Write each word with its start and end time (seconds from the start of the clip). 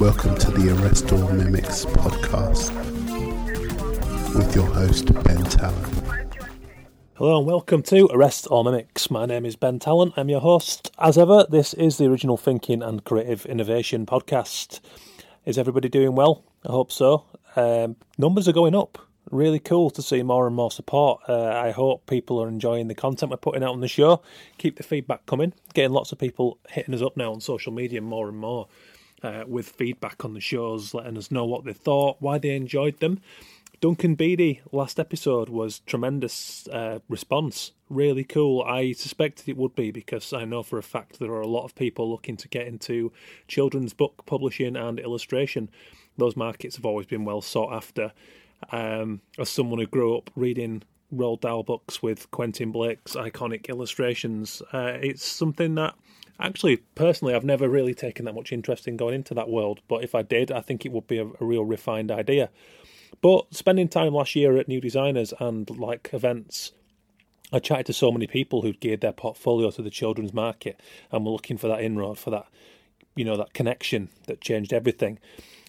Welcome 0.00 0.36
to 0.36 0.52
the 0.52 0.76
Arrest 0.78 1.10
All 1.10 1.28
Mimics 1.30 1.84
podcast 1.84 2.72
with 4.32 4.54
your 4.54 4.66
host, 4.66 5.12
Ben 5.24 5.42
Tallon. 5.42 6.28
Hello 7.14 7.38
and 7.38 7.46
welcome 7.48 7.82
to 7.82 8.08
Arrest 8.12 8.46
All 8.46 8.62
Mimics. 8.62 9.10
My 9.10 9.26
name 9.26 9.44
is 9.44 9.56
Ben 9.56 9.80
Tallon. 9.80 10.12
I'm 10.16 10.28
your 10.28 10.38
host. 10.38 10.92
As 11.00 11.18
ever, 11.18 11.46
this 11.50 11.74
is 11.74 11.98
the 11.98 12.06
original 12.06 12.36
thinking 12.36 12.80
and 12.80 13.02
creative 13.02 13.44
innovation 13.46 14.06
podcast. 14.06 14.78
Is 15.44 15.58
everybody 15.58 15.88
doing 15.88 16.14
well? 16.14 16.44
I 16.64 16.70
hope 16.70 16.92
so. 16.92 17.24
Um, 17.56 17.96
numbers 18.18 18.46
are 18.46 18.52
going 18.52 18.76
up. 18.76 18.98
Really 19.32 19.58
cool 19.58 19.90
to 19.90 20.00
see 20.00 20.22
more 20.22 20.46
and 20.46 20.54
more 20.54 20.70
support. 20.70 21.22
Uh, 21.28 21.48
I 21.48 21.72
hope 21.72 22.06
people 22.06 22.40
are 22.40 22.46
enjoying 22.46 22.86
the 22.86 22.94
content 22.94 23.30
we're 23.32 23.36
putting 23.36 23.64
out 23.64 23.72
on 23.72 23.80
the 23.80 23.88
show. 23.88 24.22
Keep 24.58 24.76
the 24.76 24.84
feedback 24.84 25.26
coming. 25.26 25.54
Getting 25.74 25.90
lots 25.90 26.12
of 26.12 26.18
people 26.18 26.60
hitting 26.68 26.94
us 26.94 27.02
up 27.02 27.16
now 27.16 27.32
on 27.32 27.40
social 27.40 27.72
media 27.72 28.00
more 28.00 28.28
and 28.28 28.38
more 28.38 28.68
uh, 29.22 29.44
with 29.46 29.68
feedback 29.68 30.24
on 30.24 30.34
the 30.34 30.40
shows, 30.40 30.94
letting 30.94 31.18
us 31.18 31.30
know 31.30 31.44
what 31.44 31.64
they 31.64 31.72
thought, 31.72 32.16
why 32.20 32.38
they 32.38 32.54
enjoyed 32.54 33.00
them. 33.00 33.20
Duncan 33.80 34.16
Beedie 34.16 34.58
last 34.72 34.98
episode 34.98 35.48
was 35.48 35.80
tremendous 35.80 36.66
uh, 36.68 36.98
response, 37.08 37.70
really 37.88 38.24
cool. 38.24 38.62
I 38.62 38.90
suspected 38.90 39.48
it 39.48 39.56
would 39.56 39.76
be 39.76 39.92
because 39.92 40.32
I 40.32 40.44
know 40.44 40.64
for 40.64 40.78
a 40.78 40.82
fact 40.82 41.20
there 41.20 41.30
are 41.30 41.40
a 41.40 41.46
lot 41.46 41.64
of 41.64 41.76
people 41.76 42.10
looking 42.10 42.36
to 42.38 42.48
get 42.48 42.66
into 42.66 43.12
children's 43.46 43.92
book 43.92 44.24
publishing 44.26 44.74
and 44.74 44.98
illustration. 44.98 45.70
Those 46.16 46.36
markets 46.36 46.74
have 46.74 46.86
always 46.86 47.06
been 47.06 47.24
well 47.24 47.40
sought 47.40 47.72
after. 47.72 48.12
Um, 48.72 49.20
as 49.38 49.48
someone 49.48 49.78
who 49.78 49.86
grew 49.86 50.16
up 50.16 50.32
reading 50.34 50.82
Roald 51.14 51.42
Dahl 51.42 51.62
books 51.62 52.02
with 52.02 52.28
Quentin 52.32 52.72
Blake's 52.72 53.14
iconic 53.14 53.68
illustrations, 53.68 54.60
uh, 54.72 54.98
it's 55.00 55.24
something 55.24 55.76
that 55.76 55.94
actually, 56.40 56.78
personally, 56.94 57.34
I've 57.34 57.44
never 57.44 57.68
really 57.68 57.94
taken 57.94 58.24
that 58.24 58.34
much 58.34 58.52
interest 58.52 58.86
in 58.86 58.96
going 58.96 59.14
into 59.14 59.34
that 59.34 59.48
world. 59.48 59.80
But 59.88 60.04
if 60.04 60.14
I 60.14 60.22
did, 60.22 60.50
I 60.50 60.60
think 60.60 60.84
it 60.84 60.92
would 60.92 61.06
be 61.06 61.18
a, 61.18 61.26
a 61.26 61.44
real 61.44 61.64
refined 61.64 62.10
idea. 62.10 62.50
But 63.20 63.54
spending 63.54 63.88
time 63.88 64.14
last 64.14 64.36
year 64.36 64.56
at 64.58 64.68
New 64.68 64.80
Designers 64.80 65.32
and 65.40 65.68
like 65.70 66.10
events, 66.12 66.72
I 67.52 67.58
chatted 67.58 67.86
to 67.86 67.92
so 67.92 68.12
many 68.12 68.26
people 68.26 68.62
who'd 68.62 68.80
geared 68.80 69.00
their 69.00 69.12
portfolio 69.12 69.70
to 69.70 69.82
the 69.82 69.90
children's 69.90 70.34
market 70.34 70.80
and 71.10 71.24
were 71.24 71.32
looking 71.32 71.56
for 71.56 71.68
that 71.68 71.80
inroad, 71.80 72.18
for 72.18 72.30
that, 72.30 72.46
you 73.16 73.24
know, 73.24 73.36
that 73.36 73.54
connection 73.54 74.10
that 74.26 74.40
changed 74.40 74.72
everything. 74.72 75.18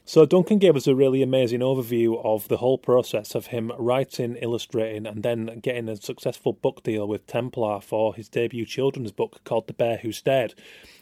So 0.10 0.26
Duncan 0.26 0.58
gave 0.58 0.76
us 0.76 0.88
a 0.88 0.96
really 0.96 1.22
amazing 1.22 1.60
overview 1.60 2.20
of 2.26 2.48
the 2.48 2.58
whole 2.58 2.80
process 2.80 3.36
of 3.36 3.46
him 3.46 3.72
writing, 3.78 4.38
illustrating, 4.38 5.06
and 5.06 5.22
then 5.22 5.60
getting 5.62 5.88
a 5.88 5.98
successful 5.98 6.52
book 6.52 6.82
deal 6.82 7.08
with 7.08 7.28
Templar 7.28 7.80
for 7.80 8.16
his 8.16 8.28
debut 8.28 8.66
children's 8.66 9.12
book 9.12 9.40
called 9.44 9.68
The 9.68 9.74
Bear 9.74 9.98
Who 9.98 10.12
Stared, 10.12 10.56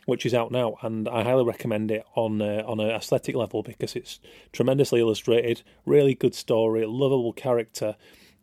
which 0.08 0.26
is 0.26 0.34
out 0.34 0.52
now, 0.52 0.76
and 0.82 1.08
I 1.08 1.24
highly 1.24 1.46
recommend 1.46 1.90
it 1.90 2.04
on 2.16 2.42
uh, 2.42 2.64
on 2.68 2.82
an 2.82 2.90
aesthetic 2.90 3.34
level 3.34 3.64
because 3.64 3.96
it's 3.96 4.20
tremendously 4.52 5.00
illustrated, 5.00 5.62
really 5.86 6.14
good 6.14 6.36
story, 6.36 6.86
lovable 6.86 7.32
character, 7.32 7.96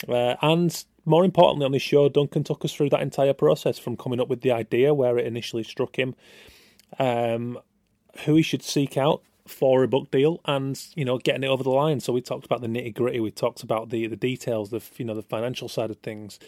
uh, 0.08 0.36
and 0.40 0.82
more 1.04 1.26
importantly 1.26 1.66
on 1.66 1.72
this 1.72 1.82
show, 1.82 2.08
Duncan 2.08 2.42
took 2.42 2.64
us 2.64 2.72
through 2.72 2.88
that 2.88 3.02
entire 3.02 3.34
process 3.34 3.78
from 3.78 3.98
coming 3.98 4.18
up 4.18 4.28
with 4.28 4.40
the 4.40 4.52
idea 4.52 4.94
where 4.94 5.18
it 5.18 5.26
initially 5.26 5.62
struck 5.62 5.98
him, 5.98 6.14
um, 6.98 7.58
who 8.24 8.36
he 8.36 8.42
should 8.42 8.62
seek 8.62 8.96
out 8.96 9.22
for 9.46 9.82
a 9.82 9.88
book 9.88 10.10
deal 10.10 10.40
and 10.46 10.80
you 10.94 11.04
know 11.04 11.18
getting 11.18 11.44
it 11.44 11.48
over 11.48 11.62
the 11.62 11.70
line. 11.70 12.00
So 12.00 12.12
we 12.12 12.20
talked 12.20 12.46
about 12.46 12.60
the 12.60 12.66
nitty 12.66 12.94
gritty. 12.94 13.20
We 13.20 13.30
talked 13.30 13.62
about 13.62 13.90
the 13.90 14.06
the 14.06 14.16
details, 14.16 14.70
the 14.70 14.82
you 14.96 15.04
know 15.04 15.14
the 15.14 15.22
financial 15.22 15.68
side 15.68 15.90
of 15.90 15.98
things, 15.98 16.38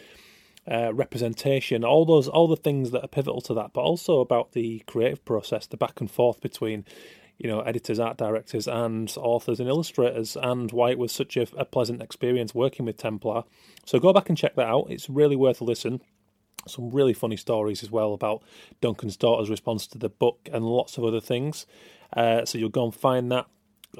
uh, 0.71 0.93
representation, 0.95 1.85
all 1.85 2.05
those 2.05 2.29
all 2.29 2.49
the 2.49 2.57
things 2.57 2.91
that 2.93 3.05
are 3.05 3.09
pivotal 3.09 3.41
to 3.43 3.55
that, 3.55 3.73
but 3.73 3.83
also 3.83 4.21
about 4.21 4.53
the 4.53 4.81
creative 4.87 5.25
process, 5.25 5.67
the 5.67 5.77
back 5.77 6.01
and 6.01 6.11
forth 6.11 6.41
between 6.41 6.85
you 7.39 7.49
know 7.51 7.61
editors, 7.61 7.99
art 7.99 8.17
directors, 8.17 8.67
and 8.67 9.13
authors 9.19 9.61
and 9.61 9.69
illustrators, 9.69 10.37
and 10.37 10.73
why 10.73 10.91
it 10.91 10.99
was 10.99 11.13
such 11.13 11.37
a, 11.37 11.47
a 11.57 11.65
pleasant 11.65 12.01
experience 12.01 12.55
working 12.55 12.87
with 12.87 12.97
Templar. 12.97 13.45
So 13.85 13.99
go 13.99 14.13
back 14.13 14.29
and 14.29 14.39
check 14.39 14.57
that 14.57 14.67
out. 14.67 14.87
It's 14.89 15.11
really 15.11 15.37
worth 15.37 15.61
a 15.61 15.65
listen 15.65 16.01
some 16.67 16.91
really 16.91 17.13
funny 17.13 17.37
stories 17.37 17.83
as 17.83 17.91
well 17.91 18.13
about 18.13 18.43
Duncan's 18.81 19.17
daughter's 19.17 19.51
response 19.51 19.87
to 19.89 19.99
the 19.99 20.09
book 20.09 20.49
and 20.53 20.65
lots 20.65 20.99
of 20.99 21.05
other 21.05 21.21
things. 21.21 21.67
Uh, 22.17 22.45
so 22.45 22.59
you'll 22.59 22.69
go 22.69 22.85
and 22.85 22.95
find 22.95 23.31
that 23.33 23.47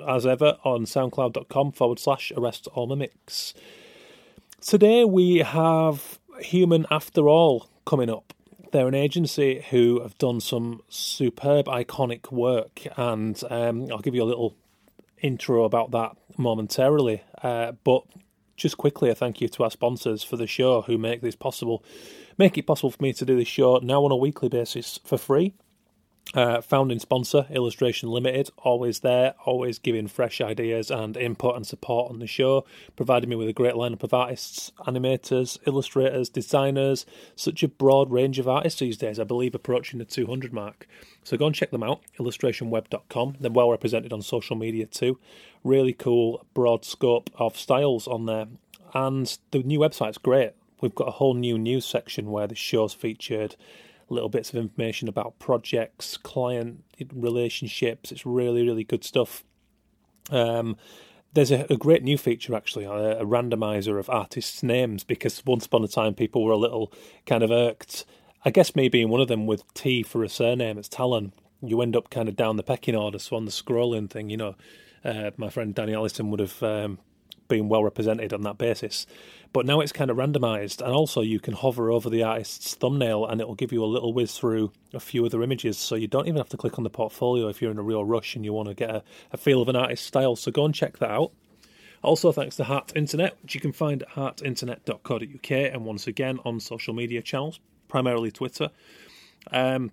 as 0.07 0.27
ever 0.27 0.59
on 0.65 0.85
soundcloud.com 0.85 1.73
forward 1.73 1.99
slash 1.99 2.33
arrest 2.37 2.69
all 2.75 2.87
mimics. 2.87 3.55
Today 4.61 5.05
we 5.05 5.39
have 5.39 6.19
Human 6.41 6.87
After 6.91 7.29
All 7.29 7.69
coming 7.85 8.11
up. 8.11 8.35
They're 8.73 8.89
an 8.89 8.95
agency 8.95 9.65
who 9.71 10.01
have 10.01 10.19
done 10.19 10.41
some 10.41 10.83
superb, 10.89 11.67
iconic 11.67 12.33
work, 12.33 12.83
and 12.97 13.41
um, 13.49 13.87
I'll 13.91 14.01
give 14.01 14.15
you 14.15 14.23
a 14.23 14.25
little 14.25 14.55
intro 15.23 15.65
about 15.65 15.93
that 15.93 16.17
momentarily. 16.37 17.23
Uh, 17.43 17.73
but 17.85 18.03
just 18.57 18.77
quickly, 18.77 19.09
a 19.09 19.15
thank 19.15 19.41
you 19.41 19.49
to 19.49 19.65
our 19.65 19.71
sponsors 19.71 20.23
for 20.23 20.37
the 20.37 20.47
show 20.47 20.83
who 20.83 20.99
make 20.99 21.21
this 21.21 21.37
possible, 21.37 21.85
make 22.39 22.59
it 22.59 22.67
possible 22.67 22.91
for 22.91 23.03
me 23.03 23.13
to 23.13 23.25
do 23.25 23.37
this 23.37 23.49
show 23.49 23.79
now 23.83 24.05
on 24.05 24.13
a 24.13 24.17
weekly 24.17 24.49
basis 24.49 24.99
for 25.05 25.19
free. 25.19 25.55
Uh, 26.35 26.61
founding 26.61 26.99
sponsor, 26.99 27.47
Illustration 27.51 28.09
Limited, 28.09 28.51
always 28.59 29.01
there, 29.01 29.35
always 29.45 29.79
giving 29.79 30.09
fresh 30.09 30.41
ideas 30.41 30.91
and 30.91 31.17
input 31.17 31.55
and 31.55 31.65
support 31.65 32.11
on 32.11 32.19
the 32.19 32.27
show, 32.27 32.67
providing 32.97 33.31
me 33.31 33.37
with 33.37 33.49
a 33.49 33.53
great 33.53 33.75
lineup 33.75 34.03
of 34.03 34.13
artists, 34.13 34.73
animators, 34.81 35.57
illustrators, 35.67 36.29
designers, 36.29 37.07
such 37.37 37.63
a 37.63 37.69
broad 37.69 38.11
range 38.11 38.41
of 38.41 38.49
artists 38.49 38.81
these 38.81 38.97
days, 38.97 39.21
I 39.21 39.25
believe 39.25 39.55
approaching 39.55 40.01
the 40.01 40.05
200 40.05 40.53
mark. 40.53 40.89
So 41.23 41.37
go 41.37 41.47
and 41.47 41.55
check 41.55 41.71
them 41.71 41.85
out, 41.85 42.01
illustrationweb.com. 42.19 43.37
They're 43.39 43.51
well 43.51 43.71
represented 43.71 44.13
on 44.13 44.21
social 44.21 44.57
media 44.57 44.87
too. 44.87 45.21
Really 45.63 45.93
cool, 45.93 46.45
broad 46.55 46.85
scope 46.85 47.31
of 47.37 47.57
styles 47.57 48.09
on 48.09 48.27
there. 48.27 48.47
And 48.95 49.39
the 49.53 49.63
new 49.63 49.79
website's 49.79 50.19
great. 50.19 50.55
We've 50.81 50.95
got 50.95 51.09
a 51.09 51.13
whole 51.13 51.35
new 51.35 51.59
news 51.59 51.87
section 51.87 52.31
where 52.31 52.47
the 52.47 52.55
show's 52.55 52.93
featured 52.93 53.57
little 54.09 54.29
bits 54.29 54.51
of 54.51 54.57
information 54.57 55.09
about 55.09 55.39
projects, 55.39 56.17
client 56.17 56.85
relationships. 57.13 58.13
It's 58.13 58.27
really, 58.27 58.65
really 58.65 58.85
good 58.85 59.05
stuff. 59.05 59.45
Um, 60.31 60.77
there's 61.33 61.51
a, 61.51 61.67
a, 61.71 61.77
great 61.77 62.03
new 62.03 62.17
feature 62.17 62.55
actually, 62.55 62.85
a, 62.85 63.21
a, 63.21 63.25
randomizer 63.25 63.99
of 63.99 64.09
artists' 64.11 64.63
names, 64.63 65.05
because 65.05 65.45
once 65.45 65.67
upon 65.67 65.85
a 65.85 65.89
time 65.89 66.15
people 66.15 66.45
were 66.45 66.53
a 66.53 66.57
little 66.57 66.93
kind 67.27 67.43
of 67.43 67.51
irked. 67.51 68.05
I 68.45 68.51
guess 68.51 68.75
me 68.75 68.89
being 68.89 69.09
one 69.09 69.21
of 69.21 69.29
them 69.29 69.47
with 69.47 69.63
T 69.75 70.03
for 70.03 70.25
a 70.25 70.29
surname, 70.29 70.79
it's 70.79 70.89
Tallon. 70.89 71.33
You 71.61 71.81
end 71.83 71.97
up 71.97 72.11
kind 72.11 72.29
of 72.29 72.37
down 72.37 72.57
the 72.57 72.63
pecking 72.63 72.97
order. 72.97 73.19
So 73.19 73.37
on 73.37 73.45
the 73.45 73.51
scrolling 73.51 74.09
thing, 74.09 74.31
you 74.31 74.37
know, 74.37 74.55
uh, 75.05 75.31
my 75.37 75.49
friend 75.49 75.75
Danny 75.75 75.95
Allison 75.95 76.31
would 76.31 76.41
have 76.41 76.63
um, 76.63 76.99
been 77.49 77.69
well 77.69 77.85
represented 77.85 78.33
on 78.33 78.43
that 78.43 78.59
basis. 78.59 79.07
But 79.53 79.67
now 79.67 79.81
it's 79.81 79.93
kind 79.93 80.11
of 80.11 80.17
randomized, 80.17 80.83
and 80.83 80.93
also 80.93 81.23
you 81.23 81.41
can 81.41 81.55
hover 81.55 81.91
over 81.91 82.11
the 82.11 82.23
artist's 82.23 82.75
thumbnail 82.75 83.27
and 83.27 83.41
it 83.41 83.49
will 83.49 83.55
give 83.55 83.73
you 83.73 83.83
a 83.83 83.87
little 83.87 84.13
whiz 84.13 84.37
through 84.37 84.73
a 84.93 85.01
few 85.01 85.25
other 85.25 85.43
images. 85.43 85.79
So 85.79 85.95
you 85.95 86.07
don't 86.07 86.27
even 86.27 86.37
have 86.37 86.49
to 86.51 86.57
click 86.57 86.79
on 86.79 86.85
the 86.85 86.91
portfolio 86.91 87.49
if 87.49 87.63
you're 87.63 87.71
in 87.71 87.79
a 87.79 87.83
real 87.83 88.05
rush 88.05 88.37
and 88.37 88.45
you 88.45 88.53
want 88.53 88.69
to 88.69 88.75
get 88.75 88.91
a, 88.91 89.03
a 89.33 89.37
feel 89.37 89.63
of 89.63 89.69
an 89.69 89.77
artist's 89.77 90.07
style. 90.07 90.37
So 90.37 90.51
go 90.51 90.65
and 90.65 90.75
check 90.75 90.99
that 90.99 91.11
out. 91.11 91.33
Also, 92.03 92.31
thanks 92.33 92.57
to 92.57 92.65
Heart 92.65 92.93
Internet, 92.95 93.37
which 93.43 93.55
you 93.55 93.61
can 93.61 93.73
find 93.73 94.03
at 94.03 94.11
heartinternet.co.uk 94.11 95.51
and 95.51 95.85
once 95.85 96.07
again 96.07 96.39
on 96.45 96.61
social 96.61 96.95
media 96.95 97.23
channels, 97.23 97.59
primarily 97.89 98.31
Twitter. 98.31 98.71
Um, 99.51 99.91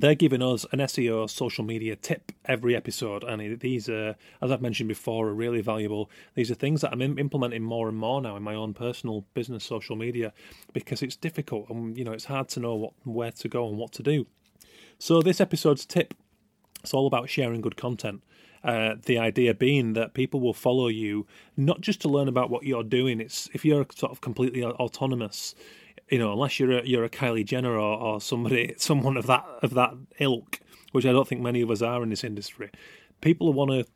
they're 0.00 0.14
giving 0.14 0.42
us 0.42 0.66
an 0.72 0.78
SEO 0.80 1.28
social 1.28 1.64
media 1.64 1.96
tip 1.96 2.32
every 2.44 2.74
episode, 2.76 3.24
and 3.24 3.60
these 3.60 3.88
are, 3.88 4.16
as 4.40 4.50
I've 4.50 4.62
mentioned 4.62 4.88
before, 4.88 5.28
are 5.28 5.34
really 5.34 5.60
valuable. 5.60 6.10
These 6.34 6.50
are 6.50 6.54
things 6.54 6.80
that 6.80 6.92
I'm 6.92 7.18
implementing 7.18 7.62
more 7.62 7.88
and 7.88 7.96
more 7.96 8.20
now 8.20 8.36
in 8.36 8.42
my 8.42 8.54
own 8.54 8.74
personal 8.74 9.24
business 9.34 9.64
social 9.64 9.96
media 9.96 10.32
because 10.72 11.02
it's 11.02 11.16
difficult 11.16 11.68
and 11.70 11.96
you 11.96 12.04
know 12.04 12.12
it's 12.12 12.26
hard 12.26 12.48
to 12.50 12.60
know 12.60 12.74
what 12.74 12.92
where 13.04 13.32
to 13.32 13.48
go 13.48 13.68
and 13.68 13.78
what 13.78 13.92
to 13.92 14.02
do. 14.02 14.26
So 14.98 15.22
this 15.22 15.40
episode's 15.40 15.86
tip 15.86 16.14
it's 16.82 16.94
all 16.94 17.06
about 17.06 17.28
sharing 17.28 17.60
good 17.60 17.76
content. 17.76 18.22
Uh, 18.62 18.96
the 19.06 19.18
idea 19.18 19.54
being 19.54 19.94
that 19.94 20.12
people 20.12 20.40
will 20.40 20.52
follow 20.52 20.88
you 20.88 21.26
not 21.56 21.80
just 21.80 22.00
to 22.02 22.08
learn 22.08 22.28
about 22.28 22.50
what 22.50 22.64
you're 22.64 22.84
doing. 22.84 23.20
It's 23.20 23.48
if 23.54 23.64
you're 23.64 23.86
sort 23.94 24.12
of 24.12 24.20
completely 24.20 24.62
autonomous, 24.62 25.54
you 26.10 26.18
know, 26.18 26.32
unless 26.32 26.58
you're 26.58 26.78
a, 26.78 26.84
you're 26.84 27.04
a 27.04 27.10
Kylie 27.10 27.44
Jenner 27.44 27.74
or, 27.74 27.98
or 27.98 28.20
somebody, 28.20 28.74
someone 28.78 29.16
of 29.16 29.26
that 29.26 29.44
of 29.62 29.74
that 29.74 29.94
ilk, 30.18 30.60
which 30.92 31.06
I 31.06 31.12
don't 31.12 31.26
think 31.26 31.40
many 31.40 31.60
of 31.60 31.70
us 31.70 31.82
are 31.82 32.02
in 32.02 32.10
this 32.10 32.24
industry. 32.24 32.70
People 33.20 33.52
want 33.52 33.70
to 33.70 33.86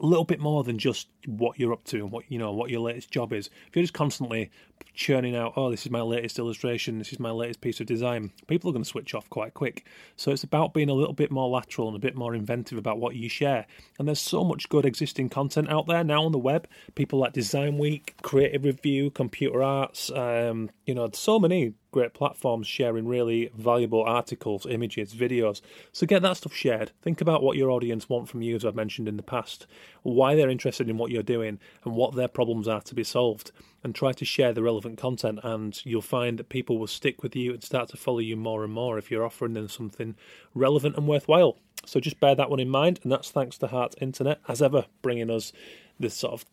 a 0.00 0.06
little 0.06 0.24
bit 0.24 0.40
more 0.40 0.64
than 0.64 0.78
just 0.78 1.08
what 1.26 1.58
you're 1.58 1.72
up 1.72 1.84
to 1.84 1.96
and 1.98 2.10
what 2.10 2.24
you 2.28 2.38
know 2.38 2.52
what 2.52 2.70
your 2.70 2.80
latest 2.80 3.10
job 3.10 3.32
is. 3.32 3.48
If 3.68 3.76
you're 3.76 3.82
just 3.82 3.94
constantly 3.94 4.50
churning 4.94 5.34
out, 5.34 5.54
oh, 5.56 5.70
this 5.70 5.84
is 5.84 5.90
my 5.90 6.00
latest 6.00 6.38
illustration, 6.38 6.98
this 6.98 7.12
is 7.12 7.18
my 7.18 7.30
latest 7.30 7.60
piece 7.60 7.80
of 7.80 7.86
design, 7.86 8.32
people 8.46 8.70
are 8.70 8.72
going 8.72 8.84
to 8.84 8.88
switch 8.88 9.14
off 9.14 9.28
quite 9.28 9.54
quick. 9.54 9.86
So 10.16 10.30
it's 10.30 10.44
about 10.44 10.72
being 10.72 10.88
a 10.88 10.94
little 10.94 11.14
bit 11.14 11.30
more 11.30 11.48
lateral 11.48 11.88
and 11.88 11.96
a 11.96 12.00
bit 12.00 12.14
more 12.14 12.34
inventive 12.34 12.78
about 12.78 12.98
what 12.98 13.16
you 13.16 13.28
share. 13.28 13.66
And 13.98 14.06
there's 14.06 14.20
so 14.20 14.44
much 14.44 14.68
good 14.68 14.84
existing 14.84 15.30
content 15.30 15.70
out 15.70 15.86
there 15.86 16.04
now 16.04 16.24
on 16.24 16.32
the 16.32 16.38
web. 16.38 16.68
People 16.94 17.18
like 17.18 17.32
Design 17.32 17.78
Week, 17.78 18.14
Creative 18.22 18.64
Review, 18.64 19.10
Computer 19.10 19.62
Arts, 19.62 20.10
um, 20.12 20.70
you 20.86 20.94
know, 20.94 21.08
so 21.12 21.38
many 21.40 21.74
great 21.94 22.12
platforms 22.12 22.66
sharing 22.66 23.06
really 23.06 23.50
valuable 23.56 24.02
articles, 24.02 24.66
images, 24.66 25.14
videos. 25.14 25.60
So 25.92 26.08
get 26.08 26.22
that 26.22 26.36
stuff 26.36 26.52
shared. 26.52 26.90
Think 27.02 27.20
about 27.20 27.40
what 27.40 27.56
your 27.56 27.70
audience 27.70 28.08
want 28.08 28.28
from 28.28 28.42
you, 28.42 28.56
as 28.56 28.64
I've 28.64 28.74
mentioned 28.74 29.06
in 29.06 29.16
the 29.16 29.22
past, 29.22 29.68
why 30.02 30.34
they're 30.34 30.50
interested 30.50 30.90
in 30.90 30.98
what 30.98 31.12
you're 31.14 31.22
doing, 31.22 31.58
and 31.84 31.94
what 31.94 32.14
their 32.14 32.28
problems 32.28 32.68
are 32.68 32.82
to 32.82 32.94
be 32.94 33.04
solved. 33.04 33.50
And 33.82 33.94
try 33.94 34.12
to 34.12 34.24
share 34.24 34.52
the 34.52 34.62
relevant 34.62 34.98
content, 34.98 35.40
and 35.42 35.78
you'll 35.84 36.00
find 36.02 36.38
that 36.38 36.48
people 36.48 36.78
will 36.78 36.86
stick 36.86 37.22
with 37.22 37.36
you 37.36 37.52
and 37.52 37.62
start 37.62 37.90
to 37.90 37.96
follow 37.96 38.18
you 38.18 38.34
more 38.34 38.64
and 38.64 38.72
more 38.72 38.98
if 38.98 39.10
you're 39.10 39.26
offering 39.26 39.52
them 39.52 39.68
something 39.68 40.16
relevant 40.54 40.96
and 40.96 41.06
worthwhile. 41.06 41.58
So 41.86 42.00
just 42.00 42.18
bear 42.18 42.34
that 42.34 42.50
one 42.50 42.60
in 42.60 42.70
mind, 42.70 43.00
and 43.02 43.12
that's 43.12 43.30
thanks 43.30 43.58
to 43.58 43.66
Heart 43.66 43.94
Internet, 44.00 44.40
as 44.48 44.62
ever, 44.62 44.86
bringing 45.02 45.30
us 45.30 45.52
this 46.00 46.14
sort 46.14 46.32
of 46.32 46.44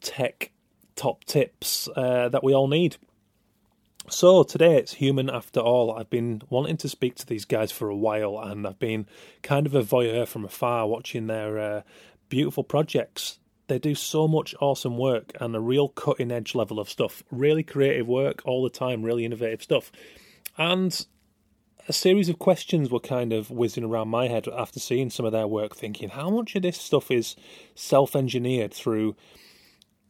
tech 0.00 0.50
top 0.96 1.24
tips 1.24 1.88
uh, 1.94 2.30
that 2.30 2.42
we 2.42 2.54
all 2.54 2.68
need. 2.68 2.96
So 4.08 4.42
today 4.42 4.76
it's 4.76 4.94
human 4.94 5.28
after 5.28 5.60
all. 5.60 5.92
I've 5.92 6.08
been 6.08 6.40
wanting 6.48 6.78
to 6.78 6.88
speak 6.88 7.16
to 7.16 7.26
these 7.26 7.44
guys 7.44 7.70
for 7.70 7.90
a 7.90 7.96
while, 7.96 8.38
and 8.38 8.66
I've 8.66 8.78
been 8.78 9.06
kind 9.42 9.66
of 9.66 9.74
a 9.74 9.82
voyeur 9.82 10.26
from 10.26 10.46
afar, 10.46 10.86
watching 10.86 11.26
their 11.26 11.58
uh, 11.58 11.82
beautiful 12.30 12.64
projects. 12.64 13.38
They 13.68 13.78
do 13.78 13.94
so 13.94 14.26
much 14.26 14.54
awesome 14.60 14.96
work 14.96 15.32
and 15.40 15.54
a 15.54 15.60
real 15.60 15.88
cutting 15.88 16.32
edge 16.32 16.54
level 16.54 16.80
of 16.80 16.88
stuff. 16.88 17.22
Really 17.30 17.62
creative 17.62 18.08
work 18.08 18.42
all 18.44 18.62
the 18.62 18.70
time, 18.70 19.02
really 19.02 19.24
innovative 19.24 19.62
stuff. 19.62 19.92
And 20.56 21.06
a 21.86 21.92
series 21.92 22.28
of 22.28 22.38
questions 22.38 22.90
were 22.90 23.00
kind 23.00 23.32
of 23.32 23.50
whizzing 23.50 23.84
around 23.84 24.08
my 24.08 24.28
head 24.28 24.48
after 24.48 24.80
seeing 24.80 25.10
some 25.10 25.24
of 25.24 25.32
their 25.32 25.46
work, 25.46 25.76
thinking 25.76 26.10
how 26.10 26.30
much 26.30 26.56
of 26.56 26.62
this 26.62 26.78
stuff 26.78 27.10
is 27.10 27.36
self 27.74 28.16
engineered 28.16 28.74
through 28.74 29.16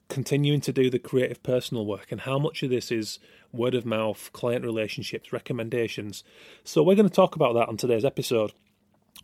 continuing 0.09 0.61
to 0.63 0.73
do 0.73 0.89
the 0.89 0.99
creative 0.99 1.43
personal 1.43 1.85
work 1.85 2.11
and 2.11 2.23
how 2.23 2.39
much 2.39 2.63
of 2.63 2.71
this 2.71 2.91
is 2.91 3.19
word 3.53 3.75
of 3.75 3.85
mouth, 3.85 4.31
client 4.33 4.65
relationships, 4.65 5.33
recommendations. 5.33 6.25
So, 6.65 6.83
we're 6.83 6.97
going 6.97 7.09
to 7.09 7.15
talk 7.15 7.37
about 7.37 7.55
that 7.55 7.69
on 7.69 7.77
today's 7.77 8.05
episode. 8.05 8.53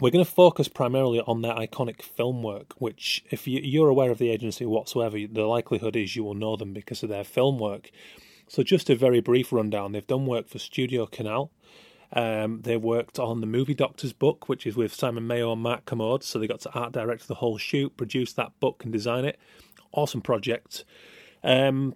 We're 0.00 0.10
going 0.10 0.24
to 0.24 0.30
focus 0.30 0.66
primarily 0.66 1.20
on 1.20 1.42
their 1.42 1.54
iconic 1.54 2.02
film 2.02 2.42
work, 2.42 2.74
which, 2.78 3.24
if 3.30 3.46
you're 3.46 3.88
aware 3.88 4.10
of 4.10 4.18
the 4.18 4.28
agency 4.28 4.66
whatsoever, 4.66 5.16
the 5.30 5.44
likelihood 5.46 5.94
is 5.94 6.16
you 6.16 6.24
will 6.24 6.34
know 6.34 6.56
them 6.56 6.72
because 6.72 7.04
of 7.04 7.08
their 7.08 7.22
film 7.22 7.58
work. 7.58 7.90
So, 8.48 8.64
just 8.64 8.90
a 8.90 8.96
very 8.96 9.20
brief 9.20 9.52
rundown 9.52 9.92
they've 9.92 10.06
done 10.06 10.26
work 10.26 10.48
for 10.48 10.58
Studio 10.58 11.06
Canal. 11.06 11.52
Um, 12.12 12.62
they 12.62 12.76
worked 12.76 13.20
on 13.20 13.40
the 13.40 13.46
Movie 13.46 13.74
Doctors 13.74 14.12
book, 14.12 14.48
which 14.48 14.66
is 14.66 14.74
with 14.74 14.92
Simon 14.92 15.28
Mayo 15.28 15.52
and 15.52 15.62
Mark 15.62 15.84
Kermode. 15.84 16.24
So, 16.24 16.40
they 16.40 16.48
got 16.48 16.60
to 16.62 16.72
art 16.72 16.92
direct 16.92 17.28
the 17.28 17.36
whole 17.36 17.56
shoot, 17.56 17.96
produce 17.96 18.32
that 18.32 18.58
book, 18.58 18.82
and 18.82 18.92
design 18.92 19.24
it. 19.24 19.38
Awesome 19.92 20.22
project. 20.22 20.84
Um, 21.44 21.94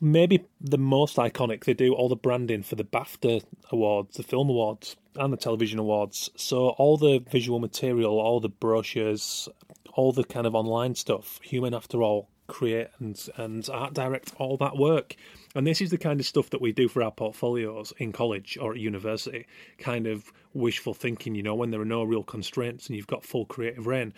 maybe 0.00 0.44
the 0.60 0.78
most 0.78 1.16
iconic. 1.16 1.64
They 1.64 1.74
do 1.74 1.94
all 1.94 2.08
the 2.08 2.14
branding 2.14 2.62
for 2.62 2.76
the 2.76 2.84
BAFTA 2.84 3.42
awards, 3.72 4.16
the 4.16 4.22
film 4.22 4.48
awards, 4.48 4.94
and 5.16 5.32
the 5.32 5.36
television 5.36 5.78
awards. 5.78 6.30
So 6.36 6.70
all 6.70 6.96
the 6.96 7.18
visual 7.30 7.58
material, 7.58 8.18
all 8.18 8.40
the 8.40 8.48
brochures, 8.48 9.48
all 9.94 10.12
the 10.12 10.24
kind 10.24 10.46
of 10.46 10.54
online 10.54 10.94
stuff. 10.94 11.40
Human, 11.42 11.74
after 11.74 12.02
all, 12.02 12.28
create 12.46 12.88
and 12.98 13.28
and 13.36 13.68
art 13.70 13.94
direct 13.94 14.34
all 14.38 14.56
that 14.58 14.76
work. 14.76 15.16
And 15.54 15.66
this 15.66 15.80
is 15.80 15.90
the 15.90 15.98
kind 15.98 16.20
of 16.20 16.26
stuff 16.26 16.50
that 16.50 16.60
we 16.60 16.72
do 16.72 16.88
for 16.88 17.02
our 17.02 17.10
portfolios 17.10 17.92
in 17.98 18.12
college 18.12 18.58
or 18.60 18.72
at 18.72 18.78
university. 18.78 19.46
Kind 19.78 20.06
of 20.06 20.32
wishful 20.52 20.94
thinking, 20.94 21.34
you 21.34 21.42
know, 21.42 21.54
when 21.54 21.70
there 21.70 21.80
are 21.80 21.86
no 21.86 22.02
real 22.04 22.22
constraints 22.22 22.86
and 22.86 22.96
you've 22.96 23.06
got 23.06 23.24
full 23.24 23.46
creative 23.46 23.86
reign. 23.86 24.12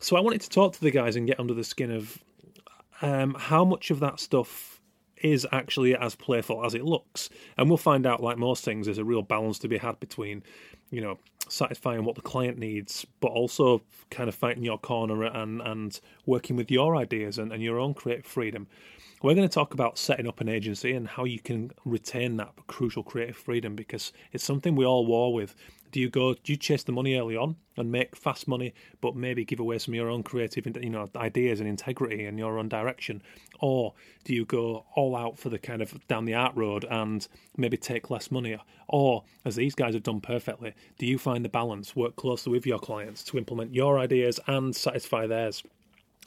So 0.00 0.16
I 0.16 0.20
wanted 0.20 0.40
to 0.42 0.48
talk 0.48 0.72
to 0.74 0.80
the 0.80 0.90
guys 0.90 1.16
and 1.16 1.26
get 1.26 1.38
under 1.38 1.54
the 1.54 1.64
skin 1.64 1.90
of 1.90 2.22
um, 3.00 3.34
how 3.38 3.64
much 3.64 3.90
of 3.90 4.00
that 4.00 4.20
stuff 4.20 4.71
is 5.22 5.46
actually 5.52 5.96
as 5.96 6.14
playful 6.14 6.64
as 6.64 6.74
it 6.74 6.84
looks. 6.84 7.30
And 7.56 7.68
we'll 7.68 7.76
find 7.76 8.06
out, 8.06 8.22
like 8.22 8.38
most 8.38 8.64
things, 8.64 8.86
there's 8.86 8.98
a 8.98 9.04
real 9.04 9.22
balance 9.22 9.58
to 9.60 9.68
be 9.68 9.78
had 9.78 9.98
between, 10.00 10.42
you 10.90 11.00
know, 11.00 11.18
satisfying 11.48 12.04
what 12.04 12.14
the 12.14 12.22
client 12.22 12.58
needs, 12.58 13.06
but 13.20 13.28
also 13.28 13.82
kind 14.10 14.28
of 14.28 14.34
fighting 14.34 14.64
your 14.64 14.78
corner 14.78 15.24
and, 15.24 15.60
and 15.62 16.00
working 16.26 16.56
with 16.56 16.70
your 16.70 16.96
ideas 16.96 17.38
and, 17.38 17.52
and 17.52 17.62
your 17.62 17.78
own 17.78 17.94
creative 17.94 18.26
freedom. 18.26 18.66
We're 19.22 19.34
going 19.34 19.48
to 19.48 19.54
talk 19.54 19.72
about 19.72 19.98
setting 19.98 20.26
up 20.26 20.40
an 20.40 20.48
agency 20.48 20.92
and 20.92 21.06
how 21.06 21.24
you 21.24 21.38
can 21.38 21.70
retain 21.84 22.38
that 22.38 22.54
crucial 22.66 23.04
creative 23.04 23.36
freedom 23.36 23.76
because 23.76 24.12
it's 24.32 24.42
something 24.42 24.74
we 24.74 24.84
all 24.84 25.06
war 25.06 25.32
with 25.32 25.54
do 25.92 26.00
you 26.00 26.10
go? 26.10 26.34
Do 26.34 26.52
you 26.52 26.56
chase 26.56 26.82
the 26.82 26.92
money 26.92 27.14
early 27.16 27.36
on 27.36 27.56
and 27.76 27.92
make 27.92 28.16
fast 28.16 28.48
money, 28.48 28.74
but 29.00 29.14
maybe 29.14 29.44
give 29.44 29.60
away 29.60 29.78
some 29.78 29.92
of 29.92 29.96
your 29.96 30.10
own 30.10 30.22
creative, 30.22 30.66
you 30.82 30.90
know, 30.90 31.08
ideas 31.16 31.60
and 31.60 31.68
integrity 31.68 32.24
and 32.24 32.38
your 32.38 32.58
own 32.58 32.68
direction, 32.68 33.22
or 33.60 33.94
do 34.24 34.34
you 34.34 34.44
go 34.44 34.84
all 34.96 35.14
out 35.14 35.38
for 35.38 35.50
the 35.50 35.58
kind 35.58 35.80
of 35.82 36.06
down 36.08 36.24
the 36.24 36.34
art 36.34 36.54
road 36.56 36.84
and 36.90 37.28
maybe 37.56 37.76
take 37.76 38.10
less 38.10 38.30
money, 38.30 38.58
or 38.88 39.22
as 39.44 39.56
these 39.56 39.74
guys 39.74 39.94
have 39.94 40.02
done 40.02 40.20
perfectly, 40.20 40.74
do 40.98 41.06
you 41.06 41.18
find 41.18 41.44
the 41.44 41.48
balance, 41.48 41.94
work 41.94 42.16
closely 42.16 42.52
with 42.52 42.66
your 42.66 42.78
clients 42.78 43.22
to 43.24 43.38
implement 43.38 43.74
your 43.74 43.98
ideas 43.98 44.40
and 44.46 44.74
satisfy 44.74 45.26
theirs? 45.26 45.62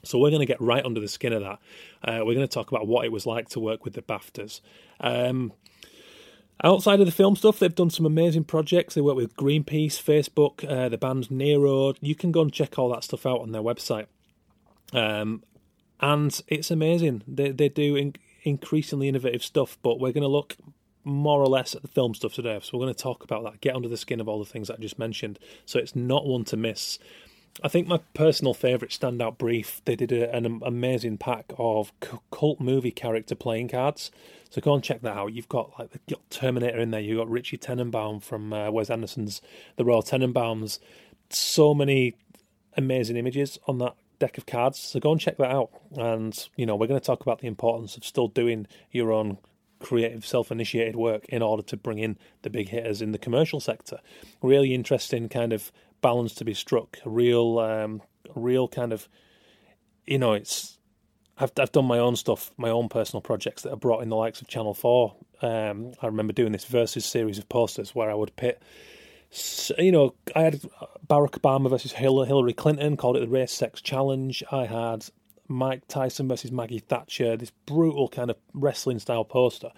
So 0.03 0.19
we're 0.19 0.29
going 0.29 0.41
to 0.41 0.45
get 0.45 0.61
right 0.61 0.85
under 0.85 0.99
the 0.99 1.07
skin 1.07 1.33
of 1.33 1.41
that. 1.41 1.59
Uh, 2.03 2.23
we're 2.23 2.35
going 2.35 2.47
to 2.47 2.53
talk 2.53 2.71
about 2.71 2.85
what 2.87 3.05
it 3.05 3.11
was 3.11 3.25
like 3.25 3.49
to 3.49 3.59
work 3.59 3.83
with 3.83 3.93
the 3.95 4.03
BAFTAs. 4.03 4.61
Um, 4.99 5.51
Outside 6.63 6.99
of 6.99 7.05
the 7.05 7.11
film 7.11 7.35
stuff, 7.35 7.59
they've 7.59 7.75
done 7.75 7.89
some 7.89 8.05
amazing 8.05 8.45
projects. 8.45 8.95
They 8.95 9.01
work 9.01 9.17
with 9.17 9.35
Greenpeace, 9.35 10.01
Facebook, 10.01 10.63
uh, 10.69 10.89
the 10.89 10.97
band 10.97 11.29
Nero. 11.29 11.93
You 11.99 12.15
can 12.15 12.31
go 12.31 12.41
and 12.41 12.51
check 12.51 12.79
all 12.79 12.89
that 12.89 13.03
stuff 13.03 13.25
out 13.25 13.41
on 13.41 13.51
their 13.51 13.61
website. 13.61 14.07
Um, 14.93 15.43
and 15.99 16.41
it's 16.47 16.71
amazing. 16.71 17.23
They 17.27 17.51
they 17.51 17.69
do 17.69 17.95
in, 17.95 18.15
increasingly 18.43 19.09
innovative 19.09 19.43
stuff, 19.43 19.77
but 19.81 19.99
we're 19.99 20.13
going 20.13 20.23
to 20.23 20.29
look 20.29 20.55
more 21.03 21.39
or 21.39 21.47
less 21.47 21.75
at 21.75 21.81
the 21.81 21.87
film 21.87 22.13
stuff 22.15 22.33
today. 22.33 22.59
So 22.61 22.77
we're 22.77 22.85
going 22.85 22.95
to 22.95 23.03
talk 23.03 23.23
about 23.23 23.43
that, 23.43 23.61
get 23.61 23.75
under 23.75 23.87
the 23.87 23.97
skin 23.97 24.19
of 24.19 24.27
all 24.27 24.39
the 24.39 24.45
things 24.45 24.67
that 24.67 24.79
I 24.79 24.81
just 24.81 24.97
mentioned. 24.97 25.39
So 25.65 25.77
it's 25.77 25.95
not 25.95 26.25
one 26.25 26.45
to 26.45 26.57
miss. 26.57 26.97
I 27.63 27.69
think 27.69 27.87
my 27.87 27.99
personal 28.13 28.53
favourite 28.53 28.91
standout 28.91 29.37
brief, 29.37 29.81
they 29.85 29.95
did 29.95 30.11
a, 30.11 30.33
an 30.35 30.61
amazing 30.65 31.17
pack 31.17 31.53
of 31.57 31.93
cult 32.31 32.59
movie 32.59 32.91
character 32.91 33.33
playing 33.33 33.69
cards. 33.69 34.11
So 34.49 34.61
go 34.61 34.73
and 34.73 34.83
check 34.83 35.01
that 35.01 35.15
out. 35.15 35.33
You've 35.33 35.49
got 35.49 35.71
like 35.79 35.91
the 35.91 36.15
Terminator 36.29 36.79
in 36.79 36.91
there. 36.91 36.99
You've 36.99 37.17
got 37.17 37.29
Richie 37.29 37.57
Tenenbaum 37.57 38.21
from 38.21 38.51
uh, 38.51 38.71
Wes 38.71 38.89
Anderson's 38.89 39.41
The 39.77 39.85
Royal 39.85 40.03
Tenenbaums. 40.03 40.79
So 41.29 41.73
many 41.73 42.15
amazing 42.77 43.15
images 43.15 43.57
on 43.67 43.77
that 43.79 43.95
deck 44.19 44.37
of 44.37 44.45
cards. 44.45 44.79
So 44.79 44.99
go 44.99 45.11
and 45.11 45.21
check 45.21 45.37
that 45.37 45.51
out. 45.51 45.71
And, 45.95 46.37
you 46.55 46.65
know, 46.65 46.75
we're 46.75 46.87
going 46.87 46.99
to 46.99 47.05
talk 47.05 47.21
about 47.21 47.39
the 47.39 47.47
importance 47.47 47.95
of 47.95 48.05
still 48.05 48.27
doing 48.27 48.67
your 48.91 49.11
own 49.11 49.37
creative, 49.79 50.25
self 50.25 50.51
initiated 50.51 50.95
work 50.95 51.25
in 51.29 51.41
order 51.41 51.63
to 51.63 51.77
bring 51.77 51.99
in 51.99 52.17
the 52.41 52.49
big 52.49 52.69
hitters 52.69 53.01
in 53.01 53.11
the 53.11 53.17
commercial 53.17 53.59
sector. 53.59 53.99
Really 54.41 54.73
interesting 54.73 55.29
kind 55.29 55.53
of 55.53 55.71
balance 56.05 56.35
to 56.35 56.45
be 56.45 56.53
struck. 56.53 56.99
A 57.03 57.09
real, 57.09 57.57
um, 57.57 58.01
a 58.35 58.39
real 58.39 58.67
kind 58.67 58.93
of, 58.93 59.09
you 60.05 60.19
know, 60.19 60.33
it's. 60.33 60.77
I've 61.37 61.51
I've 61.59 61.71
done 61.71 61.85
my 61.85 61.97
own 61.97 62.15
stuff, 62.15 62.51
my 62.57 62.69
own 62.69 62.89
personal 62.89 63.21
projects 63.21 63.63
that 63.63 63.71
have 63.71 63.79
brought 63.79 64.03
in 64.03 64.09
the 64.09 64.15
likes 64.15 64.39
of 64.39 64.47
Channel 64.47 64.75
Four. 64.75 65.15
Um, 65.41 65.93
I 66.01 66.05
remember 66.05 66.31
doing 66.31 66.51
this 66.51 66.65
versus 66.65 67.05
series 67.05 67.39
of 67.39 67.49
posters 67.49 67.95
where 67.95 68.09
I 68.09 68.13
would 68.13 68.35
pit. 68.35 68.61
You 69.77 69.91
know, 69.91 70.13
I 70.35 70.43
had 70.43 70.61
Barack 71.07 71.39
Obama 71.39 71.69
versus 71.69 71.91
Hillary 71.91 72.53
Clinton, 72.53 72.95
called 72.95 73.17
it 73.17 73.21
the 73.21 73.27
Race 73.27 73.51
Sex 73.51 73.81
Challenge. 73.81 74.43
I 74.51 74.65
had 74.65 75.05
Mike 75.47 75.87
Tyson 75.87 76.27
versus 76.27 76.51
Maggie 76.51 76.79
Thatcher, 76.79 77.35
this 77.35 77.51
brutal 77.65 78.07
kind 78.07 78.29
of 78.29 78.37
wrestling 78.53 78.99
style 78.99 79.25
poster. 79.25 79.71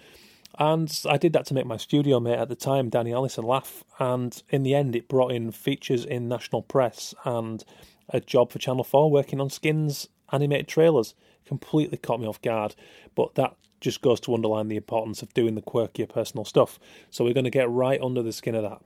And 0.58 0.92
I 1.08 1.18
did 1.18 1.32
that 1.34 1.46
to 1.46 1.54
make 1.54 1.66
my 1.66 1.76
studio 1.76 2.18
mate 2.20 2.38
at 2.38 2.48
the 2.48 2.56
time, 2.56 2.88
Danny 2.88 3.12
Allison, 3.12 3.44
laugh. 3.44 3.84
And 3.98 4.42
in 4.48 4.62
the 4.62 4.74
end, 4.74 4.96
it 4.96 5.08
brought 5.08 5.32
in 5.32 5.52
features 5.52 6.04
in 6.04 6.28
national 6.28 6.62
press 6.62 7.14
and 7.24 7.64
a 8.08 8.20
job 8.20 8.50
for 8.50 8.58
Channel 8.58 8.84
4 8.84 9.10
working 9.10 9.40
on 9.40 9.50
Skins 9.50 10.08
animated 10.32 10.68
trailers. 10.68 11.14
Completely 11.46 11.96
caught 11.96 12.20
me 12.20 12.26
off 12.26 12.42
guard. 12.42 12.74
But 13.14 13.34
that 13.36 13.54
just 13.80 14.02
goes 14.02 14.20
to 14.20 14.34
underline 14.34 14.68
the 14.68 14.76
importance 14.76 15.22
of 15.22 15.32
doing 15.34 15.54
the 15.54 15.62
quirkier 15.62 16.08
personal 16.08 16.44
stuff. 16.44 16.78
So 17.10 17.24
we're 17.24 17.34
going 17.34 17.44
to 17.44 17.50
get 17.50 17.70
right 17.70 18.00
under 18.00 18.22
the 18.22 18.32
skin 18.32 18.54
of 18.54 18.62
that. 18.62 18.80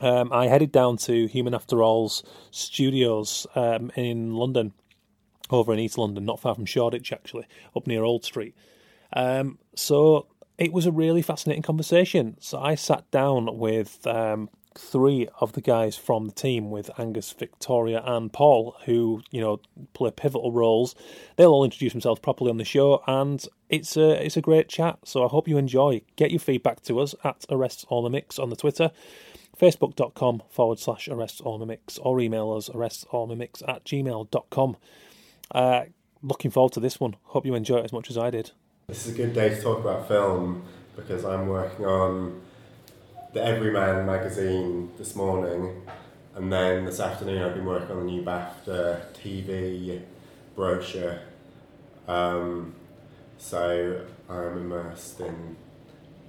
Um, 0.00 0.32
I 0.32 0.46
headed 0.46 0.72
down 0.72 0.96
to 0.98 1.26
Human 1.26 1.54
After 1.54 1.82
All's 1.82 2.22
studios 2.50 3.46
um, 3.54 3.90
in 3.96 4.34
London, 4.34 4.72
over 5.50 5.72
in 5.72 5.78
East 5.78 5.98
London, 5.98 6.24
not 6.24 6.40
far 6.40 6.54
from 6.54 6.64
Shoreditch, 6.64 7.12
actually, 7.12 7.46
up 7.76 7.86
near 7.86 8.02
Old 8.02 8.24
Street. 8.24 8.54
Um, 9.12 9.58
so 9.74 10.26
it 10.60 10.74
was 10.74 10.84
a 10.84 10.92
really 10.92 11.22
fascinating 11.22 11.62
conversation. 11.62 12.36
So 12.38 12.60
I 12.60 12.74
sat 12.74 13.10
down 13.10 13.58
with 13.58 14.06
um, 14.06 14.50
three 14.76 15.26
of 15.40 15.54
the 15.54 15.62
guys 15.62 15.96
from 15.96 16.26
the 16.26 16.34
team 16.34 16.70
with 16.70 16.90
Angus, 16.98 17.32
Victoria, 17.32 18.02
and 18.04 18.30
Paul, 18.30 18.76
who 18.84 19.22
you 19.30 19.40
know 19.40 19.60
play 19.94 20.10
pivotal 20.10 20.52
roles. 20.52 20.94
They'll 21.36 21.50
all 21.52 21.64
introduce 21.64 21.92
themselves 21.92 22.20
properly 22.20 22.50
on 22.50 22.58
the 22.58 22.66
show, 22.66 23.02
and 23.06 23.44
it's 23.70 23.96
a 23.96 24.24
it's 24.24 24.36
a 24.36 24.42
great 24.42 24.68
chat. 24.68 24.98
So 25.04 25.24
I 25.24 25.28
hope 25.28 25.48
you 25.48 25.56
enjoy. 25.56 26.02
Get 26.16 26.30
your 26.30 26.40
feedback 26.40 26.82
to 26.82 27.00
us 27.00 27.14
at 27.24 27.46
Arrest 27.48 27.86
All 27.88 28.08
Mimics 28.08 28.38
on 28.38 28.50
the 28.50 28.56
Twitter, 28.56 28.90
facebook.com 29.58 30.42
forward 30.50 30.78
slash 30.78 31.08
Arrest 31.08 31.40
All 31.40 31.58
Mimics, 31.58 31.98
or 32.02 32.20
email 32.20 32.52
us 32.52 32.68
Arrest 32.68 33.06
All 33.10 33.26
Mimics 33.26 33.62
at 33.66 33.86
gmail.com. 33.86 34.76
Uh, 35.52 35.84
looking 36.22 36.50
forward 36.50 36.74
to 36.74 36.80
this 36.80 37.00
one. 37.00 37.16
Hope 37.22 37.46
you 37.46 37.54
enjoy 37.54 37.78
it 37.78 37.86
as 37.86 37.94
much 37.94 38.10
as 38.10 38.18
I 38.18 38.28
did. 38.28 38.52
This 38.90 39.06
is 39.06 39.14
a 39.14 39.16
good 39.16 39.32
day 39.34 39.50
to 39.50 39.62
talk 39.62 39.78
about 39.78 40.08
film 40.08 40.64
because 40.96 41.24
I'm 41.24 41.46
working 41.46 41.86
on 41.86 42.40
the 43.32 43.40
Everyman 43.40 44.04
magazine 44.04 44.90
this 44.98 45.14
morning, 45.14 45.86
and 46.34 46.52
then 46.52 46.86
this 46.86 46.98
afternoon 46.98 47.40
I've 47.40 47.54
been 47.54 47.66
working 47.66 47.92
on 47.92 47.98
the 47.98 48.04
new 48.10 48.22
BAFTA 48.22 49.00
TV 49.14 50.02
brochure. 50.56 51.20
Um, 52.08 52.74
so 53.38 54.04
I'm 54.28 54.58
immersed 54.58 55.20
in 55.20 55.54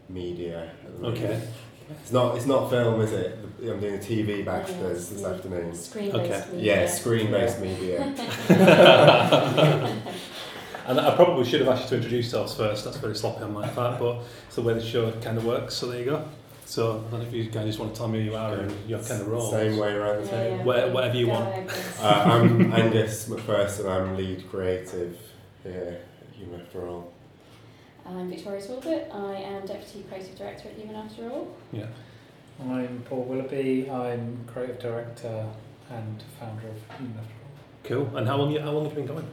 media. 0.08 0.72
At 0.86 0.96
the 0.98 1.02
moment. 1.02 1.18
Okay. 1.24 1.42
It's 1.90 2.12
not. 2.12 2.38
It's 2.38 2.46
not 2.46 2.70
film, 2.70 3.02
is 3.02 3.12
it? 3.12 3.40
I'm 3.64 3.80
doing 3.80 4.00
the 4.00 4.06
TV 4.06 4.46
BAFTAs 4.46 5.10
this 5.10 5.24
afternoon. 5.24 5.74
Screen 5.74 6.12
Okay. 6.12 6.30
based 6.30 6.52
media. 6.54 6.76
Yeah, 6.76 6.86
screen-based 6.86 7.60
media. 7.60 8.14
And 10.92 11.00
I 11.00 11.16
probably 11.16 11.46
should 11.46 11.62
have 11.62 11.70
asked 11.70 11.84
you 11.84 11.90
to 11.92 11.96
introduce 11.96 12.26
yourselves 12.26 12.54
first. 12.54 12.84
That's 12.84 12.98
very 12.98 13.16
sloppy 13.16 13.44
on 13.44 13.54
my 13.54 13.66
part, 13.70 13.98
but 13.98 14.18
it's 14.48 14.56
the 14.58 14.62
way 14.62 14.74
the 14.74 14.84
show 14.84 15.10
kind 15.22 15.38
of 15.38 15.46
works. 15.46 15.76
So 15.76 15.88
there 15.88 16.00
you 16.00 16.06
go. 16.06 16.26
So 16.66 17.04
I 17.08 17.12
don't 17.12 17.22
know 17.22 17.28
if 17.28 17.34
you 17.34 17.46
guys 17.46 17.66
just 17.68 17.80
want 17.80 17.94
to 17.94 17.98
tell 17.98 18.10
me 18.10 18.20
who 18.20 18.32
you 18.32 18.36
are 18.36 18.56
and 18.56 18.90
your 18.90 19.00
kind 19.00 19.22
of 19.22 19.28
role. 19.30 19.50
Same 19.52 19.78
way 19.78 19.94
around 19.94 20.18
the 20.26 20.26
Yeah, 20.26 20.32
table. 20.44 20.58
yeah. 20.58 20.64
Where- 20.66 20.92
whatever 20.92 21.16
you 21.18 21.28
want. 21.30 21.48
ahead, 21.48 21.68
Chris. 21.70 22.00
Uh, 22.02 22.24
I'm 22.28 22.74
Angus 22.74 23.30
MacPherson. 23.30 23.90
I'm 23.90 24.18
lead 24.18 24.50
creative 24.52 25.18
here 25.64 26.00
at 26.30 26.36
Human 26.36 26.60
After 26.60 26.86
All. 26.88 27.14
I'm 28.06 28.30
Victoria 28.30 28.62
Talbot. 28.62 29.10
I 29.14 29.36
am 29.36 29.66
Deputy 29.66 30.04
Creative 30.10 30.38
Director 30.38 30.68
at 30.70 30.76
Human 30.76 30.96
After 30.98 31.30
All. 31.30 31.48
Yeah. 31.72 31.86
I'm 32.62 33.02
Paul 33.08 33.24
Willoughby. 33.24 33.90
I'm 33.90 34.44
creative 34.46 34.80
director 34.80 35.46
and 35.90 36.22
founder 36.38 36.68
of 36.68 36.98
Human 36.98 37.16
After 37.18 37.34
All. 37.34 38.06
Cool. 38.10 38.18
And 38.18 38.28
how 38.28 38.36
long 38.38 38.52
you 38.52 38.60
how 38.60 38.72
long 38.72 38.84
have 38.84 38.94
you 38.94 39.04
been 39.06 39.08
going? 39.16 39.28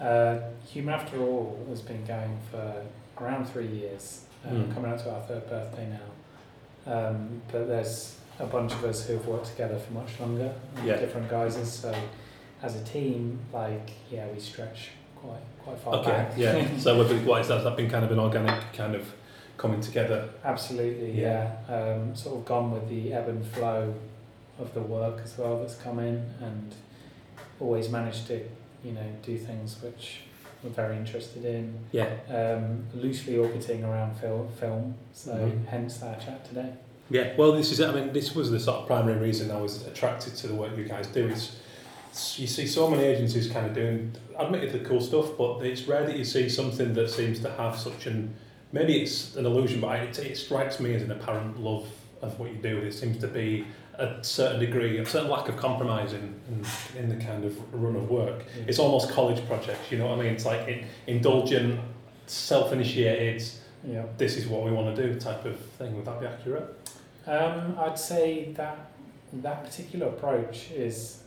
Uh, 0.00 0.38
Human 0.72 0.94
After 0.94 1.20
All 1.20 1.58
has 1.68 1.80
been 1.80 2.04
going 2.04 2.38
for 2.50 2.82
around 3.20 3.46
three 3.46 3.66
years, 3.66 4.24
um, 4.44 4.64
Mm. 4.64 4.74
coming 4.74 4.90
up 4.92 4.98
to 5.02 5.10
our 5.14 5.20
third 5.22 5.48
birthday 5.48 5.86
now. 5.88 6.92
Um, 6.92 7.40
but 7.50 7.68
there's 7.68 8.16
a 8.40 8.46
bunch 8.46 8.72
of 8.72 8.84
us 8.84 9.06
who've 9.06 9.26
worked 9.26 9.46
together 9.46 9.78
for 9.78 9.92
much 9.94 10.18
longer, 10.20 10.52
in 10.78 10.86
Yeah. 10.86 10.96
different 10.96 11.30
guises. 11.30 11.72
So 11.72 11.94
as 12.62 12.74
a 12.76 12.84
team, 12.84 13.38
like 13.52 13.90
yeah, 14.10 14.26
we 14.32 14.40
stretch 14.40 14.90
quite 15.16 15.40
quite 15.64 15.78
far 15.78 15.94
Okay. 15.96 16.10
back. 16.10 16.32
Yeah. 16.36 16.66
so 16.78 16.98
what 16.98 17.10
what 17.24 17.40
is 17.40 17.48
that? 17.48 17.54
Has 17.54 17.64
that 17.64 17.76
been 17.76 17.88
kind 17.88 18.04
of 18.04 18.10
an 18.10 18.18
organic 18.18 18.72
kind 18.72 18.94
of 18.94 19.12
coming 19.56 19.80
together? 19.80 20.28
Absolutely, 20.44 21.12
yeah. 21.20 21.52
Um, 21.68 22.14
sort 22.16 22.36
of 22.38 22.44
gone 22.44 22.72
with 22.72 22.88
the 22.88 23.12
ebb 23.14 23.28
and 23.28 23.46
flow 23.46 23.94
of 24.58 24.74
the 24.74 24.80
work 24.82 25.20
as 25.22 25.38
well 25.38 25.60
that's 25.60 25.76
come 25.76 26.00
in, 26.00 26.16
and 26.40 26.74
always 27.60 27.88
managed 27.88 28.26
to, 28.26 28.40
you 28.84 28.92
know, 28.92 29.06
do 29.22 29.36
things 29.38 29.76
which 29.82 30.20
we're 30.62 30.70
very 30.70 30.96
interested 30.96 31.44
in. 31.44 31.74
Yeah. 31.92 32.08
Um, 32.28 32.84
loosely 32.94 33.36
orbiting 33.38 33.84
around 33.84 34.16
fil- 34.16 34.50
film, 34.60 34.94
so 35.12 35.32
Mhm. 35.32 35.66
hence 35.66 36.02
our 36.02 36.16
chat 36.16 36.44
today. 36.46 36.70
Yeah. 37.10 37.32
Well, 37.36 37.52
this 37.52 37.70
is. 37.72 37.80
I 37.80 37.92
mean, 37.92 38.12
this 38.12 38.34
was 38.34 38.50
the 38.50 38.60
sort 38.60 38.78
of 38.78 38.86
primary 38.86 39.18
reason 39.18 39.50
I 39.50 39.60
was 39.60 39.86
attracted 39.86 40.34
to 40.36 40.48
the 40.48 40.54
work 40.54 40.76
you 40.76 40.84
guys 40.84 41.06
do. 41.08 41.28
Is 41.28 41.56
you 42.38 42.46
see 42.46 42.66
so 42.66 42.88
many 42.88 43.02
agencies 43.04 43.48
kind 43.50 43.66
of 43.66 43.74
doing, 43.74 44.12
admittedly 44.38 44.80
cool 44.80 45.00
stuff, 45.00 45.36
but 45.36 45.60
it's 45.66 45.82
rare 45.88 46.06
that 46.06 46.16
you 46.16 46.24
see 46.24 46.48
something 46.48 46.94
that 46.94 47.10
seems 47.10 47.40
to 47.40 47.50
have 47.52 47.76
such 47.78 48.06
an. 48.06 48.34
Maybe 48.72 49.02
it's 49.02 49.36
an 49.36 49.46
illusion, 49.46 49.80
but 49.80 50.00
it, 50.00 50.18
it 50.18 50.36
strikes 50.36 50.80
me 50.80 50.94
as 50.94 51.02
an 51.02 51.10
apparent 51.10 51.60
love 51.62 51.86
of 52.22 52.38
what 52.40 52.50
you 52.50 52.56
do. 52.56 52.78
It 52.78 52.92
seems 52.92 53.18
to 53.18 53.28
be 53.28 53.66
a 53.98 54.22
certain 54.24 54.60
degree, 54.60 54.98
a 54.98 55.06
certain 55.06 55.30
lack 55.30 55.48
of 55.48 55.56
compromise 55.56 56.12
in, 56.12 56.34
in, 56.48 56.64
in 56.98 57.08
the 57.08 57.24
kind 57.24 57.44
of 57.44 57.56
run 57.74 57.96
of 57.96 58.10
work. 58.10 58.44
It's 58.66 58.78
almost 58.78 59.10
college 59.10 59.44
projects, 59.46 59.90
you 59.90 59.98
know 59.98 60.06
what 60.08 60.18
I 60.18 60.22
mean? 60.22 60.32
It's 60.32 60.44
like 60.44 60.66
in, 60.68 60.86
indulgent, 61.06 61.80
self-initiated, 62.26 63.42
Yeah. 63.86 64.04
this 64.18 64.36
is 64.36 64.46
what 64.46 64.64
we 64.64 64.70
want 64.72 64.94
to 64.96 65.02
do 65.06 65.18
type 65.20 65.44
of 65.44 65.58
thing. 65.78 65.94
Would 65.96 66.04
that 66.06 66.20
be 66.20 66.26
accurate? 66.26 66.74
Um, 67.26 67.76
I'd 67.78 67.98
say 67.98 68.52
that 68.56 68.90
that 69.34 69.64
particular 69.64 70.06
approach 70.08 70.70
is 70.70 71.20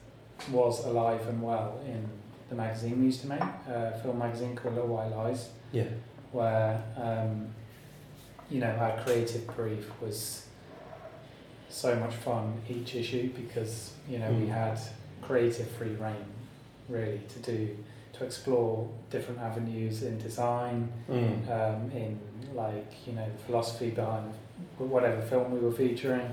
was 0.51 0.85
alive 0.85 1.27
and 1.27 1.41
well 1.41 1.79
in 1.85 2.07
the 2.49 2.55
magazine 2.55 2.99
we 2.99 3.05
used 3.07 3.21
to 3.21 3.27
make, 3.27 3.41
a 3.41 3.99
film 4.03 4.19
magazine 4.19 4.55
called 4.55 4.75
Little 4.75 4.89
White 4.95 5.09
Lies. 5.11 5.49
Yeah. 5.71 5.83
where 6.31 6.81
um, 6.97 7.47
you 8.49 8.59
know 8.59 8.69
our 8.69 9.01
creative 9.03 9.45
brief 9.55 9.85
was 10.01 10.46
so 11.69 11.95
much 11.95 12.13
fun 12.15 12.53
each 12.69 12.95
issue 12.95 13.29
because 13.33 13.91
you 14.09 14.17
know 14.19 14.29
we 14.31 14.45
Mm. 14.45 14.49
had 14.49 14.79
creative 15.21 15.67
free 15.71 15.95
reign 15.95 16.25
really 16.89 17.21
to 17.29 17.39
do 17.39 17.75
to 18.13 18.23
explore 18.25 18.87
different 19.09 19.39
avenues 19.41 20.03
in 20.03 20.17
design 20.17 20.89
Mm. 21.09 21.49
um, 21.49 21.91
in 21.91 22.19
like 22.55 22.91
you 23.05 23.13
know 23.13 23.25
the 23.25 23.43
philosophy 23.45 23.89
behind 23.91 24.33
whatever 24.77 25.21
film 25.21 25.51
we 25.51 25.59
were 25.59 25.71
featuring 25.71 26.29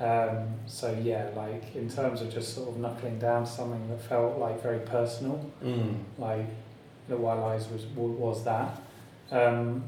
um, 0.00 0.48
so 0.66 0.96
yeah 1.02 1.28
like 1.36 1.74
in 1.76 1.88
terms 1.88 2.22
of 2.22 2.32
just 2.32 2.54
sort 2.54 2.68
of 2.70 2.78
knuckling 2.78 3.18
down 3.18 3.44
something 3.44 3.88
that 3.88 4.00
felt 4.02 4.38
like 4.38 4.62
very 4.62 4.80
personal 4.80 5.44
Mm. 5.62 5.96
like 6.18 6.46
the 7.08 7.16
White 7.16 7.40
Lies 7.40 7.68
was 7.68 7.84
was 7.96 8.44
that. 8.44 8.80
Um, 9.32 9.82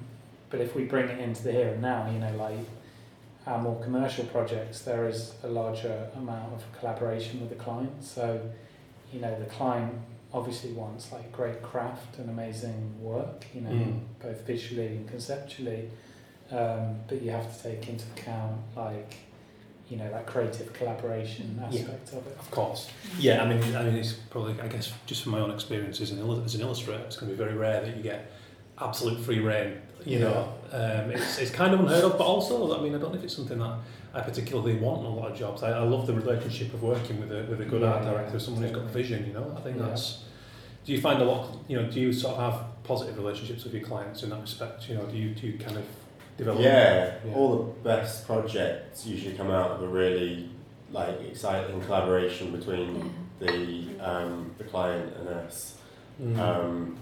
but 0.51 0.61
if 0.61 0.75
we 0.75 0.85
bring 0.85 1.09
it 1.09 1.19
into 1.21 1.45
the 1.45 1.53
here 1.53 1.69
and 1.69 1.81
now, 1.81 2.11
you 2.11 2.19
know, 2.19 2.35
like 2.37 2.59
our 3.47 3.61
more 3.61 3.81
commercial 3.83 4.25
projects, 4.27 4.81
there 4.83 5.07
is 5.09 5.35
a 5.43 5.49
larger 5.49 6.09
amount 6.17 6.53
of 6.55 6.63
collaboration 6.79 7.41
with 7.41 7.51
the 7.51 7.57
client. 7.57 8.03
So, 8.03 8.41
you 9.13 9.21
know, 9.21 9.39
the 9.39 9.47
client 9.47 9.93
obviously 10.33 10.73
wants 10.73 11.13
like 11.13 11.31
great 11.31 11.63
craft 11.63 12.19
and 12.19 12.29
amazing 12.31 12.95
work, 13.01 13.47
you 13.55 13.61
know, 13.61 13.71
Mm. 13.71 14.01
both 14.23 14.41
visually 14.47 14.87
and 14.89 15.09
conceptually. 15.09 15.91
Um, 16.51 16.97
but 17.09 17.23
you 17.23 17.31
have 17.31 17.55
to 17.57 17.63
take 17.63 17.89
into 17.89 18.05
account 18.17 18.61
like, 18.77 19.15
you 19.89 19.97
know, 19.99 20.11
that 20.11 20.27
creative 20.27 20.73
collaboration 20.73 21.59
Yeah. 21.61 21.67
aspect 21.81 22.09
of 22.13 22.27
it. 22.27 22.37
Of 22.39 22.51
course. 22.51 22.89
Yeah, 23.19 23.43
I 23.43 23.47
mean, 23.47 23.77
I 23.77 23.83
mean, 23.85 23.97
it's 23.97 24.15
probably, 24.31 24.59
I 24.61 24.69
guess, 24.69 24.93
just 25.07 25.23
from 25.23 25.33
my 25.33 25.41
own 25.41 25.51
experience 25.51 26.01
as 26.01 26.11
an, 26.11 26.19
as 26.45 26.55
an 26.55 26.61
illustrator, 26.63 27.03
it's 27.05 27.17
going 27.17 27.31
to 27.31 27.37
be 27.37 27.43
very 27.45 27.57
rare 27.57 27.81
that 27.83 27.97
you 27.97 28.03
get 28.03 28.31
absolute 28.81 29.21
free 29.25 29.41
reign. 29.41 29.81
You 30.05 30.19
know, 30.19 30.53
um, 30.71 31.11
it's, 31.11 31.39
it's 31.39 31.51
kind 31.51 31.73
of 31.73 31.81
unheard 31.81 32.05
of, 32.05 32.19
but 32.19 32.25
also, 32.25 32.79
I 32.79 32.83
mean, 32.83 32.95
I 32.95 32.99
don't 32.99 33.11
know 33.13 33.19
if 33.19 33.25
it's 33.25 33.35
something 33.35 33.59
that 33.59 33.79
I 34.13 34.21
particularly 34.21 34.75
want 34.77 35.01
in 35.01 35.07
a 35.07 35.15
lot 35.15 35.31
of 35.31 35.39
jobs. 35.39 35.63
I, 35.63 35.71
I 35.71 35.81
love 35.83 36.07
the 36.07 36.13
relationship 36.13 36.75
of 36.75 36.83
working 36.83 37.19
with 37.21 37.33
a 37.33 37.45
with 37.45 37.63
a 37.63 37.65
good 37.65 37.81
Yeah, 37.81 37.93
art 37.93 38.05
yeah, 38.05 38.11
director, 38.11 38.39
someone 38.39 38.63
who's 38.65 38.73
got 38.73 38.85
vision. 38.91 39.27
You 39.27 39.33
know, 39.33 39.55
I 39.57 39.61
think 39.63 39.79
Yeah. 39.79 39.87
that's. 39.87 40.25
Do 40.85 40.93
you 40.93 41.01
find 41.01 41.23
a 41.23 41.25
lot? 41.25 41.57
You 41.69 41.81
know, 41.81 41.91
do 41.91 41.99
you 42.01 42.13
sort 42.13 42.37
of 42.37 42.53
have 42.53 42.67
positive 42.85 43.17
relationships 43.17 43.65
with 43.65 43.73
your 43.73 43.83
clients 43.83 44.23
in 44.23 44.29
that 44.31 44.43
respect? 44.43 44.87
You 44.91 44.97
know, 44.97 45.07
do 45.07 45.17
you 45.17 45.31
do 45.35 45.47
you 45.47 45.59
kind 45.59 45.79
of 45.79 45.85
develop? 46.37 46.61
Yeah, 46.61 47.15
Yeah. 47.27 47.35
all 47.35 47.57
the 47.57 47.89
best 47.89 48.27
projects 48.27 49.07
usually 49.07 49.35
come 49.35 49.51
out 49.51 49.71
of 49.71 49.83
a 49.83 49.89
really 49.89 50.51
like 50.93 51.19
exciting 51.23 51.81
collaboration 51.81 52.53
between 52.53 53.15
the 53.41 53.87
um, 54.01 54.51
the 54.59 54.65
client 54.65 55.15
and 55.19 55.29
us. 55.29 55.79
Mm. 56.23 56.39
Um, 56.39 56.97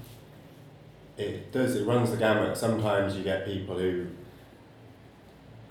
it 1.17 1.53
does. 1.53 1.77
It 1.77 1.87
runs 1.87 2.11
the 2.11 2.17
gamut. 2.17 2.57
Sometimes 2.57 3.17
you 3.17 3.23
get 3.23 3.45
people 3.45 3.79
who 3.79 4.07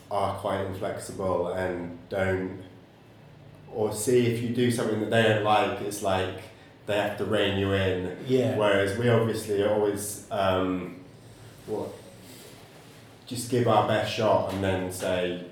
are 0.09 0.35
quite 0.35 0.61
inflexible 0.65 1.47
and 1.53 1.97
don't, 2.09 2.61
or 3.73 3.93
see 3.93 4.27
if 4.27 4.41
you 4.41 4.49
do 4.49 4.69
something 4.69 4.99
that 4.99 5.09
they 5.09 5.23
don't 5.23 5.43
like, 5.43 5.81
it's 5.81 6.03
like 6.03 6.35
they 6.85 6.97
have 6.97 7.17
to 7.17 7.25
rein 7.25 7.57
you 7.57 7.71
in. 7.73 8.17
yeah. 8.27 8.57
Whereas 8.57 8.97
we 8.97 9.07
obviously 9.09 9.63
always, 9.65 10.27
um, 10.29 10.97
what, 11.65 11.89
just 13.25 13.49
give 13.49 13.67
our 13.67 13.87
best 13.87 14.13
shot 14.13 14.51
and 14.53 14.61
then 14.63 14.91
say, 14.91 15.45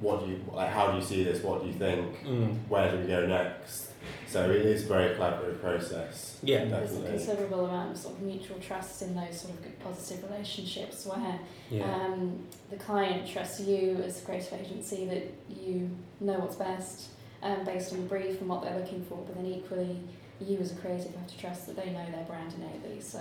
what 0.00 0.24
do 0.24 0.30
you 0.30 0.42
like? 0.52 0.70
How 0.70 0.90
do 0.90 0.96
you 0.96 1.04
see 1.04 1.22
this? 1.22 1.42
What 1.42 1.60
do 1.62 1.68
you 1.68 1.74
think? 1.74 2.24
Mm. 2.24 2.56
Where 2.68 2.90
do 2.90 2.98
we 2.98 3.06
go 3.06 3.26
next? 3.26 3.89
So 4.30 4.48
it 4.48 4.64
is 4.64 4.84
a 4.84 4.86
very 4.86 5.16
collaborative 5.16 5.60
process. 5.60 6.38
Yeah. 6.44 6.64
There's 6.66 6.96
a 6.96 7.02
considerable 7.02 7.66
amount 7.66 7.92
of 7.92 7.98
sort 7.98 8.14
of 8.14 8.22
mutual 8.22 8.60
trust 8.60 9.02
in 9.02 9.16
those 9.16 9.40
sort 9.40 9.54
of 9.54 9.62
good 9.62 9.78
positive 9.80 10.30
relationships 10.30 11.04
where 11.04 11.40
Yeah. 11.68 11.92
um, 11.92 12.46
the 12.70 12.76
client 12.76 13.28
trusts 13.28 13.58
you 13.60 14.00
as 14.04 14.22
a 14.22 14.24
creative 14.24 14.52
agency 14.52 15.06
that 15.06 15.34
you 15.48 15.90
know 16.20 16.38
what's 16.38 16.54
best 16.54 17.08
um, 17.42 17.64
based 17.64 17.92
on 17.92 18.02
the 18.02 18.06
brief 18.06 18.40
and 18.40 18.48
what 18.48 18.62
they're 18.62 18.78
looking 18.78 19.04
for, 19.06 19.16
but 19.26 19.34
then 19.34 19.46
equally 19.46 19.98
you 20.40 20.58
as 20.58 20.70
a 20.72 20.76
creative 20.76 21.12
have 21.16 21.26
to 21.26 21.36
trust 21.38 21.66
that 21.66 21.74
they 21.74 21.90
know 21.90 22.06
their 22.12 22.24
brand 22.24 22.54
innately. 22.54 23.00
So 23.00 23.20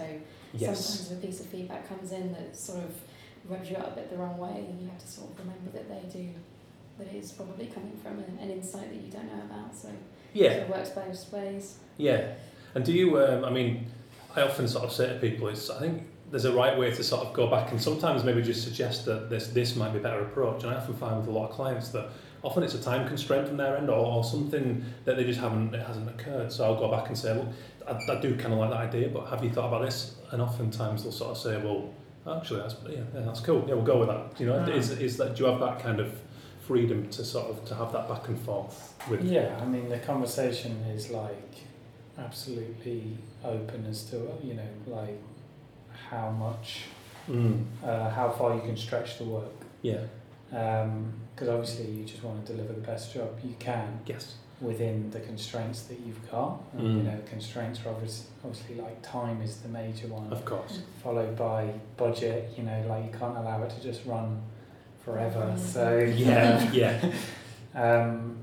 yes. 0.53 0.85
sometimes 0.85 1.11
if 1.11 1.17
a 1.17 1.27
piece 1.27 1.39
of 1.39 1.47
feedback 1.47 1.89
comes 1.89 2.11
in 2.11 2.33
that 2.33 2.55
sort 2.55 2.83
of 2.83 2.93
rubs 3.49 3.67
you 3.67 3.77
up 3.77 3.93
a 3.93 3.95
bit 3.95 4.11
the 4.11 4.17
wrong 4.17 4.37
way, 4.37 4.63
and 4.69 4.79
you 4.79 4.87
have 4.89 4.99
to 4.99 5.07
sort 5.07 5.31
of 5.31 5.39
remember 5.39 5.71
that 5.73 5.89
they 5.89 6.07
do 6.19 6.29
that 6.99 7.13
is 7.15 7.31
probably 7.31 7.65
coming 7.65 7.97
from 8.03 8.19
an, 8.19 8.37
an 8.41 8.51
insight 8.51 8.89
that 8.93 9.01
you 9.01 9.09
don't 9.11 9.25
know 9.25 9.43
about. 9.49 9.73
So 9.75 9.89
Yeah, 10.33 10.51
it 10.51 10.69
works 10.69 10.89
both 10.89 11.31
ways. 11.33 11.77
yeah. 11.97 12.33
And 12.75 12.85
do 12.85 12.93
you? 12.93 13.19
Um, 13.19 13.43
I 13.43 13.49
mean, 13.49 13.87
I 14.35 14.41
often 14.43 14.67
sort 14.67 14.85
of 14.85 14.91
say 14.91 15.07
to 15.11 15.15
people, 15.19 15.47
it's 15.47 15.69
I 15.71 15.79
think 15.79 16.03
there's 16.29 16.45
a 16.45 16.53
right 16.53 16.77
way 16.77 16.91
to 16.91 17.03
sort 17.03 17.25
of 17.25 17.33
go 17.33 17.47
back 17.47 17.71
and 17.71 17.81
sometimes 17.81 18.23
maybe 18.23 18.43
just 18.43 18.63
suggest 18.63 19.05
that 19.05 19.29
this 19.31 19.47
this 19.47 19.75
might 19.75 19.91
be 19.91 19.97
a 19.97 20.01
better 20.01 20.21
approach. 20.21 20.63
And 20.63 20.71
I 20.71 20.75
often 20.75 20.93
find 20.95 21.17
with 21.17 21.27
a 21.27 21.31
lot 21.31 21.49
of 21.49 21.55
clients 21.55 21.89
that 21.89 22.09
often 22.43 22.61
it's 22.61 22.75
a 22.75 22.81
time 22.81 23.07
constraint 23.07 23.47
from 23.47 23.57
their 23.57 23.75
end 23.75 23.89
or, 23.89 23.95
or 24.05 24.23
something 24.23 24.85
that 25.05 25.17
they 25.17 25.23
just 25.23 25.39
haven't 25.39 25.73
it 25.73 25.85
hasn't 25.85 26.07
occurred. 26.09 26.51
So 26.51 26.63
I'll 26.63 26.79
go 26.79 26.89
back 26.91 27.07
and 27.07 27.17
say, 27.17 27.33
well, 27.35 27.51
I, 27.87 28.11
I 28.13 28.21
do 28.21 28.35
kind 28.37 28.53
of 28.53 28.59
like 28.59 28.69
that 28.69 28.79
idea, 28.81 29.09
but 29.09 29.25
have 29.29 29.43
you 29.43 29.49
thought 29.49 29.67
about 29.69 29.81
this? 29.83 30.15
And 30.31 30.41
oftentimes 30.43 31.01
they'll 31.03 31.11
sort 31.11 31.31
of 31.31 31.37
say, 31.39 31.57
well, 31.57 31.91
actually 32.37 32.59
that's 32.61 32.75
yeah, 32.87 32.99
yeah 33.15 33.21
that's 33.21 33.39
cool. 33.39 33.65
Yeah, 33.67 33.73
we'll 33.73 33.83
go 33.83 33.97
with 33.97 34.09
that. 34.09 34.39
You 34.39 34.45
know, 34.45 34.59
Mm. 34.59 34.75
is 34.75 34.91
is 34.91 35.17
that 35.17 35.35
do 35.35 35.43
you 35.45 35.49
have 35.49 35.59
that 35.59 35.79
kind 35.81 35.99
of 35.99 36.13
freedom 36.69 37.09
to 37.09 37.25
sort 37.25 37.47
of 37.49 37.65
to 37.65 37.73
have 37.73 37.91
that 37.91 38.07
back 38.07 38.27
and 38.27 38.39
forth 38.41 38.93
with 39.09 39.23
Yeah, 39.23 39.57
I 39.59 39.65
mean 39.65 39.89
the 39.89 39.97
conversation 39.97 40.73
is 40.95 41.09
like 41.09 41.53
absolutely 42.25 43.17
open 43.43 43.85
as 43.89 44.03
to 44.11 44.17
you 44.43 44.53
know 44.53 44.71
like 44.99 45.19
how 46.11 46.29
much, 46.29 46.69
Mm, 47.27 47.63
uh, 47.83 48.09
how 48.09 48.29
far 48.37 48.55
you 48.55 48.61
can 48.61 48.75
stretch 48.77 49.17
the 49.19 49.23
work. 49.23 49.57
yeah. 49.83 50.03
Because 50.49 51.47
obviously 51.55 51.85
you 51.97 52.03
just 52.05 52.23
want 52.23 52.43
to 52.45 52.53
deliver 52.53 52.73
the 52.73 52.81
best 52.91 53.13
job 53.13 53.29
you 53.43 53.55
can 53.59 53.99
Yes. 54.07 54.35
within 54.61 55.11
the 55.11 55.19
constraints 55.19 55.83
that 55.89 55.99
you've 56.05 56.23
got. 56.31 56.53
And, 56.73 56.81
Mm. 56.81 56.97
You 56.97 57.03
know, 57.09 57.17
constraints 57.35 57.77
are 57.85 57.89
obviously, 57.89 58.25
obviously 58.43 58.75
like 58.85 58.97
time 59.03 59.41
is 59.43 59.57
the 59.65 59.69
major 59.69 60.07
one, 60.07 60.27
Of 60.33 60.43
course. 60.45 60.79
followed 61.03 61.35
by 61.37 61.59
budget. 61.97 62.41
You 62.57 62.63
know, 62.63 62.79
like 62.91 63.03
you 63.07 63.13
can't 63.21 63.37
allow 63.37 63.61
it 63.65 63.69
to 63.75 63.79
just 63.89 64.01
run 64.07 64.41
forever. 65.09 65.53
Mm. 65.55 65.59
So 65.59 65.99
Yeah, 66.15 66.71
yeah. 66.71 67.11
Um, 67.75 68.35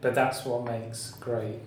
but 0.00 0.14
that's 0.14 0.44
what 0.44 0.64
makes 0.64 1.10
great 1.20 1.58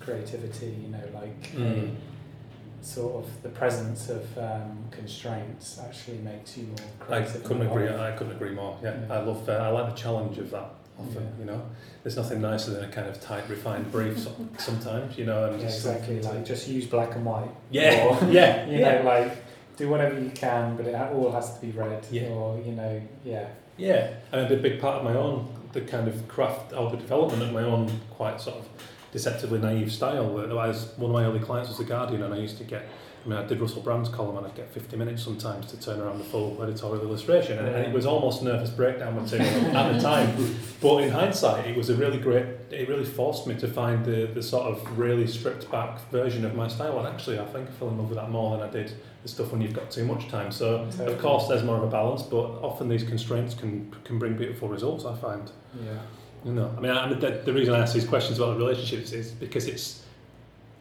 creativity, 0.00 0.74
you 0.82 0.88
know, 0.88 1.04
like 1.14 1.52
Mm. 1.52 1.90
a, 1.90 2.84
sort 2.84 3.24
of 3.24 3.42
the 3.42 3.50
presence 3.50 4.08
of 4.08 4.24
um, 4.38 4.78
constraints 4.90 5.78
actually 5.86 6.18
makes 6.18 6.56
you 6.56 6.64
more 6.64 6.76
creative. 6.98 7.36
I 7.44 7.46
couldn't 7.48 7.66
agree. 7.66 7.84
evolve. 7.84 8.00
I 8.00 8.12
couldn't 8.12 8.36
agree 8.36 8.50
more. 8.54 8.78
Yeah, 8.82 8.94
Yeah. 9.06 9.14
I 9.14 9.18
love. 9.22 9.48
Uh, 9.48 9.52
I 9.52 9.68
like 9.68 9.94
the 9.94 10.00
challenge 10.00 10.38
of 10.38 10.50
that. 10.50 10.70
Often, 10.98 11.22
Yeah. 11.22 11.38
you 11.40 11.44
know, 11.44 11.62
there's 12.02 12.16
nothing 12.16 12.40
nicer 12.40 12.70
than 12.72 12.84
a 12.84 12.88
kind 12.88 13.08
of 13.08 13.20
tight, 13.20 13.48
refined 13.48 13.90
brief. 13.92 14.18
so- 14.18 14.34
sometimes, 14.58 15.18
you 15.18 15.26
know, 15.26 15.44
and 15.44 15.60
Yeah, 15.60 15.66
just 15.66 15.84
exactly. 15.86 16.20
Like 16.22 16.44
just 16.44 16.68
use 16.68 16.86
black 16.86 17.14
and 17.16 17.24
white. 17.24 17.50
yeah, 17.70 18.06
Or, 18.06 18.12
yeah, 18.30 18.66
you 18.66 18.78
yeah, 18.78 19.02
know, 19.02 19.08
like 19.08 19.30
do 19.76 19.88
whatever 19.88 20.18
you 20.20 20.30
can, 20.30 20.76
but 20.76 20.86
it 20.86 20.94
all 20.94 21.32
has 21.32 21.54
to 21.54 21.60
be 21.60 21.72
read. 21.72 22.06
Yeah. 22.10 22.28
Or 22.28 22.60
you 22.60 22.72
know, 22.72 23.00
yeah. 23.24 23.48
yeah. 23.76 24.14
And 24.32 24.50
a 24.50 24.56
big 24.56 24.80
part 24.80 24.98
of 24.98 25.04
my 25.04 25.14
own, 25.14 25.48
the 25.72 25.80
kind 25.80 26.08
of 26.08 26.28
craft 26.28 26.72
or 26.72 26.90
the 26.90 26.96
development 26.96 27.42
of 27.42 27.52
my 27.52 27.62
own 27.62 28.00
quite 28.10 28.40
sort 28.40 28.56
of 28.56 28.68
deceptively 29.12 29.58
naive 29.58 29.92
style. 29.92 30.26
Was 30.28 30.92
one 30.96 31.10
of 31.10 31.14
my 31.14 31.24
early 31.24 31.40
clients 31.40 31.68
was 31.68 31.78
the 31.78 31.84
Guardian, 31.84 32.22
and 32.22 32.34
I 32.34 32.38
used 32.38 32.58
to 32.58 32.64
get. 32.64 32.86
I 33.24 33.28
mean, 33.28 33.38
I 33.38 33.46
did 33.46 33.58
Russell 33.58 33.80
Brand's 33.80 34.10
column, 34.10 34.36
and 34.36 34.46
I'd 34.46 34.54
get 34.54 34.70
50 34.72 34.96
minutes 34.96 35.22
sometimes 35.22 35.66
to 35.66 35.80
turn 35.80 35.98
around 35.98 36.18
the 36.18 36.24
full 36.24 36.62
editorial 36.62 37.02
illustration, 37.02 37.58
and, 37.58 37.68
and 37.68 37.86
it 37.86 37.92
was 37.92 38.04
almost 38.04 38.42
nervous 38.42 38.68
breakdown 38.68 39.14
material 39.14 39.48
at 39.76 39.92
the 39.94 40.00
time. 40.00 40.56
But 40.84 41.04
in 41.04 41.10
hindsight, 41.10 41.66
it 41.66 41.78
was 41.78 41.88
a 41.88 41.94
really 41.94 42.18
great. 42.18 42.44
It 42.70 42.86
really 42.90 43.06
forced 43.06 43.46
me 43.46 43.54
to 43.54 43.66
find 43.66 44.04
the, 44.04 44.26
the 44.26 44.42
sort 44.42 44.66
of 44.66 44.98
really 44.98 45.26
stripped 45.26 45.70
back 45.70 45.98
version 46.10 46.44
of 46.44 46.54
my 46.54 46.68
style. 46.68 46.98
And 46.98 47.08
actually, 47.08 47.38
I 47.38 47.46
think 47.46 47.70
I 47.70 47.72
fell 47.72 47.88
in 47.88 47.96
love 47.96 48.10
with 48.10 48.18
that 48.18 48.30
more 48.30 48.54
than 48.54 48.68
I 48.68 48.70
did 48.70 48.92
the 49.22 49.28
stuff 49.30 49.50
when 49.50 49.62
you've 49.62 49.72
got 49.72 49.90
too 49.90 50.04
much 50.04 50.28
time. 50.28 50.52
So, 50.52 50.86
of 50.98 51.18
course, 51.18 51.48
there's 51.48 51.62
more 51.62 51.78
of 51.78 51.84
a 51.84 51.86
balance, 51.86 52.22
but 52.22 52.44
often 52.60 52.90
these 52.90 53.02
constraints 53.02 53.54
can 53.54 53.90
can 54.04 54.18
bring 54.18 54.36
beautiful 54.36 54.68
results. 54.68 55.06
I 55.06 55.16
find. 55.16 55.50
Yeah. 55.82 55.98
You 56.44 56.52
know, 56.52 56.70
I 56.76 56.80
mean, 56.80 56.90
I, 56.90 57.10
the, 57.14 57.40
the 57.42 57.54
reason 57.54 57.72
I 57.72 57.78
ask 57.78 57.94
these 57.94 58.04
questions 58.06 58.38
about 58.38 58.58
the 58.58 58.58
relationships 58.58 59.12
is 59.12 59.30
because 59.30 59.66
it's. 59.66 60.03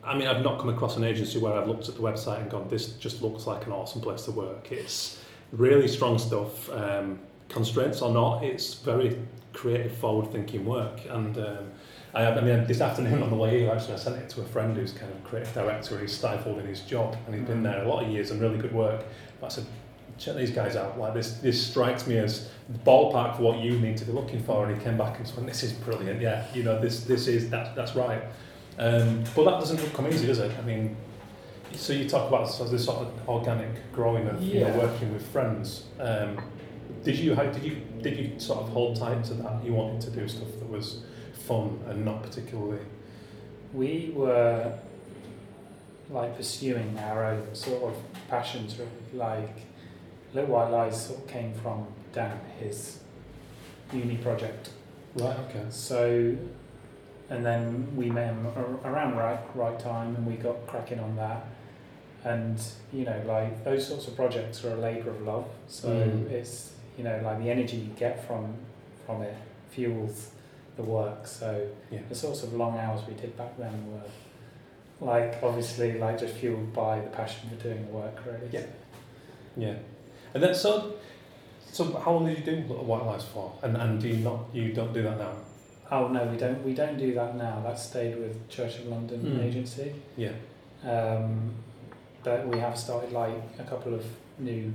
I 0.05 0.17
mean, 0.17 0.27
I've 0.27 0.43
not 0.43 0.59
come 0.59 0.69
across 0.69 0.97
an 0.97 1.03
agency 1.03 1.39
where 1.39 1.53
I've 1.53 1.67
looked 1.67 1.87
at 1.89 1.95
the 1.95 2.01
website 2.01 2.41
and 2.41 2.49
gone, 2.51 2.67
"This 2.69 2.89
just 2.93 3.21
looks 3.21 3.47
like 3.47 3.65
an 3.65 3.71
awesome 3.71 4.01
place 4.01 4.23
to 4.25 4.31
work." 4.31 4.71
It's 4.71 5.19
really 5.51 5.87
strong 5.87 6.17
stuff. 6.19 6.69
Um, 6.71 7.19
constraints 7.49 8.01
or 8.01 8.11
not, 8.11 8.43
it's 8.43 8.73
very 8.75 9.17
creative, 9.53 9.93
forward-thinking 9.97 10.65
work. 10.65 10.99
And 11.09 11.37
um, 11.37 11.71
I, 12.15 12.25
I 12.25 12.41
mean, 12.41 12.65
this 12.65 12.81
afternoon 12.81 13.21
on 13.21 13.29
the 13.29 13.35
way 13.35 13.59
here, 13.59 13.71
actually, 13.71 13.93
I 13.93 13.97
sent 13.97 14.15
it 14.17 14.29
to 14.29 14.41
a 14.41 14.45
friend 14.45 14.75
who's 14.75 14.91
kind 14.91 15.11
of 15.11 15.23
creative 15.23 15.53
director. 15.53 15.99
He's 15.99 16.11
stifled 16.11 16.59
in 16.59 16.65
his 16.65 16.81
job, 16.81 17.15
and 17.25 17.35
he's 17.35 17.45
been 17.45 17.59
Mm. 17.59 17.63
there 17.63 17.83
a 17.83 17.87
lot 17.87 18.03
of 18.03 18.09
years 18.11 18.31
and 18.31 18.41
really 18.41 18.57
good 18.57 18.73
work. 18.73 19.05
But 19.39 19.47
I 19.47 19.49
said, 19.49 19.65
check 20.17 20.35
these 20.35 20.51
guys 20.51 20.75
out. 20.75 20.99
Like 20.99 21.13
this, 21.13 21.33
this 21.35 21.65
strikes 21.65 22.07
me 22.07 22.17
as 22.17 22.49
the 22.69 22.79
ballpark 22.79 23.37
for 23.37 23.43
what 23.43 23.59
you 23.59 23.79
need 23.79 23.97
to 23.97 24.05
be 24.05 24.11
looking 24.11 24.41
for. 24.43 24.65
And 24.65 24.75
he 24.77 24.83
came 24.83 24.97
back 24.97 25.17
and 25.19 25.27
said, 25.27 25.45
"This 25.47 25.63
is 25.63 25.73
brilliant. 25.73 26.19
Yeah, 26.21 26.45
you 26.53 26.63
know, 26.63 26.79
this, 26.79 27.01
this 27.05 27.27
is 27.27 27.49
that, 27.51 27.75
that's 27.75 27.95
right." 27.95 28.23
Um, 28.77 29.23
but 29.35 29.45
that 29.45 29.59
doesn't 29.59 29.93
come 29.93 30.07
easy, 30.07 30.27
does 30.27 30.39
it? 30.39 30.51
I 30.57 30.61
mean, 30.61 30.95
so 31.73 31.93
you 31.93 32.07
talk 32.07 32.27
about 32.27 32.49
sort 32.49 32.67
of 32.67 32.71
this 32.71 32.85
sort 32.85 32.99
of 32.99 33.29
organic 33.29 33.91
growing 33.91 34.27
of 34.27 34.41
you 34.41 34.61
know 34.61 34.77
working 34.77 35.13
with 35.13 35.25
friends. 35.27 35.85
Um, 35.99 36.37
did 37.03 37.17
you 37.17 37.35
how 37.35 37.43
did 37.43 37.63
you 37.63 37.81
did 38.01 38.17
you 38.17 38.39
sort 38.39 38.59
of 38.59 38.69
hold 38.69 38.97
tight 38.97 39.23
to 39.25 39.33
that? 39.35 39.63
You 39.63 39.73
wanted 39.73 40.01
to 40.01 40.11
do 40.11 40.27
stuff 40.27 40.49
that 40.59 40.69
was 40.69 41.03
fun 41.47 41.79
and 41.87 42.05
not 42.05 42.23
particularly. 42.23 42.79
We 43.73 44.11
were 44.15 44.77
like 46.09 46.37
pursuing 46.37 46.97
our 46.99 47.25
own 47.25 47.55
sort 47.55 47.83
of 47.83 47.95
passions, 48.29 48.77
really. 48.77 48.89
Like 49.13 49.55
Little 50.33 50.51
White 50.51 50.69
Lies 50.69 51.07
sort 51.07 51.19
of 51.19 51.27
came 51.27 51.53
from 51.55 51.87
Dan, 52.13 52.39
his 52.59 52.99
uni 53.91 54.17
project. 54.17 54.69
Right. 55.15 55.37
Okay. 55.49 55.65
So, 55.69 56.35
and 57.29 57.45
then 57.45 57.95
we 57.95 58.09
met 58.09 58.27
him 58.33 58.45
ar- 58.55 58.91
around 58.91 59.15
right 59.17 59.39
right 59.55 59.79
time, 59.79 60.15
and 60.15 60.25
we 60.25 60.35
got 60.35 60.65
cracking 60.67 60.99
on 60.99 61.15
that. 61.15 61.45
And 62.23 62.61
you 62.93 63.03
know, 63.05 63.21
like 63.27 63.63
those 63.63 63.87
sorts 63.87 64.07
of 64.07 64.15
projects 64.15 64.63
are 64.63 64.71
a 64.71 64.75
labour 64.79 65.09
of 65.09 65.21
love. 65.21 65.45
So 65.67 65.89
Mm. 65.89 66.29
it's 66.31 66.73
you 66.97 67.03
know 67.03 67.19
like 67.23 67.39
the 67.39 67.49
energy 67.49 67.77
you 67.77 67.93
get 67.95 68.25
from 68.27 68.53
from 69.05 69.21
it 69.23 69.35
fuels 69.71 70.29
the 70.77 70.83
work. 70.83 71.27
So 71.27 71.67
Yeah. 71.91 71.99
the 72.09 72.15
sorts 72.15 72.43
of 72.43 72.53
long 72.53 72.77
hours 72.77 73.01
we 73.07 73.13
did 73.15 73.35
back 73.37 73.57
then 73.57 73.73
were 73.91 75.05
like 75.13 75.39
obviously 75.43 75.97
like 75.99 76.19
just 76.19 76.35
fueled 76.35 76.71
by 76.73 76.99
the 77.01 77.09
passion 77.09 77.49
for 77.49 77.55
doing 77.61 77.85
the 77.87 77.91
work. 77.91 78.17
Really. 78.25 78.47
Yeah. 78.51 78.65
Yeah. 79.57 79.75
And 80.33 80.41
then 80.43 80.55
so. 80.55 80.93
So 81.71 81.85
how 81.97 82.11
long 82.11 82.25
did 82.27 82.37
you 82.37 82.45
do 82.45 82.61
White 82.73 83.03
Lies 83.05 83.25
for? 83.25 83.51
And 83.63 83.75
and 83.75 83.99
do 83.99 84.07
you 84.07 84.17
not 84.17 84.39
you 84.53 84.71
don't 84.73 84.93
do 84.93 85.01
that 85.03 85.17
now? 85.17 85.33
Oh 85.91 86.07
no, 86.07 86.25
we 86.25 86.37
don't. 86.37 86.63
We 86.63 86.73
don't 86.73 86.97
do 86.97 87.13
that 87.13 87.35
now. 87.35 87.61
That 87.65 87.77
stayed 87.77 88.17
with 88.17 88.49
Church 88.49 88.79
of 88.79 88.87
London 88.87 89.21
Mm. 89.21 89.43
agency. 89.43 89.93
Yeah. 90.17 90.31
Um, 90.83 91.53
but 92.23 92.47
we 92.47 92.57
have 92.59 92.77
started 92.77 93.11
like 93.11 93.33
a 93.59 93.63
couple 93.63 93.93
of 93.93 94.03
new 94.39 94.73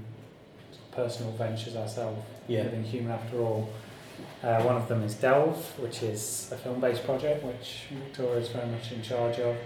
personal 0.92 1.32
ventures 1.32 1.76
ourselves 1.76 2.20
Yeah. 2.46 2.64
within 2.64 2.84
Human 2.84 3.12
After 3.12 3.40
All. 3.40 3.68
Uh, 4.42 4.62
one 4.62 4.76
of 4.76 4.88
them 4.88 5.02
is 5.02 5.14
Delve, 5.14 5.56
which 5.78 6.02
is 6.02 6.50
a 6.52 6.56
film-based 6.56 7.04
project 7.04 7.44
which 7.44 7.86
Victoria 7.90 8.40
is 8.40 8.48
very 8.48 8.66
much 8.66 8.92
in 8.92 9.00
charge 9.02 9.38
of, 9.38 9.56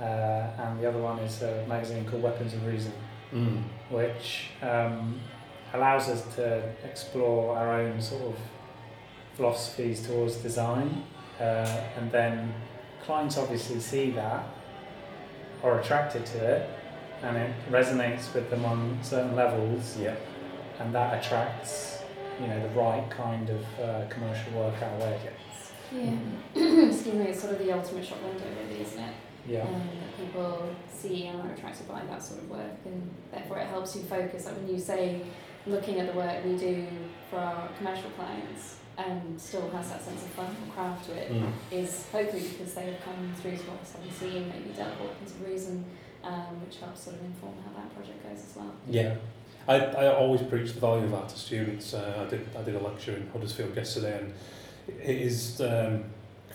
uh, 0.00 0.04
and 0.04 0.80
the 0.80 0.88
other 0.88 0.98
one 1.00 1.18
is 1.20 1.42
a 1.42 1.64
magazine 1.68 2.04
called 2.04 2.22
Weapons 2.22 2.54
of 2.54 2.66
Reason, 2.66 2.92
Mm. 3.32 3.62
which 3.90 4.50
um, 4.62 5.20
allows 5.72 6.08
us 6.08 6.22
to 6.36 6.62
explore 6.84 7.56
our 7.56 7.80
own 7.80 8.00
sort 8.00 8.22
of 8.22 8.36
philosophies 9.36 10.06
towards 10.06 10.36
design, 10.36 11.04
uh, 11.40 11.80
and 11.98 12.10
then 12.12 12.54
clients 13.04 13.36
obviously 13.38 13.80
see 13.80 14.10
that, 14.12 14.44
are 15.62 15.80
attracted 15.80 16.24
to 16.26 16.38
it, 16.38 16.70
and 17.22 17.36
it 17.36 17.50
resonates 17.70 18.32
with 18.34 18.50
them 18.50 18.64
on 18.64 18.98
certain 19.02 19.34
levels, 19.34 19.96
Yeah. 19.98 20.14
and 20.78 20.94
that 20.94 21.24
attracts, 21.24 22.02
you 22.40 22.46
know, 22.46 22.60
the 22.60 22.68
right 22.78 23.08
kind 23.10 23.48
of 23.50 23.64
uh, 23.80 24.06
commercial 24.08 24.52
work 24.52 24.74
our 24.82 24.98
way. 24.98 25.20
Yeah. 25.92 26.10
Excuse 26.88 27.14
me, 27.14 27.26
it's 27.26 27.40
sort 27.40 27.52
of 27.54 27.58
the 27.60 27.72
ultimate 27.72 28.04
shop 28.04 28.22
window, 28.22 28.44
really, 28.60 28.80
isn't 28.82 28.98
it? 28.98 29.14
Yeah. 29.46 29.62
Um, 29.62 29.72
that 30.00 30.16
people 30.18 30.74
see 30.92 31.26
and 31.26 31.40
are 31.40 31.52
attracted 31.52 31.86
by 31.88 32.02
that 32.10 32.22
sort 32.22 32.40
of 32.40 32.50
work, 32.50 32.78
and 32.84 33.10
therefore 33.32 33.58
it 33.58 33.68
helps 33.68 33.94
you 33.96 34.02
focus. 34.02 34.46
Like 34.46 34.56
when 34.56 34.68
you 34.68 34.78
say, 34.80 35.20
looking 35.66 36.00
at 36.00 36.06
the 36.12 36.18
work 36.18 36.44
we 36.44 36.56
do 36.56 36.86
for 37.30 37.38
our 37.38 37.68
commercial 37.78 38.10
clients, 38.10 38.76
and 38.96 39.40
still 39.40 39.68
has 39.70 39.88
that 39.90 40.02
sense 40.04 40.22
of 40.22 40.28
fun 40.30 40.54
and 40.62 40.72
craft 40.72 41.06
to 41.06 41.12
it, 41.14 41.32
Mm. 41.32 41.50
is 41.72 42.06
hopefully 42.12 42.42
because 42.48 42.74
they 42.74 42.86
have 42.86 43.00
come 43.04 43.32
through 43.40 43.52
to 43.56 43.70
us, 43.80 43.92
having 43.96 44.10
seen 44.12 44.48
maybe 44.48 44.70
dealt 44.76 44.92
with 45.00 45.28
some 45.32 45.44
reason, 45.50 45.84
um, 46.22 46.60
which 46.64 46.78
helps 46.78 47.00
sort 47.04 47.16
of 47.16 47.24
inform 47.24 47.54
how 47.64 47.72
that 47.80 47.94
project 47.94 48.22
goes 48.22 48.44
as 48.50 48.56
well. 48.56 48.72
Yeah. 48.88 49.14
I, 49.66 49.76
I 50.06 50.14
always 50.14 50.42
preach 50.42 50.74
the 50.74 50.80
value 50.80 51.04
of 51.04 51.10
that 51.12 51.28
to 51.30 51.38
students. 51.38 51.94
Uh, 51.94 52.24
I 52.26 52.30
did 52.30 52.46
I 52.58 52.62
did 52.62 52.74
a 52.74 52.80
lecture 52.80 53.16
in 53.16 53.28
Huddersfield 53.32 53.74
yesterday, 53.74 54.18
and 54.20 54.32
it 55.02 55.16
is 55.22 55.60
um, 55.62 56.04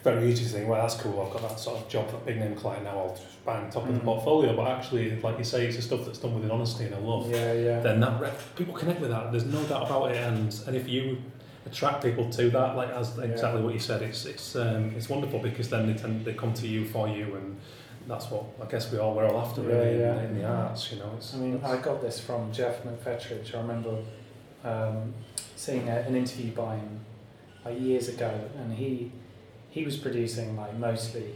very 0.03 0.27
easy 0.31 0.43
to 0.45 0.49
think, 0.51 0.69
well, 0.69 0.79
that's 0.81 0.95
cool. 0.95 1.19
I've 1.19 1.33
got 1.33 1.41
that 1.49 1.59
sort 1.59 1.77
of 1.79 1.89
job, 1.89 2.09
that 2.11 2.23
big 2.25 2.37
name 2.37 2.55
client 2.55 2.83
now. 2.83 2.97
I'll 2.99 3.15
just 3.15 3.43
bang 3.45 3.69
top 3.71 3.87
of 3.87 3.93
the 3.95 3.99
Mm. 3.99 4.03
portfolio. 4.05 4.55
But 4.55 4.67
actually, 4.67 5.19
like 5.21 5.37
you 5.39 5.43
say, 5.43 5.65
it's 5.65 5.75
the 5.75 5.81
stuff 5.81 6.05
that's 6.05 6.19
done 6.19 6.35
with 6.35 6.43
an 6.45 6.51
honesty 6.51 6.85
and 6.85 6.93
a 6.93 6.99
love. 6.99 7.29
Yeah, 7.31 7.51
yeah. 7.53 7.79
Then 7.79 7.99
that 7.99 8.21
re- 8.21 8.31
people 8.55 8.75
connect 8.75 9.01
with 9.01 9.09
that. 9.09 9.31
There's 9.31 9.45
no 9.45 9.63
doubt 9.63 9.87
about 9.87 10.11
it. 10.11 10.17
And 10.17 10.55
and 10.67 10.75
if 10.77 10.87
you, 10.87 11.17
attract 11.65 12.03
people 12.03 12.29
to 12.31 12.49
that. 12.51 12.75
Like 12.75 12.89
as 12.89 13.17
Yeah. 13.17 13.25
exactly 13.25 13.61
what 13.61 13.73
you 13.73 13.79
said, 13.79 14.01
it's 14.01 14.25
it's 14.25 14.55
um, 14.55 14.93
it's 14.95 15.09
wonderful 15.09 15.39
because 15.39 15.69
then 15.69 15.87
they 15.87 15.93
tend 15.93 16.25
they 16.25 16.33
come 16.33 16.53
to 16.53 16.67
you 16.67 16.85
for 16.85 17.07
you, 17.07 17.35
and 17.35 17.57
that's 18.07 18.29
what 18.31 18.45
I 18.61 18.65
guess 18.71 18.91
we 18.91 18.97
all 18.97 19.13
we're 19.15 19.27
all 19.27 19.39
after 19.41 19.61
really 19.61 19.99
Yeah, 19.99 20.15
yeah. 20.15 20.19
In, 20.23 20.25
in 20.31 20.37
the 20.39 20.45
arts. 20.45 20.91
You 20.91 20.99
know, 20.99 21.11
it's, 21.17 21.33
I 21.35 21.37
mean, 21.37 21.61
I 21.63 21.77
got 21.77 22.01
this 22.01 22.19
from 22.19 22.51
Geoff 22.51 22.83
McFetridge. 22.83 23.53
I 23.55 23.61
remember 23.61 23.97
um, 24.63 25.13
seeing 25.55 25.87
a, 25.89 25.97
an 25.99 26.15
interview 26.15 26.51
by 26.51 26.75
him 26.77 26.99
like 27.65 27.79
years 27.79 28.09
ago, 28.09 28.31
and 28.57 28.73
he 28.73 29.11
he 29.69 29.83
was 29.85 29.97
producing 29.97 30.55
like 30.57 30.75
mostly 30.77 31.35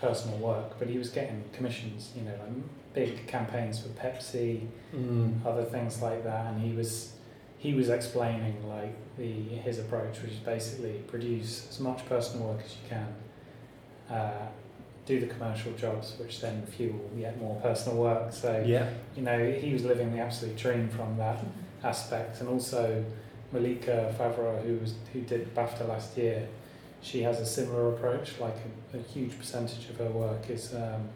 personal 0.00 0.38
work, 0.38 0.78
but 0.78 0.88
he 0.88 0.98
was 0.98 1.10
getting 1.10 1.44
commissions. 1.52 2.12
You 2.16 2.22
know, 2.22 2.32
like 2.42 2.52
big 2.94 3.26
campaigns 3.28 3.80
for 3.80 3.88
Pepsi, 3.90 4.66
Mm. 4.92 5.46
other 5.46 5.62
things 5.64 6.02
like 6.02 6.24
that, 6.24 6.46
and 6.46 6.60
he 6.60 6.72
was 6.74 7.12
he 7.60 7.74
was 7.74 7.90
explaining 7.90 8.66
like 8.66 8.94
the 9.18 9.30
his 9.66 9.78
approach, 9.78 10.22
which 10.22 10.32
is 10.32 10.38
basically 10.38 10.94
produce 11.06 11.68
as 11.68 11.78
much 11.78 12.06
personal 12.06 12.48
work 12.48 12.60
as 12.64 12.72
you 12.72 12.88
can, 12.88 13.14
uh, 14.10 14.46
do 15.04 15.20
the 15.20 15.26
commercial 15.26 15.72
jobs, 15.72 16.14
which 16.18 16.40
then 16.40 16.64
fuel 16.66 16.98
yet 17.14 17.38
more 17.38 17.60
personal 17.60 17.98
work. 17.98 18.32
So 18.32 18.64
yeah. 18.66 18.88
you 19.14 19.22
know 19.22 19.52
he 19.52 19.74
was 19.74 19.84
living 19.84 20.10
the 20.16 20.20
absolute 20.20 20.56
dream 20.56 20.88
from 20.88 21.18
that 21.18 21.44
aspect, 21.84 22.40
and 22.40 22.48
also 22.48 23.04
Malika 23.52 24.14
Favre, 24.16 24.58
who 24.64 24.78
was 24.78 24.94
who 25.12 25.20
did 25.20 25.54
BAFTA 25.54 25.86
last 25.86 26.16
year, 26.16 26.48
she 27.02 27.20
has 27.22 27.40
a 27.40 27.46
similar 27.46 27.92
approach. 27.92 28.40
Like 28.40 28.56
a, 28.94 28.96
a 28.96 29.02
huge 29.02 29.38
percentage 29.38 29.90
of 29.90 29.98
her 29.98 30.10
work 30.10 30.48
is 30.48 30.74
um, 30.74 31.10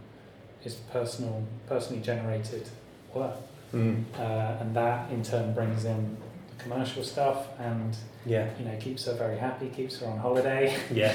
is 0.62 0.74
personal, 0.92 1.42
personally 1.66 2.02
generated 2.02 2.68
work 3.14 3.36
Mm. 3.74 4.04
uh, 4.16 4.60
and 4.60 4.76
that 4.76 5.10
in 5.10 5.24
turn 5.24 5.52
brings 5.52 5.84
in 5.84 6.16
the 6.16 6.33
commercial 6.64 7.02
stuff 7.04 7.46
and 7.60 7.96
Yeah. 8.26 8.48
you 8.58 8.64
know 8.64 8.76
keeps 8.86 9.04
her 9.06 9.14
very 9.14 9.38
happy 9.38 9.68
keeps 9.68 9.98
her 10.00 10.06
on 10.06 10.18
holiday 10.18 10.74
Yeah. 10.90 11.14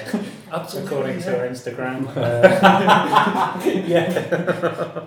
Absolutely. 0.51 0.87
according 0.91 1.21
to 1.23 1.29
her 1.31 1.49
instagram 1.49 1.99
uh, 2.15 3.61
yeah. 3.93 5.05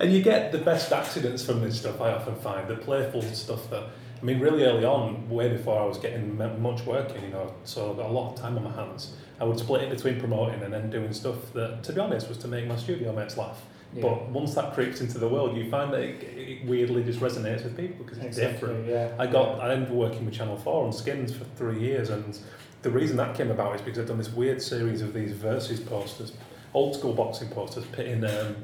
and 0.00 0.12
you 0.12 0.22
get 0.22 0.52
the 0.52 0.58
best 0.58 0.92
accidents 0.92 1.44
from 1.44 1.60
this 1.62 1.78
stuff, 1.80 2.00
I 2.00 2.10
often 2.12 2.34
find. 2.36 2.68
The 2.68 2.76
playful 2.76 3.22
stuff 3.22 3.70
that, 3.70 3.84
I 4.20 4.24
mean, 4.24 4.40
really 4.40 4.64
early 4.64 4.84
on, 4.84 5.28
way 5.30 5.48
before 5.48 5.80
I 5.80 5.86
was 5.86 5.98
getting 5.98 6.36
much 6.60 6.84
work 6.84 7.14
in, 7.16 7.22
you 7.22 7.28
know, 7.30 7.54
so 7.64 7.90
I've 7.90 7.96
got 7.96 8.06
a 8.06 8.12
lot 8.12 8.32
of 8.34 8.40
time 8.40 8.56
on 8.58 8.64
my 8.64 8.72
hands, 8.72 9.14
I 9.40 9.44
would 9.44 9.58
split 9.58 9.82
it 9.84 9.90
between 9.90 10.18
promoting 10.18 10.62
and 10.62 10.72
then 10.72 10.90
doing 10.90 11.12
stuff 11.12 11.52
that, 11.54 11.82
to 11.84 11.92
be 11.92 12.00
honest, 12.00 12.28
was 12.28 12.38
to 12.38 12.48
make 12.48 12.66
my 12.66 12.76
studio 12.76 13.12
mates 13.12 13.36
laugh. 13.36 13.60
Yeah, 13.94 14.02
But 14.02 14.28
once 14.30 14.54
that 14.54 14.74
creeps 14.74 15.00
into 15.00 15.18
the 15.18 15.28
world, 15.28 15.56
you 15.56 15.70
find 15.70 15.92
that 15.92 16.00
it, 16.00 16.22
it 16.36 16.66
weirdly 16.66 17.02
just 17.04 17.20
resonates 17.20 17.64
with 17.64 17.76
people 17.76 18.04
because 18.04 18.18
it's 18.18 18.36
different. 18.36 18.86
yeah. 18.88 19.14
I 19.18 19.26
got 19.26 19.60
I 19.60 19.72
ended 19.72 19.88
up 19.88 19.94
working 19.94 20.24
with 20.24 20.34
Channel 20.34 20.56
Four 20.56 20.84
on 20.84 20.92
Skins 20.92 21.34
for 21.34 21.44
three 21.56 21.78
years, 21.80 22.10
and 22.10 22.38
the 22.82 22.90
reason 22.90 23.16
that 23.16 23.34
came 23.36 23.50
about 23.50 23.74
is 23.76 23.80
because 23.82 23.98
I've 23.98 24.08
done 24.08 24.18
this 24.18 24.30
weird 24.32 24.60
series 24.60 25.00
of 25.00 25.14
these 25.14 25.32
versus 25.32 25.80
posters, 25.80 26.32
old 26.74 26.94
school 26.96 27.12
boxing 27.14 27.48
posters, 27.48 27.84
pitting 27.92 28.24
um, 28.24 28.56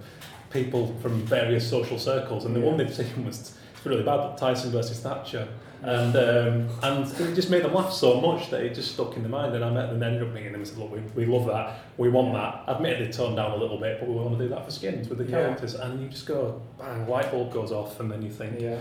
people 0.51 0.95
from 1.01 1.23
various 1.27 1.69
social 1.69 1.99
circles, 1.99 2.45
and 2.45 2.55
the 2.55 2.61
one 2.61 2.77
they've 2.77 2.93
seen 2.95 3.25
was 3.25 3.55
it's 3.73 3.87
really 3.87 4.03
bad, 4.03 4.17
but 4.19 4.37
Tyson 4.37 4.71
versus 4.73 5.01
Thatcher, 5.01 5.49
and 5.83 6.15
um, 6.17 6.69
and 6.83 7.21
it 7.21 7.35
just 7.35 7.51
made 7.51 7.65
them 7.65 7.73
laugh 7.75 7.93
so 7.93 8.21
much 8.21 8.51
that 8.51 8.63
it 8.63 8.75
just 8.75 8.93
stuck 8.93 9.17
in 9.17 9.23
their 9.23 9.31
mind. 9.31 9.55
And 9.55 9.65
I 9.65 9.71
met 9.71 9.89
them, 9.91 10.03
ended 10.03 10.23
up 10.23 10.29
meeting 10.35 10.53
them, 10.53 10.61
and 10.61 10.69
said, 10.69 10.79
look, 10.79 10.93
we, 10.93 11.01
we 11.15 11.27
love 11.27 11.47
that, 11.47 11.81
we 11.97 12.09
want 12.09 12.33
that. 12.35 12.65
Admittedly, 12.75 13.13
toned 13.13 13.37
down 13.37 13.53
a 13.53 13.57
little 13.57 13.79
bit, 13.79 13.99
but 14.01 14.09
we 14.09 14.15
want 14.15 14.37
to 14.39 14.45
do 14.45 14.49
that 14.51 14.65
for 14.65 14.71
Skins 14.71 15.09
with 15.09 15.19
the 15.19 15.25
Yeah. 15.25 15.31
characters, 15.31 15.75
and 15.75 16.01
you 16.03 16.09
just 16.09 16.27
go 16.27 16.61
bang, 16.79 17.09
light 17.09 17.31
bulb 17.31 17.53
goes 17.53 17.73
off, 17.73 17.99
and 18.01 18.11
then 18.11 18.23
you 18.23 18.31
think 18.31 18.61
yeah 18.61 18.79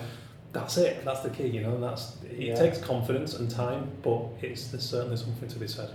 that's 0.52 0.78
it. 0.78 1.06
That's 1.06 1.20
the 1.20 1.30
key, 1.30 1.46
you 1.48 1.62
know. 1.62 1.76
And 1.76 1.84
that's 1.84 2.18
it. 2.24 2.40
Yeah. 2.40 2.56
Takes 2.56 2.80
confidence 2.80 3.36
and 3.36 3.50
time, 3.52 3.92
but 4.02 4.24
it's 4.42 4.68
there's 4.70 4.84
certainly 4.90 5.16
something 5.16 5.48
to 5.48 5.60
be 5.60 5.68
said. 5.68 5.92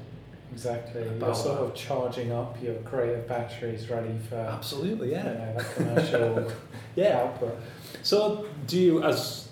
exactly 0.53 1.03
you're 1.03 1.35
sort 1.35 1.59
that. 1.59 1.65
of 1.65 1.75
charging 1.75 2.31
up 2.31 2.57
your 2.63 2.75
creative 2.85 3.27
batteries 3.27 3.91
ready 3.91 4.15
for 4.29 4.37
Absolutely, 4.37 5.09
you 5.09 5.17
know 5.17 5.55
that 5.59 5.75
commercial 5.75 6.53
yeah. 6.95 7.19
output 7.23 7.57
So, 8.03 8.47
do 8.69 8.79
you, 8.79 9.03
as 9.03 9.44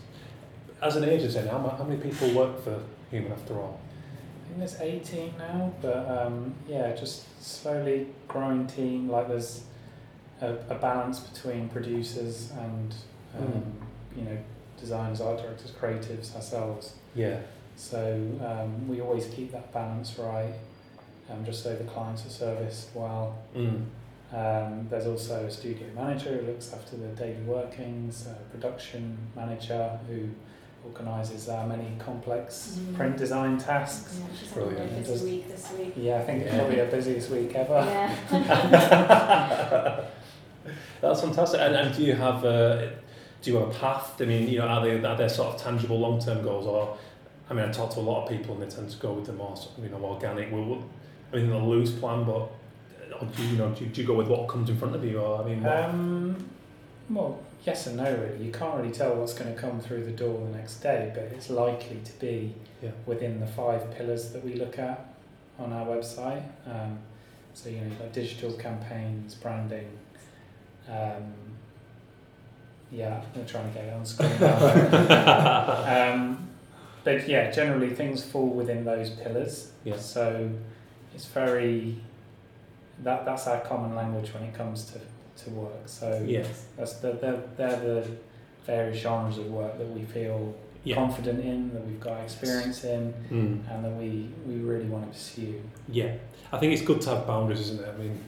as 0.83 0.97
an 0.97 1.05
agency, 1.05 1.41
now, 1.43 1.75
how 1.79 1.85
many 1.85 2.01
people 2.01 2.31
work 2.33 2.63
for 2.63 2.83
Human 3.11 3.33
After 3.33 3.55
All? 3.55 3.81
I 4.45 4.47
think 4.49 4.59
there's 4.59 4.81
18 4.81 5.35
now, 5.39 5.73
but 5.81 6.09
um, 6.11 6.55
yeah, 6.69 6.93
just 6.95 7.25
slowly 7.43 8.09
growing 8.29 8.67
team. 8.67 9.09
Like 9.09 9.29
there's 9.29 9.63
a, 10.41 10.55
a 10.69 10.75
balance 10.75 11.21
between 11.21 11.69
producers 11.69 12.53
and 12.59 12.95
um, 13.39 13.73
you 14.17 14.25
know 14.25 14.37
designers, 14.79 15.21
art 15.21 15.41
directors, 15.41 15.71
creatives 15.71 16.35
ourselves. 16.35 16.95
Yeah. 17.15 17.39
So 17.77 17.99
um, 18.45 18.89
we 18.89 19.01
always 19.01 19.27
keep 19.27 19.53
that 19.53 19.73
balance 19.73 20.19
right, 20.19 20.55
um, 21.31 21.45
just 21.45 21.63
so 21.63 21.75
the 21.75 21.85
clients 21.85 22.27
are 22.27 22.31
serviced 22.31 22.89
well. 22.95 23.39
Mm. 23.57 23.85
Um, 24.33 24.89
there's 24.91 25.07
also 25.07 25.45
a 25.47 25.51
studio 25.51 25.87
manager 25.95 26.37
who 26.37 26.47
looks 26.47 26.73
after 26.73 26.97
the 26.97 27.09
daily 27.09 27.43
workings, 27.43 28.27
a 28.27 28.35
production 28.51 29.17
manager 29.37 29.99
who 30.09 30.31
organises 30.85 31.49
our 31.49 31.67
many 31.67 31.87
complex 31.99 32.79
Mm. 32.81 32.95
print 32.97 33.17
design 33.17 33.59
tasks. 33.59 34.19
Yeah, 34.21 34.27
she's 34.39 34.51
Brilliant. 34.53 34.79
really 34.91 34.97
Just- 34.99 35.11
busy 35.13 35.31
week 35.31 35.49
this 35.49 35.73
week. 35.79 35.93
Yeah, 35.97 36.19
I 36.19 36.23
think 36.25 36.45
Yeah. 36.45 36.59
probably 36.59 36.81
our 36.81 36.87
busiest 36.87 37.31
week 37.31 37.55
ever. 37.55 37.75
Yeah. 37.75 38.13
That's 41.01 41.21
fantastic. 41.21 41.61
And, 41.61 41.75
and 41.75 41.95
do 41.95 42.03
you 42.03 42.15
have 42.15 42.45
a 42.45 42.93
do 43.43 43.51
you 43.51 43.57
have 43.59 43.69
a 43.69 43.73
path? 43.73 44.21
I 44.21 44.25
mean, 44.25 44.49
you 44.49 44.59
know, 44.59 44.67
are 44.69 44.85
they 44.85 45.05
are 45.05 45.17
there 45.17 45.29
sort 45.29 45.55
of 45.55 45.61
tangible 45.61 45.99
long 45.99 46.21
term 46.21 46.43
goals, 46.43 46.67
or 46.67 46.97
I 47.51 47.55
mean, 47.55 47.65
I 47.69 47.73
talk 47.73 47.91
to 47.95 48.01
a 48.01 48.03
lot 48.03 48.23
of 48.25 48.29
people 48.31 48.55
and 48.55 48.63
they 48.63 48.69
tend 48.75 48.89
to 48.91 48.97
go 48.99 49.13
with 49.13 49.27
the 49.27 49.33
more 49.33 49.55
you 49.83 49.89
know 49.89 49.97
organic. 50.05 50.53
Well, 50.53 50.83
I 51.33 51.37
mean, 51.37 51.51
the 51.51 51.59
loose 51.59 51.91
plan, 51.93 52.25
but 52.25 52.49
do 53.37 53.43
you, 53.43 53.49
you 53.51 53.57
know 53.57 53.71
do 53.71 53.85
you, 53.85 53.91
do 53.91 54.01
you 54.03 54.07
go 54.07 54.15
with 54.15 54.29
what 54.29 54.47
comes 54.49 54.71
in 54.71 54.77
front 54.77 54.95
of 54.95 55.05
you, 55.05 55.19
or 55.19 55.43
I 55.43 55.45
mean, 55.45 55.63
what, 55.63 55.77
Um, 55.85 56.37
well, 57.11 57.39
yes 57.65 57.87
and 57.87 57.97
no, 57.97 58.05
really. 58.15 58.45
You 58.45 58.53
can't 58.53 58.77
really 58.77 58.93
tell 58.93 59.15
what's 59.17 59.35
going 59.35 59.53
to 59.55 59.61
come 59.61 59.81
through 59.81 60.05
the 60.05 60.11
door 60.13 60.47
the 60.47 60.57
next 60.57 60.77
day, 60.81 61.11
but 61.15 61.25
it's 61.25 61.51
likely 61.51 62.01
to 62.05 62.13
be 62.19 62.55
Yeah. 62.83 62.91
within 63.07 63.41
the 63.41 63.47
five 63.47 63.91
pillars 63.97 64.33
that 64.33 64.45
we 64.45 64.55
look 64.55 64.79
at 64.79 65.07
on 65.59 65.73
our 65.73 65.87
website. 65.87 66.43
Um, 66.67 66.99
so, 67.55 67.69
you 67.69 67.77
know, 67.81 67.87
you've 68.01 68.13
digital 68.13 68.53
campaigns, 68.55 69.35
branding. 69.35 69.89
Um, 70.89 71.35
yeah, 72.91 73.23
I'm 73.35 73.47
trying 73.47 73.69
to 73.73 73.75
get 73.79 73.85
it 73.89 73.93
on 73.95 74.05
screen. 74.05 74.31
now. 74.41 76.13
um, 76.15 76.49
but 77.05 77.29
yeah, 77.29 77.51
generally 77.51 77.91
things 77.91 78.23
fall 78.25 78.49
within 78.49 78.85
those 78.85 79.11
pillars. 79.11 79.71
Yeah. 79.85 79.97
So 79.97 80.51
it's 81.15 81.27
very 81.27 81.97
that 83.03 83.25
that's 83.25 83.47
our 83.47 83.61
common 83.61 83.95
language 83.97 84.33
when 84.35 84.43
it 84.45 84.55
comes 84.55 84.85
to, 84.93 85.01
to 85.39 85.51
work. 85.51 85.87
So 85.87 86.23
yes, 86.27 86.67
that's 86.77 86.95
the 86.95 87.13
they're, 87.13 87.43
they're 87.57 87.81
the 87.81 88.09
various 88.67 88.99
genres 88.99 89.39
of 89.39 89.47
work 89.47 89.79
that 89.79 89.89
we 89.89 90.05
feel 90.05 90.55
yeah, 90.85 90.97
confident 90.97 91.41
in, 91.45 91.73
that 91.75 91.85
we've 91.87 92.01
got 92.01 92.21
experience 92.21 92.85
in, 92.85 93.13
mm. 93.31 93.75
and 93.75 93.85
that 93.85 93.93
we, 93.93 94.29
we 94.47 94.57
really 94.57 94.87
want 94.87 95.05
to 95.05 95.11
pursue. 95.13 95.61
yeah. 95.89 96.15
I 96.53 96.59
think 96.59 96.73
it's 96.75 96.83
good 96.83 97.01
to 97.03 97.11
have 97.11 97.27
boundaries, 97.27 97.61
isn't 97.61 97.81
it? 97.81 97.89
I 97.89 97.97
mean. 97.99 98.19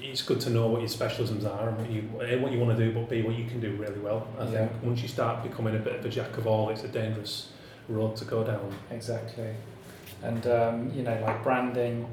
It's 0.00 0.22
good 0.22 0.40
to 0.42 0.50
know 0.50 0.68
what 0.68 0.80
your 0.80 0.88
specialisms 0.88 1.44
are 1.44 1.68
and 1.68 1.78
what 1.78 1.90
you 1.90 2.08
A, 2.22 2.36
what 2.38 2.52
you 2.52 2.58
want 2.58 2.76
to 2.76 2.84
do, 2.84 2.92
but 2.92 3.08
B 3.08 3.22
what 3.22 3.36
you 3.36 3.46
can 3.46 3.60
do 3.60 3.72
really 3.76 3.98
well. 3.98 4.26
I 4.38 4.44
Yeah. 4.44 4.50
think 4.50 4.72
once 4.82 5.02
you 5.02 5.08
start 5.08 5.42
becoming 5.42 5.74
a 5.76 5.78
bit 5.78 5.96
of 5.96 6.04
a 6.04 6.08
jack 6.08 6.36
of 6.38 6.46
all, 6.46 6.70
it's 6.70 6.84
a 6.84 6.88
dangerous 6.88 7.48
road 7.88 8.14
to 8.16 8.24
go 8.24 8.44
down. 8.44 8.72
Exactly. 8.90 9.54
And 10.22 10.46
um, 10.46 10.92
you 10.94 11.02
know, 11.02 11.18
like 11.24 11.42
branding 11.42 12.06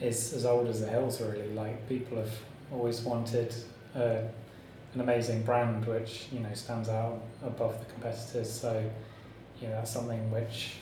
is 0.00 0.32
as 0.32 0.44
old 0.46 0.68
as 0.68 0.80
the 0.80 0.88
hills 0.88 1.20
really. 1.20 1.48
Like 1.54 1.88
people 1.88 2.18
have 2.18 2.32
always 2.72 3.00
wanted 3.02 3.54
uh, 3.96 4.20
an 4.94 5.00
amazing 5.00 5.42
brand 5.42 5.86
which, 5.86 6.26
you 6.32 6.40
know, 6.40 6.48
stands 6.54 6.88
out 6.88 7.20
above 7.44 7.78
the 7.78 7.86
competitors. 7.92 8.50
So, 8.50 8.82
you 9.60 9.68
know, 9.68 9.74
that's 9.74 9.90
something 9.92 10.30
which 10.30 10.74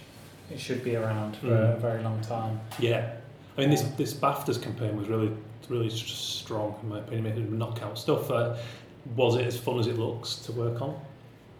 it 0.51 0.61
should 0.61 0.83
be 0.85 0.96
around 0.96 1.37
for 1.37 1.46
Mm. 1.49 1.75
a 1.75 1.77
very 1.79 2.03
long 2.03 2.20
time. 2.20 2.61
Yeah, 2.79 3.11
I 3.57 3.61
mean 3.61 3.70
this 3.70 3.83
this 3.96 4.12
BAFTAs 4.14 4.62
campaign 4.62 4.96
was 4.96 5.09
really 5.09 5.31
really 5.68 5.90
strong 5.90 6.77
in 6.83 6.88
my 6.90 6.99
opinion. 6.99 7.27
It 7.27 7.40
had 7.40 7.53
knockout 7.53 7.99
stuff. 7.99 8.31
Uh, 8.31 8.57
was 9.16 9.37
it 9.37 9.46
as 9.46 9.59
fun 9.59 9.79
as 9.81 9.87
it 9.88 9.99
looks 9.99 10.37
to 10.46 10.53
work 10.53 10.81
on? 10.83 10.94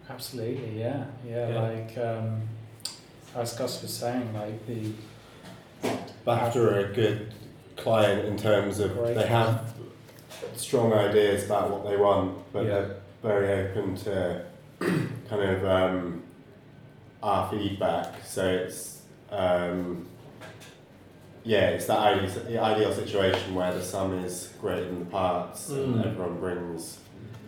Absolutely, 0.09 0.79
yeah. 0.79 1.03
Yeah, 1.27 1.49
Yeah. 1.49 1.61
like 1.61 1.97
um, 1.97 2.41
as 3.35 3.53
Gus 3.57 3.81
was 3.81 3.91
saying, 3.93 4.33
like 4.33 4.65
the 4.67 4.91
BAFTA 6.25 6.55
are 6.57 6.79
a 6.91 6.93
good 6.93 7.33
client 7.75 8.25
in 8.25 8.37
terms 8.37 8.79
of 8.79 8.95
they 8.95 9.27
have 9.27 9.73
strong 10.55 10.93
ideas 10.93 11.45
about 11.45 11.69
what 11.71 11.89
they 11.89 11.97
want, 11.97 12.37
but 12.53 12.65
Yeah. 12.65 12.69
they're 12.79 12.95
very 13.23 13.69
open 13.69 13.95
to 13.97 14.45
kind 14.79 15.41
of 15.41 15.65
um, 15.65 16.23
our 17.23 17.49
feedback. 17.49 18.23
So 18.25 18.47
it's 18.47 19.01
um, 19.31 20.07
yeah, 21.43 21.69
it's 21.69 21.85
that 21.85 21.99
ideal, 21.99 22.29
the 22.45 22.59
ideal 22.61 22.93
situation 22.93 23.55
where 23.55 23.73
the 23.73 23.81
sum 23.83 24.13
is 24.23 24.53
greater 24.61 24.85
than 24.85 24.99
the 24.99 25.05
parts, 25.05 25.69
Mm. 25.69 25.83
and 25.95 26.05
everyone 26.05 26.39
brings 26.39 26.99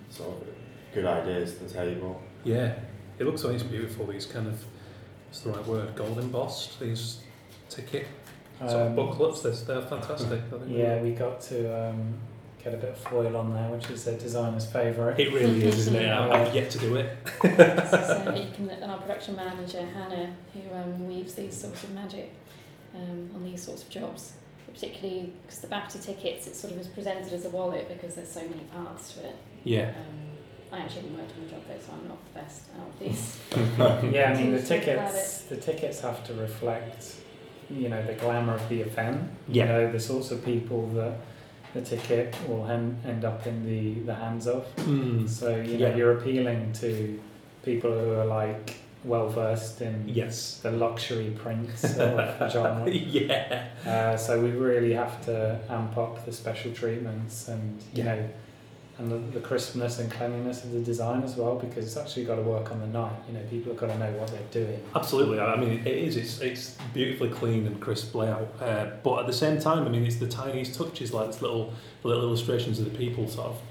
sort 0.10 0.30
of 0.30 0.47
good 0.93 1.06
ideas 1.06 1.56
to 1.56 1.65
the 1.65 1.69
table. 1.73 2.21
Yeah, 2.43 2.73
it 3.17 3.25
looks 3.25 3.43
like 3.43 3.54
it's 3.56 3.63
beautiful. 3.63 4.06
These 4.08 4.25
kind 4.25 4.47
of 4.47 4.63
what's 5.28 5.41
the 5.41 5.52
right 5.52 5.65
word? 5.67 5.95
Gold 5.95 6.17
embossed. 6.17 6.80
These 6.80 7.19
ticket 7.69 8.08
sort 8.60 8.71
of 8.71 8.88
Um, 8.88 8.95
booklets. 8.95 9.41
They're, 9.41 9.52
they're 9.54 9.82
fantastic. 9.88 10.41
Yeah, 10.67 11.02
we 11.02 11.12
got 11.12 11.39
to 11.41 11.89
um, 11.89 12.13
get 12.69 12.79
a 12.79 12.82
bit 12.82 12.89
of 12.91 12.97
foil 12.97 13.36
on 13.36 13.53
there, 13.53 13.69
which 13.69 13.89
is 13.89 14.05
a 14.08 14.17
designer's 14.17 14.65
favourite. 14.65 15.19
It 15.19 15.34
really 15.34 15.63
is, 15.63 15.79
isn't 15.79 15.95
it? 15.95 16.10
I've, 16.10 16.32
I've 16.32 16.55
yet 16.55 16.69
to 16.71 16.77
do 16.77 16.95
it. 16.95 17.17
so 17.41 18.34
you 18.36 18.51
can, 18.53 18.84
our 18.84 18.97
production 18.97 19.36
manager 19.36 19.86
Hannah, 19.86 20.34
who 20.53 20.75
um, 20.75 21.08
weaves 21.08 21.34
these 21.34 21.60
sorts 21.60 21.84
of 21.84 21.91
magic 21.93 22.34
um, 22.95 23.29
on 23.36 23.43
these 23.43 23.63
sorts 23.63 23.84
of 23.84 23.89
jobs, 23.89 24.34
particularly 24.71 25.34
because 25.41 25.60
the 25.60 25.67
BAFTA 25.67 26.03
tickets, 26.03 26.47
it 26.47 26.55
sort 26.55 26.73
of 26.73 26.79
is 26.79 26.88
presented 26.88 27.34
as 27.34 27.45
a 27.45 27.49
wallet 27.49 27.88
because 27.88 28.15
there's 28.15 28.32
so 28.32 28.41
many 28.41 28.63
parts 28.75 29.13
to 29.13 29.27
it. 29.27 29.36
Yeah. 29.63 29.89
Um, 29.89 30.29
I 30.71 30.82
actually 30.82 31.01
haven't 31.01 31.17
worked 31.17 31.32
on 31.32 31.45
the 31.45 31.51
job 31.51 31.62
though, 31.67 31.86
so 31.86 31.93
I'm 31.93 32.08
not 32.08 32.34
the 32.34 32.39
best 32.39 32.63
out 32.79 32.88
of 32.88 32.99
these. 32.99 33.38
Yeah, 34.13 34.32
I 34.32 34.38
mean 34.38 34.51
the 34.51 34.58
Seems 34.60 34.69
to 34.69 34.73
be 34.75 34.86
tickets. 34.86 35.41
The 35.43 35.58
tickets 35.58 36.01
have 36.01 36.23
to 36.25 36.34
reflect, 36.36 37.15
you 37.71 37.89
know, 37.89 38.05
the 38.05 38.13
glamour 38.13 38.53
of 38.53 38.69
the 38.69 38.82
event. 38.82 39.32
Yeah. 39.47 39.63
You 39.63 39.69
know, 39.69 39.91
the 39.91 39.99
sorts 39.99 40.29
of 40.29 40.45
people 40.45 40.88
that 40.89 41.13
the 41.73 41.82
ticket 41.82 42.36
will 42.47 42.65
hen- 42.65 42.97
end 43.05 43.23
up 43.25 43.45
in 43.47 43.65
the, 43.65 43.99
the 44.05 44.15
hands 44.15 44.47
of. 44.47 44.65
Mm. 44.77 45.27
So 45.29 45.55
you 45.55 45.77
know, 45.77 45.88
Yeah. 45.89 45.95
you're 45.95 46.13
appealing 46.17 46.73
to 46.73 47.19
people 47.63 47.91
who 47.91 48.12
are 48.13 48.25
like 48.25 48.75
well 49.03 49.29
versed 49.29 49.82
in 49.82 50.03
Yes. 50.08 50.60
the 50.62 50.71
luxury 50.71 51.29
prints 51.38 51.84
of 51.97 52.51
genre. 52.51 52.89
yeah. 52.89 53.67
Uh, 53.86 54.17
so 54.17 54.41
we 54.41 54.49
really 54.51 54.93
have 54.93 55.23
to 55.25 55.60
amp 55.69 55.97
up 55.97 56.25
the 56.25 56.32
special 56.34 56.71
treatments 56.73 57.47
and 57.47 57.79
you 57.93 58.03
Yeah. 58.03 58.15
know, 58.15 58.29
and 58.99 59.09
the, 59.12 59.17
the 59.17 59.39
crispness 59.39 59.97
and 59.99 60.12
cleanliness 60.12 60.63
of 60.65 60.71
the 60.71 60.79
design 60.81 61.23
as 61.23 61.35
well, 61.38 61.55
because 61.55 61.85
it's 61.85 61.97
actually 61.97 62.25
got 62.25 62.35
to 62.35 62.41
work 62.41 62.69
on 62.71 62.79
the 62.81 62.88
night. 62.88 63.13
You 63.27 63.33
know, 63.33 63.41
people 63.49 63.71
have 63.71 63.79
got 63.79 63.88
to 63.88 63.97
know 63.97 64.12
what 64.19 64.27
they're 64.27 64.63
doing. 64.63 64.79
Absolutely. 64.93 65.39
I 65.39 65.55
mean, 65.55 65.79
it 65.79 65.88
is. 65.88 66.17
It's 66.17 66.39
it's 66.41 66.77
beautifully 66.93 67.29
clean 67.29 67.65
and 67.65 67.79
crisp 67.79 68.13
layout. 68.13 68.49
Uh, 68.62 68.88
but 69.03 69.19
at 69.21 69.27
the 69.27 69.33
same 69.33 69.59
time, 69.59 69.85
I 69.85 69.89
mean, 69.89 70.05
it's 70.05 70.17
the 70.17 70.27
tiniest 70.27 70.75
touches, 70.75 71.13
like 71.13 71.27
this 71.27 71.41
little 71.41 71.73
little 72.03 72.21
illustrations 72.23 72.77
of 72.79 72.91
the 72.91 72.97
people, 72.97 73.27
sort 73.27 73.47
of 73.47 73.62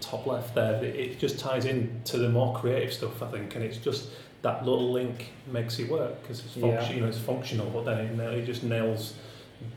top 0.00 0.26
left 0.26 0.54
there. 0.54 0.84
It, 0.84 0.94
it 0.96 1.18
just 1.18 1.38
ties 1.38 1.64
in 1.64 2.02
to 2.04 2.18
the 2.18 2.28
more 2.28 2.54
creative 2.56 2.92
stuff, 2.92 3.22
I 3.22 3.28
think, 3.30 3.54
and 3.56 3.64
it's 3.64 3.78
just 3.78 4.10
that 4.42 4.64
little 4.64 4.92
link 4.92 5.30
makes 5.50 5.78
it 5.78 5.90
work 5.90 6.20
because 6.20 6.40
it's 6.40 6.52
function, 6.52 6.70
Yeah. 6.70 6.92
you 6.92 7.00
know, 7.00 7.08
it's 7.08 7.18
functional. 7.18 7.70
But 7.70 7.84
then 7.86 8.20
it, 8.20 8.38
it 8.38 8.44
just 8.44 8.62
nails 8.62 9.14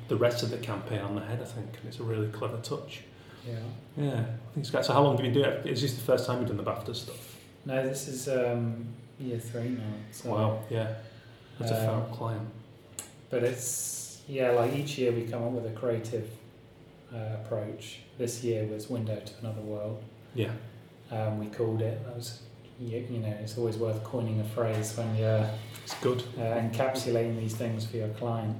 the 0.09 0.17
rest 0.17 0.43
of 0.43 0.49
the 0.51 0.57
campaign 0.57 0.99
on 0.99 1.15
the 1.15 1.21
head, 1.21 1.39
I 1.41 1.45
think, 1.45 1.67
and 1.79 1.87
it's 1.87 1.99
a 1.99 2.03
really 2.03 2.27
clever 2.27 2.57
touch. 2.57 3.01
Yeah. 3.47 3.55
Yeah, 3.97 4.11
I 4.11 4.53
think 4.53 4.73
it's. 4.73 4.87
So, 4.87 4.93
how 4.93 5.01
long 5.03 5.17
have 5.17 5.25
you 5.25 5.31
been 5.31 5.41
doing 5.41 5.53
it? 5.57 5.65
Is 5.67 5.81
this 5.81 5.95
the 5.95 6.01
first 6.01 6.25
time 6.25 6.39
you've 6.39 6.47
done 6.47 6.57
the 6.57 6.63
BAFTA 6.63 6.95
stuff? 6.95 7.35
No, 7.65 7.81
this 7.85 8.07
is 8.07 8.27
um, 8.29 8.85
year 9.19 9.39
three 9.39 9.69
now. 9.69 9.83
So, 10.11 10.29
Wow, 10.31 10.59
yeah, 10.69 10.93
that's 11.59 11.71
a 11.71 11.89
Um, 11.91 12.01
fair 12.05 12.15
client. 12.15 12.49
But 13.29 13.43
it's 13.43 14.21
yeah, 14.27 14.51
like 14.51 14.73
each 14.75 14.97
year 14.97 15.11
we 15.11 15.23
come 15.23 15.43
up 15.43 15.51
with 15.51 15.65
a 15.65 15.75
creative 15.77 16.29
uh, 17.13 17.17
approach. 17.43 17.99
This 18.17 18.43
year 18.43 18.65
was 18.65 18.89
Window 18.89 19.19
to 19.19 19.33
Another 19.41 19.61
World. 19.61 20.03
Yeah. 20.35 20.51
Um, 21.11 21.39
we 21.39 21.47
called 21.47 21.81
it. 21.81 22.03
That 22.05 22.15
was 22.15 22.41
you, 22.79 23.05
you 23.09 23.19
know, 23.19 23.35
it's 23.41 23.57
always 23.57 23.75
worth 23.77 24.01
coining 24.03 24.39
a 24.39 24.43
phrase 24.45 24.95
when 24.97 25.13
you're 25.17 25.49
It's 25.83 25.95
good. 25.95 26.23
uh, 26.37 26.41
encapsulating 26.61 27.37
these 27.37 27.53
things 27.55 27.85
for 27.85 27.97
your 27.97 28.07
client. 28.09 28.55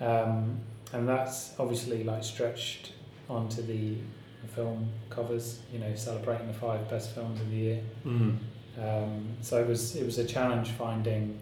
Um, 0.00 0.60
and 0.92 1.08
that's 1.08 1.54
obviously 1.58 2.04
like 2.04 2.24
stretched 2.24 2.92
onto 3.28 3.62
the, 3.62 3.94
the 4.42 4.48
film 4.54 4.88
covers, 5.10 5.60
you 5.72 5.78
know, 5.78 5.94
celebrating 5.94 6.46
the 6.48 6.54
five 6.54 6.88
best 6.88 7.14
films 7.14 7.40
of 7.40 7.50
the 7.50 7.56
year. 7.56 7.80
Mm. 8.06 8.38
Um, 8.80 9.28
so 9.40 9.60
it 9.60 9.66
was 9.66 9.96
it 9.96 10.04
was 10.04 10.18
a 10.18 10.24
challenge 10.24 10.70
finding 10.70 11.38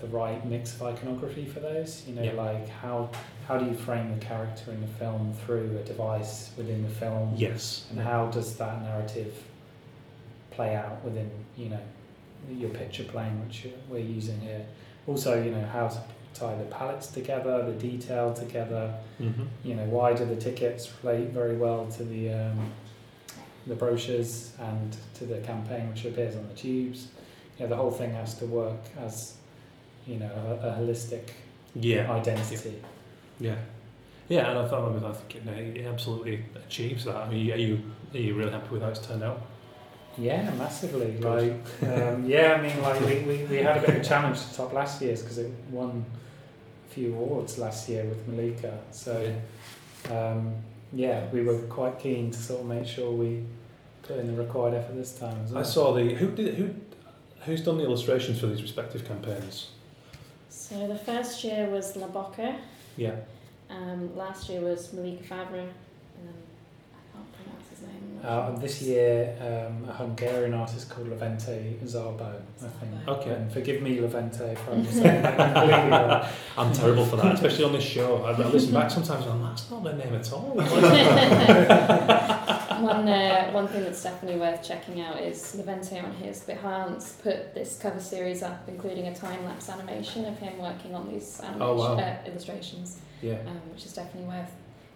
the 0.00 0.08
right 0.08 0.44
mix 0.44 0.74
of 0.74 0.82
iconography 0.82 1.44
for 1.46 1.60
those. 1.60 2.02
You 2.08 2.14
know, 2.16 2.22
Yeah. 2.22 2.32
like 2.32 2.68
how 2.68 3.10
how 3.46 3.56
do 3.58 3.66
you 3.66 3.74
frame 3.74 4.12
the 4.18 4.24
character 4.24 4.72
in 4.72 4.80
the 4.80 4.86
film 4.88 5.32
through 5.46 5.78
a 5.78 5.84
device 5.84 6.50
within 6.56 6.82
the 6.82 6.88
film, 6.88 7.34
Yes. 7.36 7.86
and 7.90 8.00
how 8.00 8.26
does 8.26 8.56
that 8.56 8.82
narrative 8.82 9.32
play 10.50 10.74
out 10.74 11.02
within 11.04 11.30
you 11.56 11.68
know 11.70 11.80
your 12.50 12.70
picture 12.70 13.04
plane, 13.04 13.40
which 13.46 13.68
we're 13.88 13.98
using 13.98 14.40
here. 14.40 14.66
Also, 15.06 15.40
you 15.42 15.50
know 15.52 15.64
how 15.66 15.86
to 15.88 16.00
tie 16.34 16.54
the 16.56 16.64
palettes 16.64 17.08
together, 17.08 17.62
the 17.64 17.72
detail 17.72 18.32
together. 18.34 18.94
Mm-hmm. 19.20 19.44
You 19.64 19.74
know, 19.74 19.84
why 19.84 20.14
do 20.14 20.24
the 20.24 20.36
tickets 20.36 20.90
relate 21.02 21.28
very 21.30 21.56
well 21.56 21.86
to 21.96 22.04
the 22.04 22.32
um, 22.32 22.72
the 23.66 23.74
brochures 23.74 24.52
and 24.58 24.96
to 25.14 25.24
the 25.24 25.38
campaign 25.38 25.88
which 25.90 26.04
appears 26.04 26.36
on 26.36 26.48
the 26.48 26.54
tubes? 26.54 27.08
You 27.58 27.64
know, 27.64 27.70
the 27.70 27.76
whole 27.76 27.90
thing 27.90 28.12
has 28.14 28.34
to 28.38 28.46
work 28.46 28.80
as 28.98 29.34
you 30.06 30.16
know 30.18 30.30
a, 30.62 30.68
a 30.68 30.72
holistic 30.80 31.30
Yeah. 31.74 32.10
identity. 32.10 32.82
Yeah. 33.38 33.50
Yeah, 33.50 33.56
Yeah, 34.28 34.50
and 34.50 34.58
I 34.58 34.68
thought 34.68 34.88
I, 34.90 34.92
mean, 34.94 35.04
I 35.04 35.12
think 35.12 35.46
it, 35.46 35.76
it 35.78 35.86
absolutely 35.86 36.44
achieves 36.54 37.04
that. 37.04 37.16
I 37.16 37.28
mean, 37.28 37.50
are 37.52 37.56
you 37.56 37.80
are 38.14 38.18
you 38.18 38.34
really 38.34 38.52
happy 38.52 38.68
with 38.70 38.82
how 38.82 38.88
it's 38.88 39.04
turned 39.06 39.22
out? 39.22 39.42
Yeah, 40.18 40.50
massively. 40.54 41.12
Good. 41.12 41.24
Like, 41.82 41.90
um, 41.90 42.26
yeah, 42.26 42.54
I 42.54 42.60
mean, 42.62 42.80
like 42.82 43.00
we, 43.00 43.20
we, 43.20 43.44
we 43.44 43.56
had 43.58 43.78
a 43.78 43.80
bit 43.80 43.90
of 43.90 43.96
a 43.96 44.04
challenge 44.04 44.40
to 44.46 44.54
top 44.54 44.72
last 44.72 45.00
year's 45.00 45.22
because 45.22 45.38
it 45.38 45.50
won 45.70 46.04
a 46.90 46.94
few 46.94 47.14
awards 47.14 47.58
last 47.58 47.88
year 47.88 48.04
with 48.04 48.26
Malika. 48.28 48.78
So, 48.90 49.34
um, 50.10 50.54
yeah, 50.92 51.26
we 51.32 51.42
were 51.42 51.58
quite 51.62 51.98
keen 51.98 52.30
to 52.30 52.38
sort 52.38 52.60
of 52.60 52.66
make 52.66 52.86
sure 52.86 53.10
we 53.10 53.42
put 54.02 54.18
in 54.18 54.26
the 54.26 54.34
required 54.42 54.74
effort 54.74 54.96
this 54.96 55.12
time 55.18 55.36
as 55.44 55.52
well. 55.52 55.60
I 55.60 55.66
saw 55.66 55.94
the 55.94 56.14
who 56.14 56.30
did 56.32 56.54
who 56.56 56.74
who's 57.46 57.64
done 57.64 57.78
the 57.78 57.84
illustrations 57.84 58.38
for 58.40 58.46
these 58.48 58.60
respective 58.62 59.06
campaigns. 59.06 59.70
So 60.50 60.86
the 60.86 60.96
first 60.96 61.42
year 61.42 61.68
was 61.70 61.96
La 61.96 62.06
Boca, 62.06 62.56
Yeah. 62.96 63.16
um, 63.70 64.14
last 64.16 64.48
year 64.48 64.60
was 64.60 64.92
Malika 64.92 65.22
Favre, 65.24 65.58
and 65.58 65.68
then 66.28 66.34
I 66.94 67.16
can't 67.16 67.32
pronounce 67.32 67.68
his 67.70 67.80
name. 67.80 67.90
I'm 68.02 68.11
not 68.11 68.11
Uh, 68.22 68.50
sure. 68.50 68.58
this 68.60 68.82
year, 68.82 69.36
um, 69.40 69.88
a 69.88 69.92
Hungarian 69.92 70.54
artist 70.54 70.88
called 70.88 71.08
Levente 71.08 71.76
Zarbo, 71.84 72.40
I 72.62 72.66
think. 72.68 73.08
Okay. 73.08 73.30
And 73.30 73.52
forgive 73.52 73.82
me, 73.82 73.98
Levente, 73.98 74.52
if 74.52 74.68
I'm 74.68 74.84
saying 74.86 75.22
that 75.22 75.54
completely 75.54 75.90
wrong. 75.90 76.24
I'm 76.56 76.72
terrible 76.72 77.06
for 77.06 77.16
that, 77.16 77.34
especially 77.34 77.64
on 77.64 77.72
this 77.72 77.84
show. 77.84 78.22
I, 78.24 78.32
I 78.32 78.46
listen 78.48 78.72
back 78.72 78.90
sometimes 78.90 79.24
and 79.24 79.34
I'm 79.34 79.42
like, 79.42 79.56
that's 79.56 79.70
not 79.70 79.84
their 79.84 79.94
name 79.94 80.14
at 80.14 80.32
all. 80.32 80.52
one 82.82 83.08
uh, 83.08 83.50
one 83.52 83.68
thing 83.68 83.84
that's 83.84 84.02
definitely 84.02 84.40
worth 84.40 84.62
checking 84.62 85.00
out 85.00 85.20
is 85.20 85.54
Levente 85.56 86.02
on 86.02 86.12
his 86.14 86.40
Behance 86.42 87.20
put 87.22 87.54
this 87.54 87.78
cover 87.78 88.00
series 88.00 88.42
up, 88.42 88.68
including 88.68 89.06
a 89.08 89.14
time 89.14 89.44
lapse 89.44 89.68
animation 89.68 90.24
of 90.24 90.38
him 90.38 90.58
working 90.58 90.94
on 90.94 91.08
these 91.08 91.40
animation, 91.40 91.62
Oh, 91.62 91.76
wow. 91.76 91.98
uh, 91.98 92.16
illustrations, 92.26 92.98
yeah. 93.20 93.34
um, 93.46 93.60
which 93.72 93.84
is 93.86 93.92
definitely 93.92 94.28
worth 94.28 94.50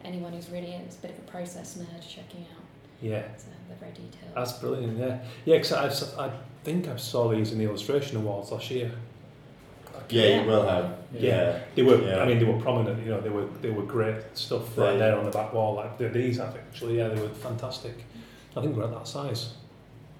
anyone 0.05 0.33
who's 0.33 0.51
really 0.51 0.75
a 0.75 0.81
bit 1.03 1.13
of 1.13 1.19
a 1.19 1.31
process 1.31 1.77
nerd 1.79 2.03
checking 2.09 2.43
out. 2.57 2.63
Yeah. 3.03 3.23
So 3.37 3.47
they're 3.69 3.77
very 3.79 3.93
detailed. 3.93 4.35
That's 4.35 4.53
brilliant, 4.55 4.99
yeah. 4.99 5.19
Yeah, 5.45 5.59
because 5.59 6.15
I, 6.19 6.27
I 6.27 6.31
think 6.65 6.89
I 6.89 6.97
saw 6.97 7.29
these 7.29 7.53
in 7.53 7.59
the 7.59 7.65
illustration 7.65 8.17
awards 8.17 8.51
last 8.53 8.71
year. 8.71 8.91
Yeah, 10.11 10.41
you 10.43 10.47
will 10.47 10.67
have. 10.69 10.95
Yeah. 11.13 11.59
They 11.75 11.83
were, 11.83 12.01
Yeah. 12.01 12.19
I 12.21 12.27
mean, 12.27 12.39
they 12.39 12.45
were 12.45 12.61
prominent. 12.61 13.03
You 13.03 13.11
know, 13.13 13.21
they 13.21 13.31
were 13.31 13.47
they 13.63 13.71
were 13.71 13.83
great 13.83 14.23
stuff 14.35 14.77
right 14.79 14.93
They- 14.93 14.99
there 14.99 15.19
on 15.19 15.25
the 15.25 15.31
back 15.31 15.53
wall. 15.53 15.75
Like 15.75 15.99
the- 15.99 16.09
these, 16.09 16.39
I 16.39 16.49
think 16.51 16.65
actually, 16.69 16.99
yeah, 16.99 17.09
they 17.09 17.21
were 17.21 17.29
fantastic. 17.29 18.05
I 18.57 18.61
think 18.61 18.75
they're 18.77 18.85
at 18.85 18.93
that 18.93 19.09
size. 19.09 19.55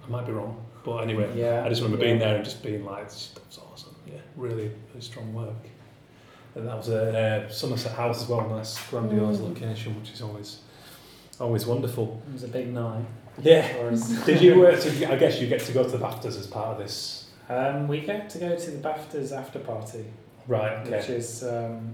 I 0.05 0.09
might 0.09 0.25
be 0.25 0.31
wrong, 0.33 0.57
but 0.83 0.97
anyway, 0.97 1.29
Yeah. 1.35 1.63
I 1.65 1.69
just 1.69 1.81
remember 1.81 2.03
yeah. 2.03 2.09
being 2.09 2.19
there 2.19 2.35
and 2.35 2.43
just 2.45 2.61
being 2.63 2.85
like, 2.85 3.05
"This 3.05 3.17
stuff's 3.33 3.59
awesome." 3.59 3.95
Yeah, 4.05 4.19
really, 4.35 4.71
really 4.89 5.01
strong 5.01 5.33
work. 5.33 5.63
And 6.55 6.67
that 6.67 6.75
was 6.75 6.89
a 6.89 7.45
uh, 7.45 7.49
Somerset 7.49 7.91
House 7.93 8.23
as 8.23 8.27
well, 8.29 8.47
nice 8.49 8.77
grandiose 8.89 9.37
Mm. 9.37 9.49
location, 9.49 9.95
which 9.99 10.11
is 10.11 10.21
always 10.21 10.59
always 11.39 11.65
wonderful. 11.65 12.21
It 12.29 12.33
was 12.33 12.43
a 12.43 12.47
big 12.47 12.73
night. 12.73 13.05
Yeah. 13.41 13.95
Did 14.25 14.41
you? 14.41 14.65
Uh, 14.65 14.75
so 14.79 14.89
I 15.11 15.15
guess 15.15 15.39
you 15.39 15.47
get 15.47 15.61
to 15.61 15.71
go 15.71 15.83
to 15.83 15.89
the 15.89 15.97
BAFTAs 15.99 16.39
as 16.39 16.47
part 16.47 16.69
of 16.69 16.77
this, 16.79 17.29
Um, 17.49 17.87
we 17.87 18.01
get 18.01 18.29
to 18.31 18.39
go 18.39 18.55
to 18.55 18.71
the 18.71 18.77
BAFTAs 18.79 19.31
after 19.31 19.59
party, 19.59 20.05
right? 20.47 20.83
which 20.89 21.09
is 21.09 21.43
um, 21.43 21.93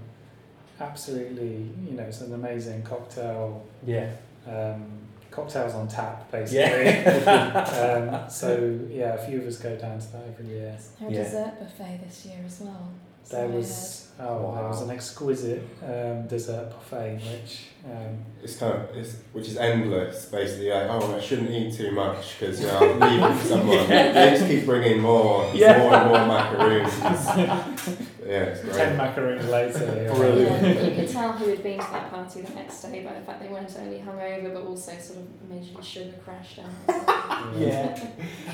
absolutely, 0.80 1.68
you 1.86 1.92
know, 1.96 2.04
it's 2.04 2.20
an 2.20 2.34
amazing 2.34 2.82
cocktail. 2.82 3.64
yeah. 3.84 4.10
Um, 4.46 4.84
cocktails 5.30 5.74
on 5.74 5.88
tap, 5.88 6.30
basically. 6.30 6.60
Yeah. 6.84 8.12
um, 8.22 8.30
so 8.30 8.78
yeah, 8.88 9.14
a 9.14 9.26
few 9.26 9.40
of 9.40 9.46
us 9.48 9.56
go 9.58 9.74
down 9.76 9.98
to 9.98 10.12
that 10.12 10.22
every 10.28 10.46
year. 10.46 10.76
There 11.00 11.08
a 11.08 11.12
Yeah. 11.12 11.22
dessert 11.24 11.58
buffet 11.58 12.00
this 12.06 12.26
year 12.26 12.38
as 12.46 12.60
well. 12.60 12.92
So 13.24 13.36
There 13.36 13.48
was 13.48 14.08
oh, 14.20 14.54
there 14.54 14.68
was 14.68 14.82
an 14.82 14.90
exquisite 14.90 15.62
um, 15.82 16.26
dessert 16.26 16.70
buffet, 16.70 17.16
which 17.32 17.60
um, 17.86 18.18
It's 18.42 18.56
kind 18.56 18.74
of, 18.74 18.96
it's, 18.96 19.16
which 19.32 19.48
is 19.48 19.56
endless, 19.56 20.26
basically. 20.26 20.70
Like, 20.70 20.88
oh, 20.90 21.16
I 21.16 21.20
shouldn't 21.20 21.50
eat 21.50 21.72
too 21.74 21.90
much 21.90 22.38
because 22.38 22.60
you 22.60 22.66
know 22.66 22.78
I'll 23.00 23.10
leave 23.10 23.22
it 23.22 23.34
for 23.40 23.46
someone. 23.54 23.88
They 23.88 24.30
just 24.36 24.46
keep 24.46 24.66
bringing 24.66 25.00
more, 25.00 25.50
Yeah. 25.54 25.78
more 25.78 25.94
and 25.94 26.08
more 26.10 26.26
macaroons. 26.26 28.03
Yeah, 28.26 28.54
Ten 28.54 28.70
great. 28.70 28.96
macaroons 28.96 29.48
later. 29.48 30.02
yeah. 30.06 30.14
Brilliant. 30.16 30.62
Yeah, 30.62 30.82
you 30.82 30.94
could 30.96 31.10
tell 31.10 31.32
who 31.32 31.48
had 31.50 31.62
been 31.62 31.78
to 31.78 31.90
that 31.92 32.10
party 32.10 32.40
the 32.42 32.54
next 32.54 32.80
day 32.82 33.02
by 33.04 33.12
the 33.14 33.20
fact 33.26 33.40
they 33.42 33.48
weren't 33.48 33.74
only 33.78 33.98
hungover 33.98 34.52
but 34.54 34.62
also 34.64 34.92
sort 34.98 35.18
of 35.20 35.26
majorly 35.50 35.82
sugar 35.84 36.14
crashed 36.24 36.58
out. 36.60 36.70
Yeah. 37.56 37.98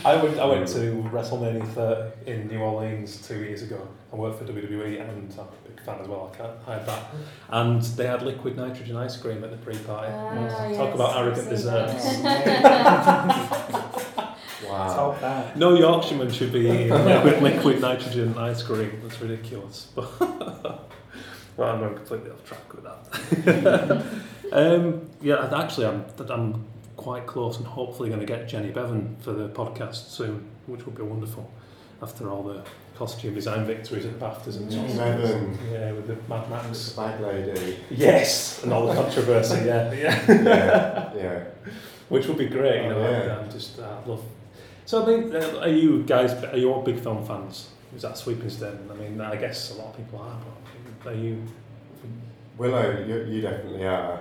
I 0.05 0.17
went. 0.17 0.39
I 0.39 0.45
went 0.47 0.67
to 0.69 1.03
WrestleMania 1.13 1.67
30 1.75 2.31
in 2.31 2.49
New 2.49 2.59
Orleans 2.61 3.27
two 3.27 3.39
years 3.43 3.63
ago. 3.63 3.87
I 4.13 4.17
worked 4.17 4.39
for 4.39 4.45
WWE, 4.53 5.01
and 5.01 5.11
I'm 5.11 5.29
a 5.39 5.69
big 5.69 5.81
fan 5.85 5.99
as 6.01 6.07
well. 6.09 6.31
I 6.33 6.37
can't 6.37 6.59
hide 6.65 6.87
that. 6.87 7.03
And 7.51 7.83
they 7.83 8.07
had 8.07 8.23
liquid 8.23 8.57
nitrogen 8.57 8.97
ice 8.97 9.17
cream 9.17 9.43
at 9.45 9.51
the 9.51 9.57
pre-party. 9.59 10.13
Ah, 10.13 10.35
Talk 10.59 10.71
yes, 10.71 10.95
about 10.95 11.17
arrogant 11.17 11.49
desserts. 11.49 12.05
that. 14.63 14.69
Wow. 14.71 14.95
Top 14.95 15.21
that. 15.21 15.57
No 15.57 15.75
Yorkshireman 15.75 16.31
should 16.31 16.53
be 16.53 16.61
eating 16.61 16.91
liquid, 17.05 17.43
liquid 17.43 17.81
nitrogen 17.81 18.37
ice 18.39 18.63
cream. 18.63 18.93
That's 19.03 19.21
ridiculous. 19.21 19.89
well, 19.97 20.89
I'm 21.61 21.81
going 21.81 21.95
completely 21.97 22.31
off 22.31 22.45
track 22.45 22.73
with 22.75 22.85
that. 22.85 24.05
um, 24.53 25.09
yeah, 25.21 25.51
actually, 25.59 25.87
I'm 25.87 26.05
I'm 26.29 26.65
quite 26.97 27.27
close 27.27 27.57
and 27.59 27.67
hopefully 27.67 28.09
going 28.09 28.21
to 28.21 28.27
get 28.27 28.49
Jenny 28.49 28.71
Beavan 28.73 29.21
for 29.23 29.33
the 29.33 29.49
podcast 29.49 30.11
soon, 30.11 30.47
which 30.67 30.85
would 30.87 30.97
be 30.97 31.03
wonderful 31.03 31.51
after 32.03 32.31
all 32.31 32.43
the 32.43 32.63
costume 32.97 33.35
design 33.35 33.65
victories 33.67 34.05
at 34.05 34.19
the 34.19 34.27
BAFTAs 34.27 34.57
and 34.59 34.71
Jenny 34.71 34.93
the 34.93 35.01
Oscars. 35.03 35.23
Beavan. 35.23 35.57
Yeah, 35.73 35.93
with 35.93 36.07
the 36.07 36.17
Mad 36.29 36.45
The 36.47 36.51
Max. 36.51 36.89
bag 36.91 37.21
lady. 37.21 37.79
Yes, 37.91 38.63
and 38.63 38.73
all 38.73 38.87
the 38.87 38.95
controversy. 38.95 39.65
Yeah, 39.65 39.93
yeah. 39.93 40.25
Yeah, 40.29 41.15
yeah. 41.17 41.45
which 42.11 42.27
would 42.27 42.37
be 42.39 42.47
great. 42.47 42.85
You 42.85 42.91
Oh, 42.91 43.03
know, 43.03 43.11
yeah. 43.11 43.39
I'm 43.39 43.51
just 43.51 43.79
uh, 43.79 43.97
love. 44.07 44.23
So 44.91 45.05
I 45.05 45.07
mean, 45.07 45.37
uh, 45.37 45.61
are 45.61 45.69
you 45.69 46.03
guys? 46.03 46.33
Are 46.43 46.57
you 46.57 46.73
all 46.73 46.83
big 46.83 46.99
film 46.99 47.25
fans? 47.25 47.69
Is 47.95 48.03
that 48.03 48.19
sweeping 48.19 48.51
statement? 48.51 48.91
I 48.91 48.95
mean, 48.97 49.21
I 49.21 49.37
guess 49.37 49.71
a 49.71 49.75
lot 49.75 49.91
of 49.91 49.97
people 49.97 50.19
are. 50.19 50.37
But 51.05 51.13
are 51.13 51.17
you? 51.17 51.45
Willow, 52.59 53.05
you, 53.07 53.23
you 53.33 53.41
definitely 53.41 53.87
are. 53.87 54.21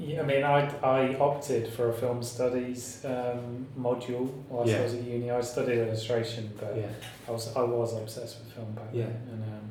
Yeah, 0.00 0.22
I 0.22 0.24
mean, 0.24 0.42
I, 0.42 0.58
I 0.82 1.16
opted 1.20 1.72
for 1.72 1.90
a 1.90 1.92
film 1.92 2.20
studies 2.24 3.04
um, 3.04 3.64
module 3.78 4.28
whilst 4.48 4.72
Yeah. 4.72 4.80
I 4.80 4.82
was 4.82 4.94
at 4.94 5.02
uni. 5.02 5.30
I 5.30 5.40
studied 5.40 5.78
illustration, 5.78 6.50
but 6.58 6.76
Yeah. 6.76 6.88
I 7.28 7.30
was 7.30 7.54
I 7.54 7.62
was 7.62 7.94
obsessed 7.94 8.40
with 8.40 8.54
film 8.54 8.72
back 8.72 8.88
Yeah. 8.92 9.04
then, 9.04 9.28
and 9.32 9.44
um, 9.54 9.70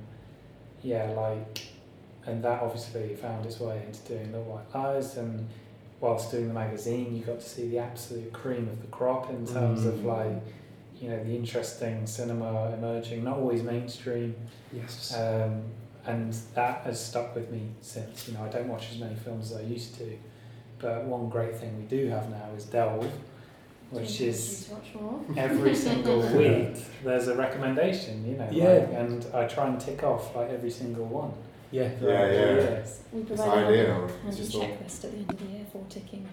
yeah, 0.82 1.12
like, 1.12 1.62
and 2.26 2.42
that 2.46 2.62
obviously 2.62 3.16
found 3.16 3.46
its 3.46 3.60
way 3.60 3.84
into 3.86 4.00
doing 4.08 4.32
the 4.32 4.40
White 4.40 4.74
Lies, 4.74 5.18
and 5.18 5.50
whilst 6.02 6.32
doing 6.32 6.48
the 6.48 6.54
magazine, 6.54 7.16
you 7.16 7.24
got 7.24 7.40
to 7.40 7.48
see 7.48 7.68
the 7.70 7.78
absolute 7.78 8.34
cream 8.34 8.68
of 8.68 8.82
the 8.82 8.88
crop 8.88 9.30
in 9.30 9.46
terms 9.46 9.86
of 9.86 9.94
Mm. 9.96 10.06
like, 10.06 10.42
you 11.00 11.10
know, 11.10 11.24
the 11.24 11.36
interesting 11.36 12.06
cinema 12.08 12.72
emerging, 12.78 13.24
not 13.24 13.38
always 13.38 13.64
mainstream, 13.64 14.36
Yes. 14.74 15.16
um, 15.18 15.62
and 16.06 16.34
that 16.56 16.82
has 16.82 17.00
stuck 17.04 17.36
with 17.36 17.52
me 17.52 17.62
since. 17.82 18.28
You 18.28 18.34
know, 18.34 18.44
I 18.44 18.50
don't 18.50 18.68
watch 18.68 18.92
as 18.92 18.98
many 19.00 19.16
films 19.16 19.52
as 19.52 19.60
I 19.60 19.62
used 19.62 19.96
to, 20.00 20.18
but 20.80 21.06
one 21.06 21.30
great 21.30 21.56
thing 21.56 21.78
we 21.78 21.84
do 21.86 22.10
have 22.10 22.30
now 22.32 22.50
is 22.58 22.66
Delve, 22.66 23.08
which 23.92 24.18
Do 24.18 24.26
is 24.26 24.70
want 24.72 24.84
to 24.92 24.98
watch 24.98 25.28
more? 25.28 25.38
every 25.38 25.76
single 25.76 26.22
week 26.38 26.76
there's 27.04 27.28
a 27.28 27.36
recommendation. 27.36 28.26
You 28.28 28.38
know, 28.38 28.48
Yeah. 28.52 28.70
like, 28.74 28.94
and 28.94 29.26
I 29.36 29.46
try 29.46 29.68
and 29.68 29.80
tick 29.80 30.04
off 30.04 30.36
like 30.36 30.50
every 30.50 30.72
single 30.72 31.06
one. 31.06 31.34
Yeah. 31.72 31.84
Yeah, 31.84 31.90
throughout 31.98 32.28
the 32.28 32.34
yeah. 32.34 32.40
year. 32.40 32.86
We 33.14 33.20
It's 33.22 33.28
provide 33.30 33.58
a 33.64 33.68
ideal. 33.68 34.08
handy 34.24 34.38
just 34.38 34.56
all. 34.56 34.62
checklist 34.62 35.04
at 35.06 35.12
the 35.12 35.18
end 35.18 35.30
of 35.32 35.40
the 35.40 35.46
year 35.46 35.66
for 35.72 35.86
ticking. 35.90 36.28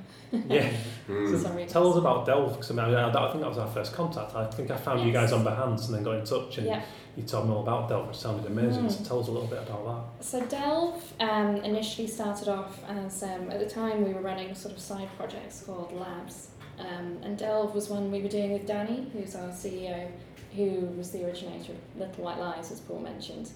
Yeah. 0.48 0.70
Mm. 1.08 1.40
Sorry. 1.42 1.64
Tell 1.64 1.90
us 1.90 1.96
about 1.96 2.26
Delve 2.26 2.52
because 2.52 2.70
I, 2.70 2.74
mean, 2.74 2.94
I, 2.94 3.08
I 3.08 3.30
think 3.32 3.40
that 3.42 3.48
was 3.48 3.56
our 3.56 3.66
first 3.68 3.94
contact. 3.94 4.34
I 4.34 4.46
think 4.50 4.70
I 4.70 4.76
found 4.76 5.06
you 5.06 5.10
guys 5.10 5.32
on 5.32 5.42
Behance 5.42 5.86
and 5.86 5.94
then 5.94 6.02
got 6.02 6.16
in 6.16 6.24
touch 6.26 6.58
and 6.58 6.66
Yeah. 6.66 6.82
you 7.16 7.22
told 7.22 7.48
me 7.48 7.54
all 7.54 7.62
about 7.62 7.88
Delve, 7.88 8.08
which 8.08 8.16
sounded 8.18 8.44
amazing. 8.44 8.84
Mm. 8.84 8.90
So 8.92 9.04
tell 9.04 9.20
us 9.20 9.28
a 9.28 9.30
little 9.30 9.48
bit 9.48 9.62
about 9.62 9.86
that. 10.18 10.24
So 10.24 10.44
Delve 10.44 11.02
um, 11.20 11.56
initially 11.64 12.08
started 12.08 12.48
off 12.48 12.78
as 12.90 13.22
um, 13.22 13.50
at 13.50 13.58
the 13.58 13.64
time 13.70 14.04
we 14.04 14.12
were 14.12 14.20
running 14.20 14.54
sort 14.54 14.74
of 14.74 14.80
side 14.80 15.08
projects 15.16 15.62
called 15.62 15.92
Labs, 15.98 16.48
um, 16.78 17.16
and 17.22 17.38
Delve 17.38 17.74
was 17.74 17.88
one 17.88 18.12
we 18.12 18.20
were 18.20 18.28
doing 18.28 18.52
with 18.52 18.66
Danny, 18.66 19.08
who's 19.14 19.34
our 19.34 19.48
CEO, 19.48 20.10
who 20.54 20.90
was 20.98 21.10
the 21.10 21.24
originator 21.24 21.72
of 21.72 21.78
Little 22.00 22.22
White 22.24 22.38
Lies, 22.38 22.70
as 22.70 22.80
Paul 22.80 22.98
mentioned. 23.00 23.50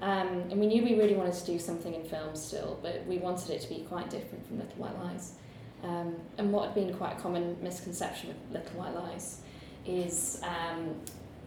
Um, 0.00 0.44
and 0.50 0.60
we 0.60 0.66
knew 0.66 0.84
we 0.84 0.94
really 0.94 1.14
wanted 1.14 1.34
to 1.34 1.44
do 1.44 1.58
something 1.58 1.92
in 1.92 2.04
film 2.04 2.36
still, 2.36 2.78
but 2.82 3.04
we 3.06 3.18
wanted 3.18 3.50
it 3.50 3.60
to 3.62 3.68
be 3.68 3.80
quite 3.88 4.10
different 4.10 4.46
from 4.46 4.58
Little 4.58 4.76
White 4.76 4.96
Lies. 5.02 5.32
Um, 5.82 6.16
and 6.38 6.52
what 6.52 6.66
had 6.66 6.74
been 6.74 6.94
quite 6.94 7.18
a 7.18 7.20
common 7.20 7.56
misconception 7.62 8.28
with 8.28 8.62
Little 8.62 8.78
White 8.78 8.94
Lies 8.94 9.40
is 9.86 10.40
um, 10.42 10.94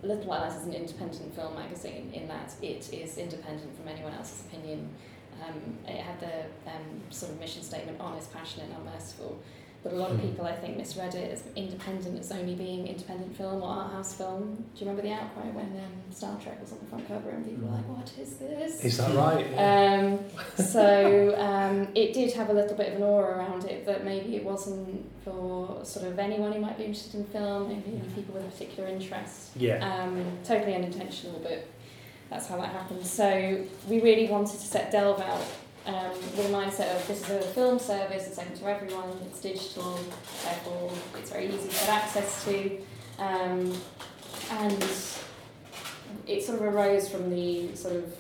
Little 0.03 0.25
White 0.25 0.41
Lies 0.41 0.55
is 0.55 0.67
an 0.67 0.73
independent 0.73 1.33
film 1.33 1.55
magazine 1.55 2.11
in 2.13 2.27
that 2.27 2.53
it 2.61 2.93
is 2.93 3.17
independent 3.17 3.75
from 3.77 3.87
anyone 3.87 4.13
else's 4.13 4.41
opinion. 4.41 4.89
Um, 5.41 5.77
it 5.87 6.01
had 6.01 6.19
the 6.19 6.69
um, 6.69 7.01
sort 7.09 7.31
of 7.31 7.39
mission 7.39 7.63
statement 7.63 7.99
honest, 7.99 8.33
passionate, 8.33 8.69
and 8.69 8.85
unmerciful. 8.85 9.39
But 9.83 9.93
a 9.93 9.95
lot 9.95 10.11
of 10.11 10.19
Hmm. 10.19 10.27
people, 10.27 10.45
I 10.45 10.55
think, 10.55 10.77
misread 10.77 11.15
it 11.15 11.31
as 11.31 11.41
independent 11.55 12.19
as 12.19 12.31
only 12.31 12.53
being 12.53 12.85
independent 12.87 13.35
film 13.35 13.63
or 13.63 13.67
art 13.69 13.91
house 13.93 14.13
film. 14.13 14.63
Do 14.75 14.79
you 14.85 14.89
remember 14.89 15.01
the 15.01 15.11
outcry 15.15 15.49
when 15.49 15.65
um, 15.65 16.11
Star 16.13 16.37
Trek 16.39 16.61
was 16.61 16.71
on 16.71 16.77
the 16.81 16.85
front 16.85 17.07
cover 17.07 17.31
and 17.31 17.43
people 17.43 17.67
were 17.67 17.73
like, 17.75 17.87
what 17.89 18.11
is 18.19 18.35
this? 18.35 18.85
Is 18.85 18.97
that 18.97 19.15
right? 19.15 19.47
Um, 19.57 20.19
so 20.63 21.35
um, 21.39 21.87
it 21.95 22.13
did 22.13 22.31
have 22.33 22.49
a 22.49 22.53
little 22.53 22.77
bit 22.77 22.89
of 22.89 22.95
an 22.97 23.03
aura 23.03 23.37
around 23.39 23.65
it 23.65 23.85
that 23.87 24.05
maybe 24.05 24.35
it 24.35 24.43
wasn't 24.43 25.09
for 25.25 25.83
sort 25.83 26.05
of 26.05 26.19
anyone 26.19 26.51
who 26.53 26.59
might 26.59 26.77
be 26.77 26.83
interested 26.85 27.15
in 27.15 27.25
film, 27.25 27.69
maybe 27.69 27.99
people 28.13 28.35
with 28.35 28.43
a 28.43 28.51
particular 28.51 28.87
interest. 28.87 29.49
yeah. 29.55 29.77
Um, 30.03 30.23
totally 30.43 30.75
unintentional, 30.75 31.39
but 31.41 31.65
that's 32.29 32.47
how 32.47 32.57
that 32.57 32.69
happened. 32.69 33.03
So 33.05 33.63
we 33.89 33.99
really 33.99 34.27
wanted 34.27 34.59
to 34.59 34.65
set 34.67 34.91
Delve 34.91 35.21
out 35.21 35.41
um, 35.85 36.11
with 36.11 36.45
a 36.45 36.49
mindset 36.49 36.95
of 36.95 37.07
this 37.07 37.21
is 37.21 37.29
a 37.29 37.41
film 37.41 37.79
service, 37.79 38.27
it's 38.27 38.37
open 38.37 38.55
to 38.55 38.65
everyone, 38.65 39.09
it's 39.25 39.41
digital, 39.41 39.99
therefore 40.43 40.91
it's 41.17 41.31
very 41.31 41.47
easy 41.47 41.69
to 41.69 41.73
get 41.73 41.89
access 41.89 42.45
to. 42.45 42.79
Um, 43.17 43.73
and 44.51 44.85
it 46.27 46.43
sort 46.43 46.59
of 46.59 46.73
arose 46.73 47.09
from 47.09 47.29
the 47.29 47.75
sort 47.75 47.95
of 47.95 48.15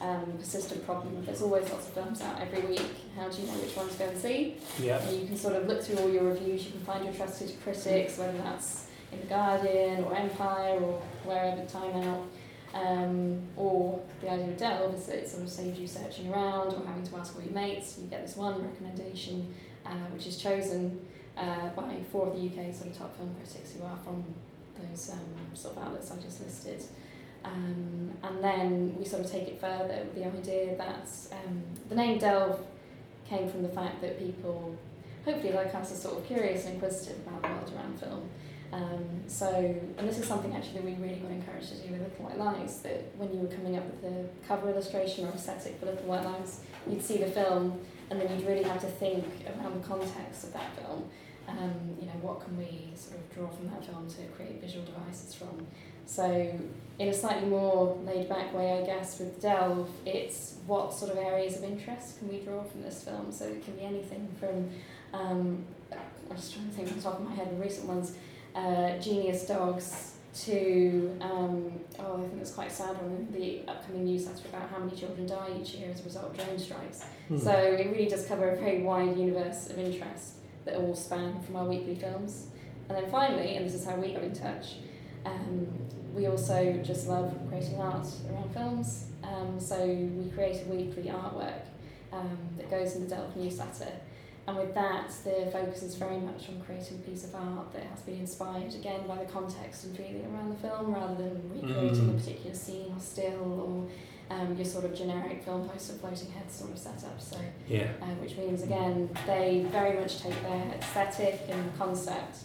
um, 0.00 0.32
persistent 0.38 0.84
problem 0.84 1.16
of 1.16 1.26
there's 1.26 1.42
always 1.42 1.70
lots 1.70 1.86
of 1.86 1.94
films 1.94 2.20
out 2.20 2.40
every 2.40 2.62
week. 2.66 2.90
How 3.16 3.28
do 3.28 3.40
you 3.40 3.46
know 3.46 3.54
which 3.54 3.76
one 3.76 3.88
to 3.88 3.96
go 3.96 4.06
and 4.06 4.18
see? 4.18 4.56
Yeah. 4.78 4.98
And 4.98 5.20
you 5.20 5.26
can 5.26 5.36
sort 5.36 5.54
of 5.54 5.66
look 5.66 5.82
through 5.82 5.98
all 5.98 6.10
your 6.10 6.24
reviews, 6.24 6.64
you 6.66 6.72
can 6.72 6.80
find 6.80 7.04
your 7.04 7.14
trusted 7.14 7.54
critics, 7.62 8.18
whether 8.18 8.36
that's 8.38 8.86
in 9.12 9.20
The 9.20 9.26
Guardian 9.26 10.04
or 10.04 10.14
Empire 10.14 10.80
or 10.80 11.00
wherever, 11.24 11.64
Time 11.66 12.02
Out. 12.02 12.26
Um, 12.74 13.40
or 13.56 14.02
the 14.20 14.30
idea 14.32 14.68
of 14.82 14.94
is 14.94 15.06
that 15.06 15.16
it 15.16 15.28
sort 15.28 15.44
of 15.44 15.48
saves 15.48 15.78
you 15.78 15.86
searching 15.86 16.32
around 16.32 16.74
or 16.74 16.84
having 16.84 17.06
to 17.06 17.16
ask 17.16 17.36
all 17.36 17.42
your 17.42 17.52
mates. 17.52 17.98
You 18.00 18.08
get 18.08 18.26
this 18.26 18.36
one 18.36 18.60
recommendation, 18.62 19.54
uh, 19.86 19.90
which 20.12 20.26
is 20.26 20.36
chosen 20.36 21.06
uh, 21.36 21.68
by 21.68 22.00
four 22.10 22.26
of 22.28 22.34
the 22.34 22.46
UK 22.46 22.74
sort 22.74 22.90
of 22.90 22.98
top 22.98 23.16
film 23.16 23.32
critics 23.36 23.72
who 23.72 23.84
are 23.84 23.96
from 23.98 24.24
those 24.76 25.10
um, 25.10 25.54
sort 25.54 25.76
of 25.76 25.84
outlets 25.84 26.10
I 26.10 26.16
just 26.16 26.42
listed. 26.42 26.82
Um, 27.44 28.10
and 28.22 28.42
then 28.42 28.96
we 28.98 29.04
sort 29.04 29.24
of 29.24 29.30
take 29.30 29.48
it 29.48 29.60
further 29.60 30.04
with 30.04 30.14
the 30.14 30.26
idea 30.26 30.76
that 30.76 31.08
um, 31.30 31.62
the 31.88 31.94
name 31.94 32.18
Delve 32.18 32.58
came 33.28 33.48
from 33.48 33.62
the 33.62 33.68
fact 33.68 34.00
that 34.00 34.18
people, 34.18 34.76
hopefully 35.24 35.52
like 35.52 35.74
us, 35.74 35.92
are 35.92 35.96
sort 35.96 36.18
of 36.18 36.26
curious 36.26 36.64
and 36.64 36.74
inquisitive 36.74 37.18
about 37.26 37.42
the 37.42 37.48
world 37.48 37.72
around 37.76 38.00
film. 38.00 38.28
Um, 38.72 39.22
so, 39.28 39.48
and 39.98 40.08
this 40.08 40.18
is 40.18 40.26
something 40.26 40.54
actually 40.54 40.80
that 40.80 40.84
we 40.84 40.94
really 40.94 41.20
got 41.20 41.30
encouraged 41.30 41.68
to 41.68 41.76
do 41.76 41.92
with 41.92 42.02
Little 42.02 42.24
White 42.24 42.38
Lies, 42.38 42.80
that 42.80 43.16
when 43.16 43.32
you 43.32 43.38
were 43.38 43.54
coming 43.54 43.76
up 43.76 43.84
with 43.84 44.02
the 44.02 44.28
cover 44.48 44.68
illustration 44.68 45.26
or 45.26 45.30
aesthetic 45.30 45.78
for 45.78 45.86
Little 45.86 46.06
White 46.06 46.24
Lies, 46.24 46.60
you'd 46.88 47.02
see 47.02 47.18
the 47.18 47.26
film 47.26 47.80
and 48.10 48.20
then 48.20 48.38
you'd 48.38 48.46
really 48.46 48.64
have 48.64 48.80
to 48.80 48.86
think 48.86 49.24
around 49.46 49.80
the 49.80 49.86
context 49.86 50.44
of 50.44 50.52
that 50.52 50.76
film. 50.76 51.04
Um, 51.46 51.96
you 52.00 52.06
know, 52.06 52.14
what 52.22 52.42
can 52.44 52.56
we 52.56 52.90
sort 52.94 53.20
of 53.20 53.34
draw 53.34 53.48
from 53.48 53.70
that 53.70 53.84
film 53.84 54.08
to 54.08 54.22
create 54.36 54.60
visual 54.60 54.84
devices 54.84 55.34
from? 55.34 55.66
So, 56.06 56.58
in 56.98 57.08
a 57.08 57.14
slightly 57.14 57.48
more 57.48 57.98
laid 58.04 58.28
back 58.28 58.54
way, 58.54 58.78
I 58.80 58.86
guess, 58.86 59.18
with 59.18 59.40
Delve, 59.40 59.88
it's 60.06 60.56
what 60.66 60.92
sort 60.92 61.12
of 61.12 61.18
areas 61.18 61.56
of 61.56 61.64
interest 61.64 62.18
can 62.18 62.28
we 62.28 62.38
draw 62.38 62.62
from 62.62 62.82
this 62.82 63.02
film? 63.02 63.30
So, 63.30 63.46
it 63.46 63.64
can 63.64 63.74
be 63.74 63.82
anything 63.82 64.28
from, 64.38 64.70
um, 65.12 65.64
I'm 66.30 66.36
just 66.36 66.54
trying 66.54 66.68
to 66.68 66.74
think 66.74 66.94
the 66.94 67.02
top 67.02 67.20
of 67.20 67.28
my 67.28 67.34
head, 67.34 67.50
the 67.50 67.62
recent 67.62 67.88
ones, 67.88 68.14
uh, 68.54 68.98
Genius 68.98 69.46
Dogs 69.46 70.12
to, 70.34 71.16
um, 71.20 71.72
oh, 72.00 72.24
I 72.24 72.28
think 72.28 72.40
it's 72.40 72.50
quite 72.50 72.72
sad 72.72 72.96
on 72.96 73.28
the 73.30 73.62
upcoming 73.68 74.04
newsletter 74.04 74.48
about 74.48 74.68
how 74.68 74.78
many 74.78 74.96
children 74.96 75.26
die 75.26 75.58
each 75.60 75.74
year 75.74 75.90
as 75.92 76.00
a 76.00 76.04
result 76.04 76.26
of 76.26 76.36
drone 76.36 76.58
strikes. 76.58 77.04
Hmm. 77.28 77.38
So 77.38 77.52
it 77.52 77.90
really 77.90 78.06
does 78.06 78.26
cover 78.26 78.50
a 78.50 78.56
very 78.56 78.82
wide 78.82 79.16
universe 79.16 79.70
of 79.70 79.78
interest 79.78 80.34
that 80.64 80.76
all 80.76 80.94
span 80.94 81.40
from 81.42 81.56
our 81.56 81.66
weekly 81.66 81.94
films. 81.94 82.48
And 82.88 82.98
then 82.98 83.10
finally, 83.10 83.56
and 83.56 83.64
this 83.64 83.74
is 83.74 83.86
how 83.86 83.96
we 83.96 84.12
got 84.12 84.24
in 84.24 84.34
touch, 84.34 84.76
um, 85.24 85.68
we 86.12 86.26
also 86.26 86.80
just 86.84 87.08
love 87.08 87.32
creating 87.48 87.80
art 87.80 88.06
around 88.30 88.52
films. 88.52 89.06
Um, 89.22 89.58
so 89.58 89.86
we 89.86 90.30
create 90.30 90.62
a 90.66 90.68
weekly 90.68 91.04
artwork 91.04 91.62
um, 92.12 92.38
that 92.56 92.70
goes 92.70 92.96
in 92.96 93.08
the 93.08 93.14
Delve 93.14 93.36
newsletter. 93.36 93.92
And 94.46 94.56
with 94.58 94.74
that, 94.74 95.08
the 95.24 95.48
focus 95.50 95.82
is 95.82 95.94
very 95.94 96.18
much 96.18 96.48
on 96.50 96.60
creating 96.60 96.98
a 96.98 97.10
piece 97.10 97.24
of 97.24 97.34
art 97.34 97.72
that 97.72 97.84
has 97.84 98.00
been 98.02 98.18
inspired 98.20 98.74
again 98.74 99.06
by 99.08 99.16
the 99.16 99.24
context 99.24 99.84
and 99.84 99.96
feeling 99.96 100.26
around 100.32 100.50
the 100.50 100.56
film 100.68 100.92
rather 100.92 101.14
than 101.14 101.50
recreating 101.54 102.08
Mm. 102.10 102.16
a 102.16 102.18
particular 102.20 102.54
scene 102.54 102.92
or 102.94 103.00
still 103.00 103.42
or 103.62 103.88
um, 104.30 104.54
your 104.56 104.64
sort 104.64 104.84
of 104.86 104.94
generic 104.94 105.42
film 105.42 105.68
poster 105.68 105.94
floating 105.94 106.30
head 106.32 106.50
sort 106.50 106.72
of 106.72 106.78
setup. 106.78 107.20
So, 107.20 107.36
Yeah. 107.68 107.92
uh, 108.02 108.06
which 108.20 108.36
means 108.36 108.62
again 108.62 109.08
they 109.26 109.66
very 109.70 109.98
much 109.98 110.18
take 110.20 110.40
their 110.42 110.64
aesthetic 110.78 111.40
and 111.48 111.74
concept 111.78 112.38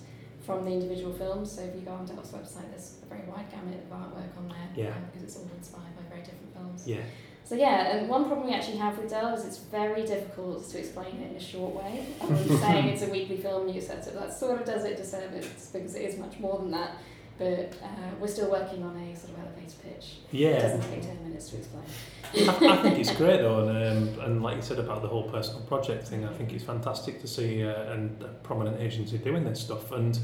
from 0.46 0.66
the 0.66 0.72
individual 0.72 1.14
films. 1.14 1.52
So 1.52 1.62
if 1.64 1.76
you 1.76 1.82
go 1.82 1.92
on 1.92 2.06
Delve's 2.06 2.32
website, 2.32 2.70
there's 2.72 2.98
a 3.04 3.06
very 3.08 3.22
wide 3.28 3.50
gamut 3.52 3.76
of 3.84 3.98
artwork 3.98 4.38
on 4.38 4.48
there 4.50 4.70
Yeah. 4.86 4.96
um, 4.96 5.04
because 5.08 5.24
it's 5.24 5.38
all 5.38 5.48
inspired 5.58 5.96
by 5.96 6.04
very 6.10 6.22
different 6.22 6.54
films. 6.54 6.88
Yeah. 6.88 7.02
So 7.50 7.56
yeah, 7.56 7.98
and 7.98 8.08
one 8.08 8.26
problem 8.26 8.46
we 8.46 8.54
actually 8.54 8.78
have 8.78 8.96
with 9.00 9.10
Delve 9.10 9.40
is 9.40 9.44
it's 9.44 9.58
very 9.58 10.06
difficult 10.06 10.70
to 10.70 10.78
explain 10.78 11.16
it 11.16 11.32
in 11.32 11.36
a 11.36 11.40
short 11.40 11.74
way. 11.74 12.06
Saying 12.60 12.90
it's 12.90 13.02
a 13.02 13.10
weekly 13.10 13.38
film 13.38 13.66
news 13.66 13.88
setup, 13.88 14.14
that 14.14 14.32
sort 14.38 14.60
of 14.62 14.68
does 14.68 14.86
it 14.86 14.98
disservice 14.98 15.72
because 15.74 15.96
it 15.96 16.04
is 16.04 16.20
much 16.20 16.38
more 16.40 16.60
than 16.60 16.70
that. 16.70 16.98
But 17.40 17.74
uh, 17.82 17.88
we're 18.20 18.28
still 18.28 18.52
working 18.52 18.84
on 18.84 18.96
a 18.98 19.16
sort 19.16 19.34
of 19.34 19.40
elevator 19.40 19.78
pitch. 19.82 20.18
It 20.32 20.38
Yeah. 20.42 20.60
doesn't 20.60 20.92
take 20.92 21.02
10 21.02 21.24
minutes 21.24 21.50
to 21.50 21.58
explain. 21.58 21.84
I, 22.36 22.74
I 22.78 22.84
think 22.84 23.00
it's 23.00 23.16
great 23.18 23.38
though, 23.42 23.68
and, 23.68 24.14
um, 24.20 24.20
and 24.26 24.44
like 24.44 24.58
you 24.58 24.62
said 24.62 24.78
about 24.78 25.02
the 25.02 25.08
whole 25.08 25.24
personal 25.24 25.62
project 25.62 26.08
thing, 26.08 26.26
I 26.26 26.34
think 26.34 26.54
it's 26.54 26.64
fantastic 26.64 27.20
to 27.22 27.28
see 27.28 27.64
uh, 27.64 27.94
and 27.94 28.22
a 28.22 28.28
prominent 28.44 28.80
agency 28.80 29.18
doing 29.18 29.44
this 29.44 29.60
stuff. 29.60 29.92
And 29.92 30.20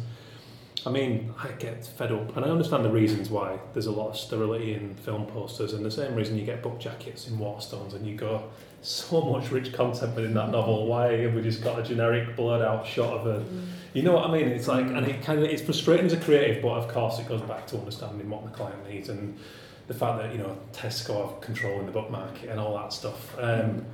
I 0.85 0.91
mean, 0.91 1.33
I 1.41 1.47
get 1.53 1.85
fed 1.85 2.11
up, 2.11 2.35
and 2.37 2.45
I 2.45 2.49
understand 2.49 2.85
the 2.85 2.91
reasons 2.91 3.29
why. 3.29 3.59
There's 3.73 3.87
a 3.87 3.91
lot 3.91 4.09
of 4.09 4.17
sterility 4.17 4.75
in 4.75 4.93
film 4.95 5.25
posters, 5.25 5.73
and 5.73 5.83
the 5.83 5.91
same 5.91 6.13
reason 6.15 6.37
you 6.37 6.45
get 6.45 6.61
book 6.61 6.79
jackets 6.79 7.27
in 7.27 7.37
Waterstones, 7.37 7.93
and 7.93 8.05
you 8.05 8.15
go, 8.15 8.43
so 8.81 9.21
much 9.21 9.49
rich 9.51 9.73
content 9.73 10.15
within 10.15 10.35
that 10.35 10.51
novel. 10.51 10.85
Why 10.85 11.17
have 11.17 11.33
we 11.33 11.41
just 11.41 11.63
got 11.63 11.79
a 11.79 11.83
generic 11.83 12.35
blurred 12.35 12.61
out 12.61 12.85
shot 12.85 13.19
of 13.19 13.27
a 13.27 13.43
you 13.95 14.03
know 14.03 14.13
what 14.13 14.29
I 14.29 14.31
mean? 14.31 14.49
It's 14.49 14.67
like, 14.67 14.85
and 14.87 15.07
it 15.07 15.23
kind 15.23 15.39
of 15.39 15.45
it's 15.45 15.61
frustrating 15.61 16.05
as 16.05 16.11
a 16.11 16.17
creative, 16.17 16.61
but 16.61 16.73
of 16.73 16.89
course 16.89 17.17
it 17.17 17.29
goes 17.29 17.41
back 17.43 17.65
to 17.67 17.77
understanding 17.77 18.29
what 18.29 18.43
the 18.43 18.51
client 18.51 18.85
needs 18.87 19.07
and 19.07 19.37
the 19.87 19.93
fact 19.93 20.19
that 20.19 20.33
you 20.33 20.37
know 20.37 20.57
Tesco 20.73 21.31
have 21.31 21.39
control 21.39 21.79
in 21.79 21.85
the 21.85 21.93
book 21.93 22.11
market 22.11 22.49
and 22.49 22.59
all 22.59 22.75
that 22.75 22.91
stuff. 22.91 23.33
Um, 23.39 23.85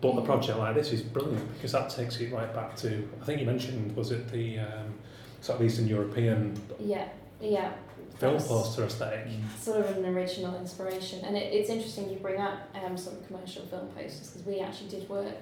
but 0.00 0.16
a 0.16 0.22
project 0.22 0.58
like 0.58 0.74
this 0.74 0.90
is 0.90 1.02
brilliant 1.02 1.52
because 1.52 1.72
that 1.72 1.90
takes 1.90 2.18
it 2.18 2.32
right 2.32 2.52
back 2.54 2.74
to 2.76 3.06
I 3.20 3.24
think 3.26 3.40
you 3.40 3.46
mentioned 3.46 3.94
was 3.94 4.10
it 4.10 4.32
the 4.32 4.60
um, 4.60 4.94
sort 5.42 5.60
of 5.60 5.66
Eastern 5.66 5.86
European 5.88 6.58
Yeah, 6.80 7.08
yeah. 7.40 7.72
film 8.18 8.40
poster 8.40 8.84
aesthetic. 8.84 9.26
Sort 9.60 9.80
of 9.80 9.96
an 9.98 10.06
original 10.06 10.56
inspiration. 10.58 11.24
And 11.24 11.36
it, 11.36 11.52
it's 11.52 11.68
interesting 11.68 12.08
you 12.08 12.16
bring 12.16 12.40
up 12.40 12.60
um, 12.82 12.96
sort 12.96 13.18
of 13.20 13.26
commercial 13.26 13.66
film 13.66 13.88
posters 13.88 14.30
because 14.30 14.46
we 14.46 14.60
actually 14.60 14.88
did 14.88 15.08
work 15.08 15.36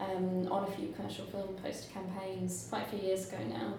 um, 0.00 0.50
on 0.50 0.64
a 0.66 0.70
few 0.72 0.88
commercial 0.96 1.26
film 1.26 1.54
poster 1.62 1.92
campaigns 1.92 2.66
quite 2.70 2.86
a 2.86 2.90
few 2.90 2.98
years 3.00 3.28
ago 3.28 3.38
now. 3.48 3.74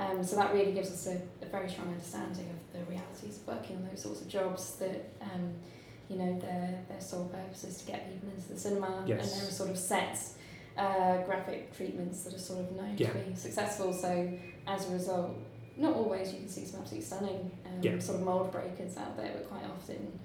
Um, 0.00 0.22
so 0.24 0.36
that 0.36 0.54
really 0.54 0.72
gives 0.72 0.90
us 0.90 1.06
a, 1.08 1.20
a 1.44 1.48
very 1.50 1.68
strong 1.68 1.88
understanding 1.88 2.46
of 2.50 2.72
the 2.80 2.84
realities 2.90 3.38
of 3.38 3.46
working 3.48 3.76
on 3.76 3.88
those 3.88 4.02
sorts 4.02 4.20
of 4.22 4.28
jobs 4.28 4.76
that, 4.76 5.12
um, 5.20 5.52
you 6.08 6.16
know, 6.16 6.38
their, 6.38 6.82
their 6.88 7.00
sole 7.00 7.26
purpose 7.26 7.64
is 7.64 7.78
to 7.82 7.86
get 7.92 8.10
people 8.12 8.30
into 8.34 8.48
the 8.48 8.58
cinema 8.58 9.02
Yes. 9.06 9.32
and 9.32 9.42
there 9.42 9.48
are 9.48 9.52
sort 9.52 9.70
of 9.70 9.76
sets, 9.76 10.34
uh, 10.78 11.22
graphic 11.24 11.76
treatments 11.76 12.22
that 12.24 12.34
are 12.34 12.38
sort 12.38 12.60
of 12.60 12.72
known 12.72 12.94
Yeah. 12.96 13.10
to 13.12 13.18
be 13.18 13.34
successful. 13.34 13.92
So 13.92 14.30
as 14.66 14.88
a 14.88 14.92
result, 14.92 15.30
not 15.76 15.94
always 15.94 16.32
you 16.32 16.38
can 16.40 16.48
see 16.48 16.64
some 16.64 16.80
absolutely 16.80 17.06
stunning 17.06 17.50
um, 17.66 17.82
Yeah. 17.82 17.98
sort 17.98 18.18
of 18.20 18.24
mould 18.24 18.52
breakers 18.52 18.96
out 18.96 19.16
there, 19.16 19.30
but 19.34 19.48
quite 19.50 19.64
often 19.64 20.18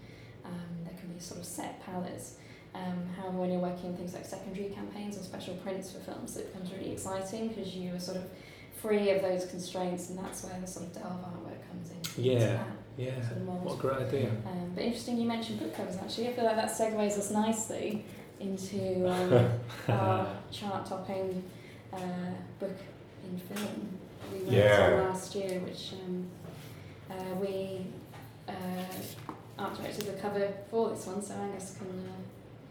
um, 0.45 0.51
there 0.86 0.93
can 0.99 1.10
be 1.14 1.20
sort 1.20 1.39
of 1.39 1.45
set 1.45 1.84
palettes. 1.86 2.36
Um, 2.76 3.08
however, 3.18 3.38
when 3.38 3.51
you're 3.51 3.60
working 3.62 3.91
on 3.91 3.95
things 3.95 4.14
like 4.14 4.26
secondary 4.26 4.70
campaigns 4.70 5.18
or 5.18 5.22
special 5.24 5.56
prints 5.58 5.91
for 5.91 5.99
films, 5.99 6.38
it 6.38 6.51
becomes 6.51 6.72
really 6.74 6.91
exciting 6.91 7.49
because 7.49 7.76
you 7.76 7.93
are 7.95 7.99
sort 7.99 8.18
of 8.18 8.24
free 8.82 9.12
of 9.12 9.22
those 9.22 9.45
constraints, 9.45 10.10
and 10.10 10.18
that's 10.20 10.43
where 10.43 10.60
the 10.60 10.68
sort 10.68 10.88
of 10.88 10.93
delve 10.93 11.22
artwork 11.22 11.68
comes 11.70 11.91
in. 11.91 12.24
Yeah. 12.24 12.64
Yeah, 12.97 13.20
sort 13.28 13.38
of 13.41 13.47
what 13.47 13.74
a 13.76 13.82
great 13.82 13.97
idea. 14.08 14.30
Um, 14.45 14.72
but 14.76 14.84
interesting 14.84 15.18
you 15.18 15.28
mentioned 15.28 15.60
book 15.60 15.76
covers 15.76 15.97
actually. 15.97 16.28
I 16.28 16.34
feel 16.34 16.45
like 16.45 16.56
that 16.58 16.70
segues 16.70 17.18
us 17.18 17.32
nicely 17.32 18.06
into 18.40 19.08
um, 19.10 19.50
our 19.90 20.28
chart 20.52 20.86
topping 20.86 21.44
uh, 21.92 21.98
book 22.60 22.78
in 23.24 23.38
film 23.40 23.98
we 24.32 24.40
went 24.40 24.52
Yeah. 24.52 24.90
to 24.90 24.96
last 25.04 25.36
year, 25.36 25.60
which 25.60 25.94
um, 26.06 26.26
uh, 27.10 27.36
we 27.40 27.86
uh, 28.48 28.54
art 29.60 29.76
directed 29.78 30.06
the 30.08 30.14
cover 30.22 30.48
for 30.70 30.90
this 30.90 31.06
one, 31.06 31.22
so 31.22 31.34
Angus 31.36 31.76
can. 31.78 31.88
Uh, 31.88 32.12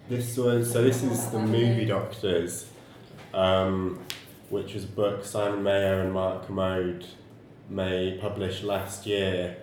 This 0.09 0.37
was 0.37 0.73
so. 0.73 0.83
This 0.83 1.03
is 1.03 1.31
the 1.31 1.39
Movie 1.39 1.85
Doctors, 1.87 2.67
um, 3.33 4.01
which 4.51 4.75
was 4.75 4.85
a 4.85 4.89
book 4.89 5.25
Simon 5.25 5.63
Mayo 5.63 6.01
and 6.01 6.13
Mark 6.13 6.47
Kermode 6.47 7.07
may 7.71 8.19
published 8.21 8.65
last 8.65 9.07
year, 9.07 9.57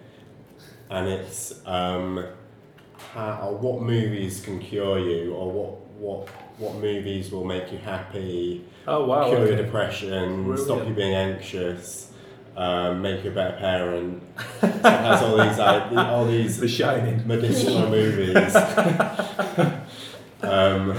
and 0.89 1.07
it's 1.09 1.53
um, 1.65 2.23
how 3.13 3.49
or 3.49 3.57
what 3.57 3.81
movies 3.81 4.41
can 4.41 4.59
cure 4.59 4.97
you, 4.99 5.33
or 5.33 5.51
what 5.51 5.88
what 5.99 6.27
what 6.57 6.75
movies 6.75 7.31
will 7.31 7.45
make 7.45 7.71
you 7.71 7.77
happy, 7.77 8.65
Oh 8.87 9.05
wow! 9.05 9.27
cure 9.27 9.39
your 9.39 9.47
okay. 9.53 9.63
depression, 9.63 10.57
stop 10.57 10.85
you 10.87 10.93
being 10.93 11.13
anxious, 11.15 12.11
um, 12.57 13.01
make 13.01 13.23
you 13.23 13.31
a 13.31 13.33
better 13.33 13.57
parent. 13.57 14.21
So 14.61 14.67
it 14.67 14.81
has 14.83 15.21
all 15.23 15.37
these 15.37 15.59
uh, 15.59 15.89
the- 15.91 16.05
all 16.07 16.25
these 16.25 16.59
The 16.65 16.67
Shining. 16.67 17.25
medicinal 17.27 17.89
movies. 17.99 18.55
um, 20.41 20.97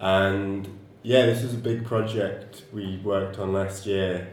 and 0.00 0.68
yeah, 1.02 1.26
this 1.26 1.42
was 1.42 1.54
a 1.54 1.58
big 1.58 1.84
project 1.84 2.64
we 2.72 3.00
worked 3.04 3.38
on 3.38 3.52
last 3.52 3.86
year. 3.86 4.28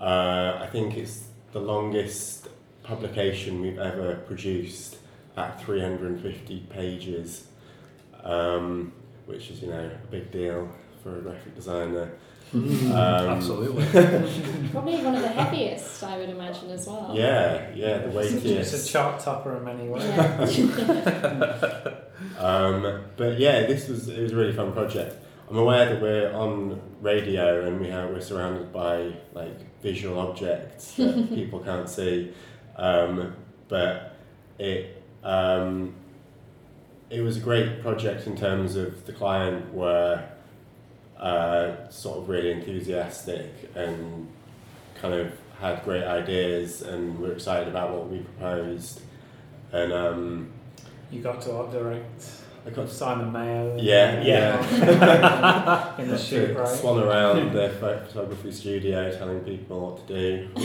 Uh, 0.00 0.58
I 0.60 0.66
think 0.70 0.96
it's 0.96 1.24
the 1.52 1.60
longest 1.60 2.48
publication 2.82 3.60
we've 3.60 3.78
ever 3.78 4.16
produced 4.26 4.96
at 5.36 5.62
350 5.62 6.60
pages, 6.70 7.46
um, 8.24 8.92
which 9.26 9.50
is, 9.50 9.62
you 9.62 9.68
know, 9.68 9.90
a 9.90 10.06
big 10.10 10.30
deal 10.30 10.68
for 11.02 11.18
a 11.18 11.20
graphic 11.20 11.54
designer. 11.54 12.12
Um, 12.54 12.92
Absolutely. 12.92 13.86
probably 14.72 15.02
one 15.02 15.14
of 15.14 15.22
the 15.22 15.28
heaviest, 15.28 16.04
I 16.04 16.18
would 16.18 16.28
imagine, 16.28 16.70
as 16.70 16.86
well. 16.86 17.12
Yeah, 17.14 17.70
yeah, 17.74 17.98
the 17.98 18.10
weightiest. 18.10 18.74
It's 18.74 18.88
a 18.88 18.92
chart 18.92 19.20
topper 19.20 19.56
in 19.56 19.64
many 19.64 19.88
ways. 19.88 20.04
Yeah. 20.58 21.94
Um, 22.38 23.04
but 23.16 23.38
yeah, 23.38 23.66
this 23.66 23.88
was 23.88 24.08
it 24.08 24.20
was 24.22 24.32
a 24.32 24.36
really 24.36 24.52
fun 24.52 24.72
project. 24.72 25.16
I'm 25.50 25.56
aware 25.56 25.86
that 25.86 26.00
we're 26.00 26.32
on 26.32 26.80
radio 27.00 27.66
and 27.66 27.80
we 27.80 27.88
have 27.88 28.10
we're 28.10 28.20
surrounded 28.20 28.72
by 28.72 29.12
like 29.34 29.80
visual 29.82 30.18
objects 30.18 30.94
that 30.94 31.28
people 31.34 31.60
can't 31.60 31.88
see, 31.88 32.32
um, 32.76 33.34
but 33.68 34.16
it 34.58 35.02
um, 35.22 35.94
it 37.12 37.20
was 37.20 37.36
a 37.36 37.40
great 37.40 37.82
project 37.82 38.26
in 38.26 38.36
terms 38.36 38.74
of 38.74 39.04
the 39.04 39.12
client 39.12 39.72
were 39.74 40.24
uh, 41.18 41.88
sort 41.90 42.18
of 42.18 42.28
really 42.28 42.50
enthusiastic 42.50 43.50
and 43.74 44.26
kind 45.00 45.14
of 45.14 45.30
had 45.60 45.84
great 45.84 46.04
ideas 46.04 46.82
and 46.82 47.18
were 47.20 47.32
excited 47.32 47.68
about 47.68 47.90
what 47.92 48.08
we 48.08 48.18
proposed 48.18 49.00
and. 49.72 49.92
Um, 49.92 50.52
You 51.10 51.20
got 51.22 51.42
to 51.42 51.54
art 51.54 51.70
direct 51.70 52.41
I 52.64 52.70
got 52.70 52.88
Simon 52.88 53.32
Mayo. 53.32 53.76
Yeah, 53.76 54.22
yeah. 54.22 55.96
in 55.98 56.06
the 56.08 56.16
Got 56.16 56.20
shoot, 56.20 56.56
right? 56.56 56.68
Swan 56.68 57.02
around 57.02 57.52
their 57.52 57.70
photography 57.70 58.52
studio, 58.52 59.10
telling 59.16 59.40
people 59.40 59.80
what 59.80 60.06
to 60.06 60.14
do. 60.14 60.48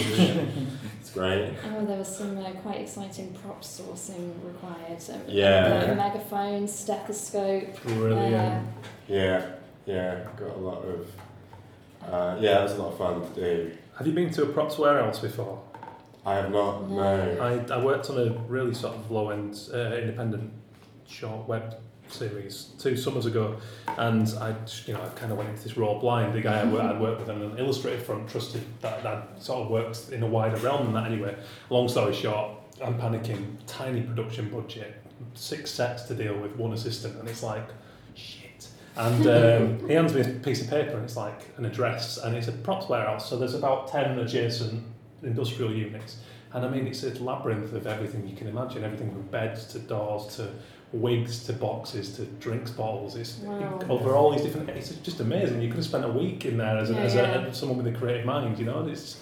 it's 0.99 1.09
great. 1.09 1.53
Oh, 1.65 1.85
there 1.85 1.97
was 1.97 2.15
some 2.15 2.37
uh, 2.37 2.51
quite 2.61 2.81
exciting 2.81 3.33
prop 3.41 3.63
sourcing 3.63 4.33
required. 4.45 5.01
So, 5.01 5.19
Yeah. 5.27 5.73
Like 5.73 5.87
a 5.87 5.95
megaphone, 5.95 6.67
stethoscope. 6.67 7.81
Brilliant. 7.81 8.35
Uh, 8.35 8.61
Yeah, 9.07 9.45
yeah. 9.87 10.23
Got 10.37 10.55
a 10.55 10.59
lot 10.59 10.83
of. 10.85 11.07
Uh, 12.07 12.37
yeah, 12.39 12.59
it 12.59 12.63
was 12.63 12.73
a 12.73 12.81
lot 12.83 12.91
of 12.91 12.97
fun 12.99 13.33
to 13.33 13.41
do. 13.41 13.71
Have 13.97 14.05
you 14.05 14.13
been 14.13 14.29
to 14.33 14.43
a 14.43 14.45
props 14.45 14.77
warehouse 14.77 15.17
before? 15.19 15.63
I 16.23 16.35
have 16.35 16.51
not. 16.51 16.91
No. 16.91 17.37
I, 17.41 17.73
I 17.73 17.83
worked 17.83 18.11
on 18.11 18.19
a 18.19 18.31
really 18.47 18.75
sort 18.75 18.93
of 18.95 19.09
low 19.09 19.31
end 19.31 19.59
uh, 19.73 19.95
independent 19.95 20.51
short 21.07 21.47
web 21.47 21.75
series 22.12 22.70
two 22.80 22.95
summers 22.95 23.26
ago, 23.26 23.58
and 23.97 24.28
I 24.39 24.55
you 24.86 24.93
know 24.93 25.01
I 25.01 25.10
kind 25.10 25.32
of 25.32 25.38
went 25.38 25.49
into 25.49 25.64
this 25.64 25.78
role 25.78 25.99
blind. 25.99 26.34
The 26.34 26.41
guy 26.41 26.62
I 26.62 26.66
worked, 26.66 26.86
I'd 26.86 27.01
worked 27.01 27.20
with 27.22 27.30
on 27.30 27.41
an 27.41 27.58
illustrator 27.58 28.01
front 28.01 28.30
trusted 28.30 28.64
that 28.82 29.03
that 29.03 29.41
sort 29.41 29.66
of 29.66 29.72
worked 29.72 30.10
in 30.10 30.24
a 30.24 30.28
wider 30.28 30.58
realm 30.58 30.86
than 30.86 30.93
that 30.93 31.12
anyway. 31.12 31.36
Long 31.70 31.88
story 31.88 32.14
short, 32.14 32.51
I'm 32.84 32.99
panicking. 32.99 33.58
Tiny 33.66 34.01
production 34.01 34.49
budget, 34.49 35.01
six 35.34 35.72
sets 35.72 36.03
to 36.03 36.16
deal 36.16 36.38
with, 36.38 36.55
one 36.55 36.74
assistant, 36.74 37.18
and 37.18 37.28
it's 37.28 37.43
like 37.43 37.68
shit. 38.14 38.68
And 38.95 39.28
um, 39.28 39.80
he 39.88 39.93
hands 39.93 40.14
me 40.14 40.22
a 40.22 40.26
piece 40.26 40.62
of 40.62 40.70
paper, 40.70 40.95
and 40.95 41.03
it's 41.03 41.18
like 41.18 41.41
an 41.58 41.66
address, 41.66 42.18
and 42.18 42.36
it's 42.36 42.47
a 42.47 42.51
props 42.51 42.89
warehouse. 42.89 43.30
So 43.30 43.38
there's 43.38 43.55
about 43.55 43.88
ten 43.88 44.18
adjacent 44.20 44.84
industrial 45.24 45.74
units. 45.74 46.18
And 46.53 46.66
I 46.66 46.70
mean, 46.70 46.88
it's 46.88 47.03
a 47.03 47.12
labyrinth 47.24 47.74
of 47.74 47.88
everything 47.88 48.28
you 48.28 48.36
can 48.36 48.47
imagine 48.47 48.84
everything 48.84 49.12
from 49.12 49.24
beds 49.24 49.66
to 49.68 49.80
doors 49.80 50.36
to 50.38 50.49
wigs 50.93 51.43
to 51.45 51.53
boxes 51.53 52.15
to 52.15 52.25
drinks 52.39 52.71
bottles. 52.71 53.15
It's 53.15 53.39
Wow. 53.39 53.79
over 53.89 54.15
all 54.15 54.31
these 54.31 54.41
different. 54.41 54.69
It's 54.69 54.89
just 54.89 55.19
amazing. 55.19 55.61
You 55.61 55.67
could 55.67 55.77
have 55.77 55.85
spent 55.85 56.05
a 56.05 56.09
week 56.09 56.45
in 56.45 56.57
there 56.57 56.77
as, 56.77 56.89
a, 56.89 56.93
Yeah, 56.93 56.99
as, 57.01 57.15
yeah. 57.15 57.45
A, 57.45 57.53
someone 57.53 57.77
with 57.77 57.88
a 57.93 57.97
creative 57.97 58.25
mind, 58.25 58.57
you 58.57 58.65
know. 58.65 58.88
It's, 58.88 59.19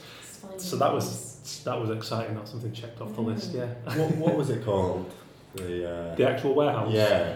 it's 0.53 0.65
so 0.65 0.75
that 0.77 0.93
was 0.93 1.61
that 1.65 1.79
was 1.79 1.89
exciting. 1.89 2.35
That's 2.35 2.51
something 2.51 2.71
checked 2.71 3.01
off 3.01 3.13
the 3.15 3.21
list. 3.21 3.53
Mm. 3.53 3.55
Yeah. 3.87 3.97
what, 3.97 4.15
what 4.17 4.35
was 4.37 4.49
it 4.49 4.63
called? 4.63 5.11
The, 5.55 5.89
uh, 6.11 6.15
The 6.15 6.29
actual 6.29 6.53
warehouse. 6.53 6.91
yeah. 6.93 7.35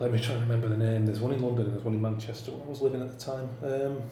Let 0.00 0.12
me 0.12 0.20
try 0.20 0.34
and 0.34 0.42
remember 0.42 0.68
the 0.68 0.76
name. 0.76 1.06
There's 1.06 1.18
one 1.18 1.32
in 1.32 1.42
London 1.42 1.64
and 1.66 1.74
there's 1.74 1.84
one 1.84 1.94
in 1.94 2.00
Manchester. 2.00 2.52
where 2.52 2.64
I 2.64 2.68
was 2.68 2.80
living 2.80 3.02
at 3.02 3.18
the 3.18 3.24
time. 3.24 3.48
Um, 3.64 4.02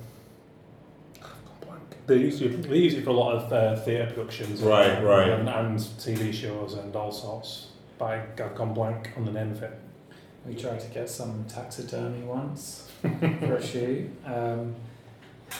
I've 1.14 1.22
gone 1.22 1.58
blank. 1.64 1.82
They 2.08 2.16
use 2.16 2.40
it. 2.40 2.62
They 2.68 2.78
use 2.78 2.94
it 2.94 3.04
for 3.04 3.10
a 3.10 3.12
lot 3.12 3.34
of 3.36 3.52
uh, 3.52 3.76
theatre 3.82 4.12
productions. 4.12 4.60
Right, 4.62 5.00
right. 5.04 5.28
And, 5.28 5.48
and 5.48 5.78
TV 5.78 6.32
shows 6.34 6.74
and 6.74 6.96
all 6.96 7.12
sorts. 7.12 7.68
But 7.98 8.04
I- 8.06 8.44
I've 8.44 8.54
gone 8.54 8.74
blank 8.74 9.10
on 9.16 9.24
the 9.24 9.32
name 9.32 9.50
of 9.52 9.62
it. 9.62 9.72
We 10.46 10.54
tried 10.54 10.80
to 10.80 10.88
get 10.88 11.08
some 11.08 11.44
taxidermy 11.48 12.22
once 12.22 12.88
for 13.02 13.56
a 13.56 13.62
shoot, 13.62 14.08
um, 14.24 14.74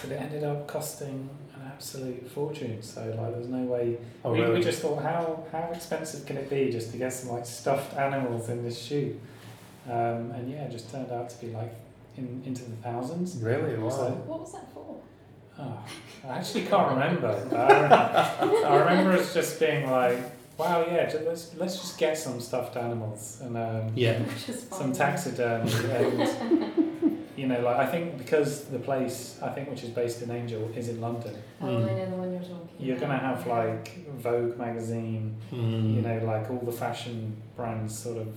but 0.03 0.11
it 0.13 0.21
ended 0.21 0.45
up 0.45 0.67
costing 0.69 1.29
an 1.55 1.63
absolute 1.67 2.31
fortune. 2.31 2.81
So 2.83 3.01
like, 3.19 3.33
there's 3.35 3.49
no 3.49 3.65
way. 3.65 3.99
Oh, 4.25 4.33
we, 4.33 4.41
really? 4.43 4.55
we 4.59 4.63
just 4.63 4.81
thought, 4.83 5.03
how 5.03 5.45
how 5.51 5.71
expensive 5.75 6.25
can 6.27 6.37
it 6.37 6.49
be 6.49 6.71
just 6.71 6.93
to 6.93 6.99
get 6.99 7.13
some 7.13 7.31
like 7.31 7.47
stuffed 7.47 7.97
animals 7.97 8.49
in 8.49 8.63
this 8.63 8.79
shoot? 8.81 9.19
Um, 9.89 10.31
and 10.33 10.51
yeah, 10.51 10.65
it 10.65 10.71
just 10.71 10.91
turned 10.91 11.11
out 11.11 11.31
to 11.31 11.41
be 11.45 11.53
like 11.53 11.75
in, 12.17 12.43
into 12.47 12.63
the 12.65 12.77
thousands. 12.77 13.37
Really? 13.43 13.77
Wow. 13.77 13.89
So- 13.91 14.11
What 14.27 14.41
was 14.41 14.53
that 14.53 14.73
for? 14.73 15.01
Oh, 15.59 15.79
I 16.29 16.39
actually 16.39 16.67
can't 16.67 16.91
remember. 16.91 17.47
but 17.51 17.59
I, 17.59 18.43
remember 18.43 18.67
I 18.67 18.77
remember 18.77 19.13
us 19.15 19.33
just 19.35 19.59
being 19.59 19.91
like, 19.91 20.19
wow, 20.59 20.85
yeah, 20.87 21.13
let's 21.27 21.55
let's 21.57 21.77
just 21.81 21.99
get 21.99 22.17
some 22.19 22.41
stuffed 22.41 22.77
animals 22.77 23.39
and 23.43 23.57
um, 23.57 23.91
yeah. 23.95 24.19
Some 24.37 24.71
fine. 24.71 24.93
taxidermy 24.93 25.71
and 26.01 27.27
you 27.37 27.47
know 27.47 27.61
like 27.61 27.77
I 27.77 27.87
think 27.87 28.17
because 28.19 28.65
the 28.65 28.79
place 28.79 29.39
I 29.43 29.51
think 29.51 29.69
which 29.71 29.83
is 29.83 29.91
based 29.91 30.23
in 30.23 30.31
Angel 30.31 30.71
is 30.75 30.89
in 30.89 31.01
London 31.01 31.35
Oh, 31.61 31.67
Mm. 31.67 31.77
I 31.91 31.95
know 31.95 32.11
the 32.11 32.17
one 32.17 32.33
you're 32.33 32.41
talking 32.41 32.69
you're 32.79 32.97
about. 32.97 33.09
gonna 33.09 33.19
have 33.19 33.47
like 33.47 34.07
Vogue 34.17 34.57
magazine 34.57 35.37
Mm. 35.53 35.95
you 35.97 36.01
know 36.03 36.19
like 36.25 36.51
all 36.51 36.63
the 36.65 36.73
fashion 36.73 37.37
brands 37.57 37.99
sort 37.99 38.19
of 38.19 38.29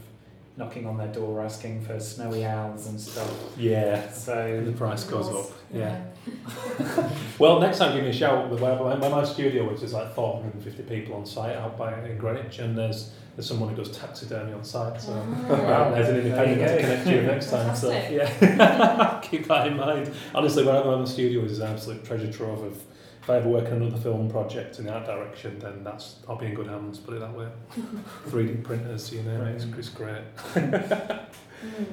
knocking 0.60 0.86
on 0.86 0.98
their 0.98 1.08
door 1.08 1.42
asking 1.42 1.82
for 1.82 2.00
snowy 2.00 2.46
owls 2.46 2.86
and 2.88 3.00
stuff 3.00 3.32
Yeah. 3.58 4.12
So 4.12 4.62
the 4.64 4.74
price 4.74 5.06
goes 5.06 5.28
up. 5.30 5.58
Yeah. 5.74 6.04
Yeah. 6.28 7.10
Well, 7.40 7.62
next 7.62 7.78
time 7.80 7.96
give 7.96 8.04
me 8.04 8.10
a 8.10 8.14
shout. 8.14 8.50
Where, 8.50 8.76
where, 8.76 8.98
where 8.98 9.10
my 9.10 9.24
studio 9.24 9.68
which 9.72 9.82
is, 9.82 9.94
like 9.94 10.14
450 10.14 10.84
people 10.84 11.16
on 11.16 11.26
site 11.26 11.56
out 11.56 11.78
by 11.78 11.98
in 12.06 12.18
Greenwich, 12.18 12.60
and 12.60 12.78
there's 12.78 13.14
there's 13.36 13.48
someone 13.48 13.70
who 13.70 13.76
does 13.82 13.96
taxidermy 13.98 14.52
on 14.52 14.66
site. 14.66 15.00
So 15.02 15.14
Ah. 15.50 15.90
there's 15.94 16.10
an 16.10 16.18
independent 16.18 16.60
There 16.60 16.68
to 16.68 16.74
you 16.76 16.82
go. 16.82 16.88
connect 16.90 17.08
you 17.08 17.22
next 17.22 17.50
time. 17.52 17.74
So 17.76 17.92
yeah, 17.92 19.20
keep 19.24 19.48
that 19.48 19.68
in 19.68 19.78
mind. 19.78 20.12
Honestly, 20.36 20.66
wherever 20.66 20.98
my 20.98 21.06
studio 21.06 21.42
is, 21.46 21.54
is 21.54 21.60
an 21.60 21.72
absolute 21.72 22.04
treasure 22.04 22.32
trove 22.32 22.62
of. 22.64 22.84
If 23.30 23.34
I 23.34 23.38
ever 23.38 23.50
work 23.50 23.66
on 23.68 23.74
another 23.74 24.02
film 24.02 24.28
project 24.28 24.80
in 24.80 24.86
that 24.88 25.06
direction, 25.06 25.60
then 25.60 25.84
that's 25.84 26.16
I'll 26.28 26.36
be 26.36 26.48
in 26.48 26.56
good 26.56 26.66
hands. 26.66 26.98
Put 26.98 27.14
it 27.14 27.20
that 27.20 27.32
way. 27.32 27.48
3D 28.30 28.64
printers, 28.64 29.14
you 29.14 29.22
know, 29.22 29.46
it's, 29.46 29.66
it's 29.66 29.90
great. 29.90 30.24
Mm. 30.56 31.28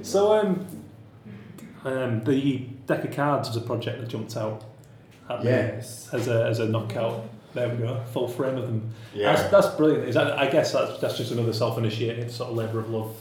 So 0.00 0.32
um, 0.32 0.66
um, 1.84 2.24
the 2.24 2.60
deck 2.86 3.04
of 3.04 3.14
cards 3.14 3.48
was 3.50 3.56
a 3.58 3.60
project 3.60 4.00
that 4.00 4.08
jumped 4.08 4.34
out 4.34 4.64
at 5.28 5.40
me 5.44 5.50
Yes. 5.50 6.08
as 6.14 6.26
a 6.26 6.46
as 6.46 6.58
a 6.58 6.66
knockout. 6.70 7.28
There 7.52 7.68
we 7.68 7.76
go, 7.84 8.02
full 8.14 8.28
frame 8.28 8.56
of 8.56 8.62
them. 8.62 8.94
Yeah. 9.12 9.34
That's, 9.34 9.50
that's 9.50 9.76
brilliant. 9.76 10.08
Is 10.08 10.14
that, 10.14 10.38
I 10.38 10.48
guess 10.48 10.72
that's 10.72 10.98
that's 11.00 11.18
just 11.18 11.32
another 11.32 11.52
self-initiated 11.52 12.30
sort 12.30 12.48
of 12.48 12.56
labour 12.56 12.78
of 12.78 12.88
love. 12.88 13.14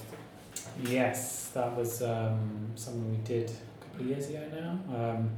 yes 0.84 1.50
that 1.54 1.76
was 1.76 2.02
um, 2.02 2.72
something 2.76 3.12
we 3.12 3.18
did 3.26 3.50
a 3.50 3.84
couple 3.84 4.02
of 4.04 4.08
years 4.08 4.30
ago 4.30 4.42
now 4.54 4.72
um, 4.96 5.30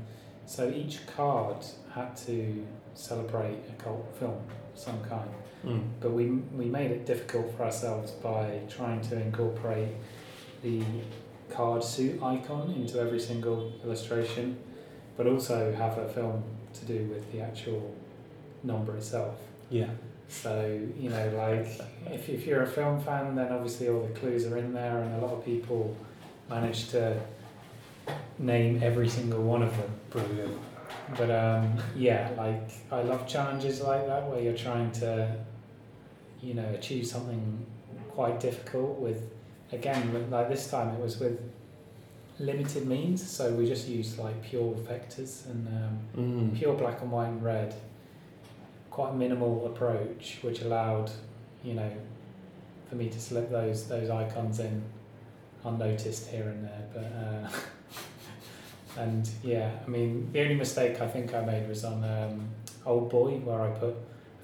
so 0.47 0.69
each 0.69 1.05
card 1.05 1.57
had 1.93 2.15
to 2.17 2.65
celebrate 2.95 3.59
a 3.69 3.83
cult 3.83 4.07
film 4.19 4.31
of 4.73 4.79
some 4.79 4.99
kind 5.03 5.29
Mm. 5.65 5.81
but 5.99 6.11
we 6.11 6.25
we 6.55 6.65
made 6.65 6.91
it 6.91 7.05
difficult 7.07 7.47
for 7.57 7.63
ourselves 7.63 8.11
by 8.11 8.59
trying 8.69 9.01
to 9.09 9.19
incorporate 9.19 9.89
the 10.61 10.83
card 11.49 11.83
suit 11.83 12.21
icon 12.21 12.73
into 12.77 12.99
every 12.99 13.19
single 13.19 13.73
illustration, 13.83 14.57
but 15.17 15.25
also 15.25 15.73
have 15.73 15.97
a 15.97 16.07
film 16.09 16.43
to 16.73 16.85
do 16.85 16.99
with 17.13 17.31
the 17.31 17.41
actual 17.41 17.95
number 18.63 18.95
itself. 18.95 19.35
Yeah. 19.71 19.89
So 20.29 20.53
you 21.03 21.09
know, 21.09 21.25
like 21.35 21.67
if 22.13 22.29
if 22.29 22.45
you're 22.45 22.61
a 22.63 22.67
film 22.79 23.01
fan, 23.01 23.35
then 23.35 23.51
obviously 23.51 23.89
all 23.89 24.03
the 24.05 24.13
clues 24.19 24.45
are 24.45 24.57
in 24.57 24.73
there, 24.73 24.99
and 25.01 25.15
a 25.15 25.25
lot 25.25 25.33
of 25.37 25.43
people 25.43 25.97
manage 26.49 26.89
to 26.89 27.19
name 28.39 28.81
every 28.83 29.09
single 29.09 29.41
one 29.41 29.63
of 29.63 29.75
them. 29.77 29.91
Brilliant. 30.09 30.57
But 31.17 31.31
um, 31.31 31.77
yeah, 31.95 32.29
like 32.37 32.69
I 32.91 33.01
love 33.01 33.27
challenges 33.27 33.81
like 33.81 34.05
that 34.07 34.27
where 34.29 34.41
you're 34.41 34.57
trying 34.57 34.91
to, 34.93 35.35
you 36.41 36.53
know, 36.53 36.67
achieve 36.73 37.07
something 37.07 37.65
quite 38.09 38.39
difficult 38.39 38.99
with, 38.99 39.29
again, 39.71 40.29
like 40.29 40.49
this 40.49 40.69
time 40.69 40.93
it 40.95 40.99
was 40.99 41.19
with 41.19 41.39
limited 42.39 42.87
means. 42.87 43.27
So 43.27 43.51
we 43.53 43.65
just 43.67 43.87
used 43.87 44.17
like 44.19 44.41
pure 44.43 44.73
vectors 44.75 45.45
and 45.49 45.67
um, 45.67 45.99
Mm. 46.17 46.57
pure 46.57 46.73
black 46.75 47.01
and 47.01 47.11
white 47.11 47.27
and 47.27 47.43
red. 47.43 47.73
Quite 48.91 49.15
minimal 49.15 49.67
approach, 49.67 50.39
which 50.41 50.61
allowed, 50.61 51.11
you 51.63 51.73
know, 51.75 51.91
for 52.89 52.95
me 52.95 53.09
to 53.09 53.19
slip 53.19 53.49
those 53.51 53.87
those 53.87 54.09
icons 54.09 54.59
in 54.59 54.81
unnoticed 55.63 56.27
here 56.29 56.49
and 56.49 56.63
there. 56.63 56.87
But 56.93 57.03
uh, 57.03 59.01
and 59.01 59.29
yeah, 59.43 59.71
I 59.85 59.89
mean, 59.89 60.31
the 60.31 60.41
only 60.41 60.55
mistake 60.55 61.01
I 61.01 61.07
think 61.07 61.33
I 61.33 61.41
made 61.41 61.67
was 61.67 61.83
on 61.83 62.03
um, 62.03 62.49
Old 62.85 63.09
Boy, 63.09 63.33
where 63.39 63.61
I 63.61 63.69
put 63.69 63.95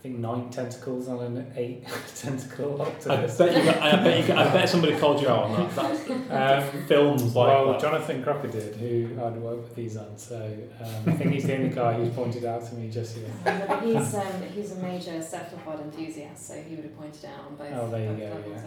think 0.03 0.19
nine 0.19 0.49
tentacles 0.49 1.07
on 1.07 1.21
an 1.21 1.53
eight 1.55 1.87
tentacle 2.15 2.81
I 2.81 2.85
octopus. 2.87 3.37
bet 3.37 3.57
you. 3.57 3.63
Got, 3.63 3.77
I 3.81 4.03
bet 4.03 4.27
you. 4.27 4.33
I 4.33 4.43
bet 4.51 4.67
somebody 4.67 4.97
called 4.97 5.21
you 5.21 5.29
out 5.29 5.45
on 5.45 5.53
that. 5.53 5.75
That's 5.75 6.09
Um, 6.73 6.85
films 6.87 7.33
like 7.35 7.47
well, 7.47 7.71
that. 7.71 7.79
Jonathan 7.81 8.21
Crocker 8.21 8.49
did, 8.49 8.75
who 8.75 9.09
I'd 9.23 9.37
worked 9.37 9.63
with 9.63 9.75
these 9.75 9.95
on. 9.95 10.17
So 10.17 10.35
um, 10.81 10.87
I 11.07 11.11
think 11.13 11.31
he's 11.31 11.45
the 11.45 11.55
only 11.55 11.69
guy 11.69 11.93
who's 11.93 12.13
pointed 12.13 12.43
out 12.43 12.65
to 12.67 12.75
me 12.75 12.89
just 12.89 13.17
yet. 13.17 13.29
Yeah, 13.45 13.81
he's 13.81 14.15
um, 14.15 14.41
he's 14.53 14.71
a 14.73 14.75
major 14.77 15.21
cephalopod 15.21 15.79
enthusiast, 15.79 16.47
so 16.47 16.55
he 16.61 16.75
would 16.75 16.83
have 16.83 16.97
pointed 16.97 17.25
out 17.25 17.45
on 17.47 17.55
both. 17.55 17.71
Oh, 17.73 17.89
there 17.89 18.11
you 18.11 18.17
go, 18.17 18.43
yeah. 18.49 18.61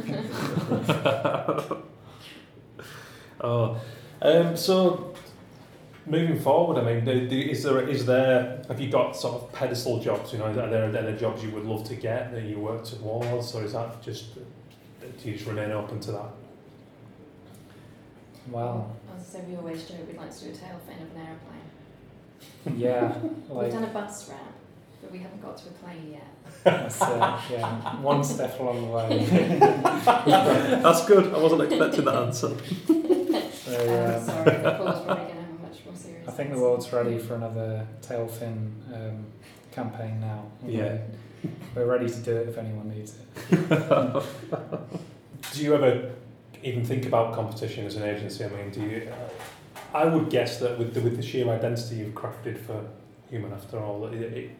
I 0.00 1.68
think. 1.70 1.86
oh, 3.40 3.80
um, 4.22 4.56
so 4.56 5.11
moving 6.06 6.38
forward, 6.40 6.78
I 6.80 6.84
mean, 6.94 7.04
do- 7.04 7.28
do- 7.28 7.36
is 7.50 7.62
there 7.62 7.86
is 7.88 8.06
there 8.06 8.62
have 8.68 8.80
you 8.80 8.90
got 8.90 9.16
sort 9.16 9.34
of 9.42 9.52
pedestal 9.52 10.00
jobs? 10.00 10.32
You 10.32 10.38
know, 10.38 10.46
are 10.46 10.52
there, 10.54 10.84
are 10.88 10.90
there 10.92 11.16
jobs 11.16 11.42
you 11.42 11.50
would 11.50 11.64
love 11.64 11.84
to 11.88 11.94
get 11.96 12.32
that 12.32 12.42
you 12.44 12.58
work 12.58 12.84
towards, 12.84 13.54
or 13.54 13.64
is 13.64 13.72
that 13.72 14.02
just 14.02 14.34
do 14.34 14.42
you 15.28 15.34
just 15.34 15.46
remain 15.46 15.70
open 15.72 16.00
to 16.00 16.12
that? 16.12 16.30
Wow. 18.50 18.90
As 19.16 19.22
I 19.22 19.38
say, 19.40 19.44
we 19.48 19.56
always 19.56 19.84
joke 19.84 20.06
we'd 20.08 20.16
like 20.16 20.34
to 20.36 20.44
do 20.44 20.50
a 20.50 20.54
tail 20.54 20.80
fin 20.86 20.96
of 21.02 21.14
an 21.14 21.26
aeroplane. 21.26 22.78
Yeah, 22.78 23.16
We've 23.48 23.72
done 23.72 23.84
a 23.84 23.88
bus 23.88 24.28
wrap, 24.28 24.40
but 25.00 25.12
we 25.12 25.18
haven't 25.18 25.42
got 25.42 25.56
to 25.58 25.68
a 25.68 25.72
plane 25.72 26.12
yet. 26.12 26.26
that's 26.64 27.00
uh, 27.02 27.40
yeah, 27.50 27.96
one 28.00 28.22
step 28.24 28.58
along 28.60 28.82
the 28.82 28.88
way. 28.88 29.26
That's 30.82 31.06
good. 31.06 31.32
I 31.34 31.38
wasn't 31.38 31.62
expecting 31.62 32.04
that 32.04 32.14
answer. 32.16 32.50
So, 33.62 33.78
Um, 33.78 34.14
um, 34.14 34.24
sorry, 34.26 35.31
I 36.32 36.34
think 36.34 36.50
the 36.50 36.58
world's 36.58 36.90
ready 36.94 37.18
for 37.18 37.34
another 37.34 37.86
tail 38.00 38.26
fin 38.26 38.74
um, 38.94 39.26
campaign 39.70 40.18
now. 40.18 40.46
Yeah. 40.66 40.96
We're 41.74 41.84
ready 41.84 42.08
to 42.08 42.20
do 42.20 42.34
it 42.34 42.48
if 42.48 42.56
anyone 42.56 42.88
needs 42.88 43.14
it. 43.18 44.22
Do 45.52 45.62
you 45.62 45.74
ever 45.74 46.10
even 46.62 46.86
think 46.86 47.04
about 47.04 47.34
competition 47.34 47.84
as 47.84 47.96
an 47.96 48.04
agency? 48.04 48.46
I 48.46 48.48
mean, 48.48 48.70
do 48.70 48.80
you? 48.80 49.12
Uh, 49.12 49.98
I 49.98 50.06
would 50.06 50.30
guess 50.30 50.58
that 50.60 50.78
with 50.78 50.94
the, 50.94 51.02
with 51.02 51.16
the 51.16 51.22
sheer 51.22 51.46
identity 51.50 51.96
you've 51.96 52.14
crafted 52.14 52.58
for 52.58 52.82
Human 53.28 53.52
After 53.52 53.78
All, 53.78 54.06
it, 54.06 54.14
it, 54.14 54.50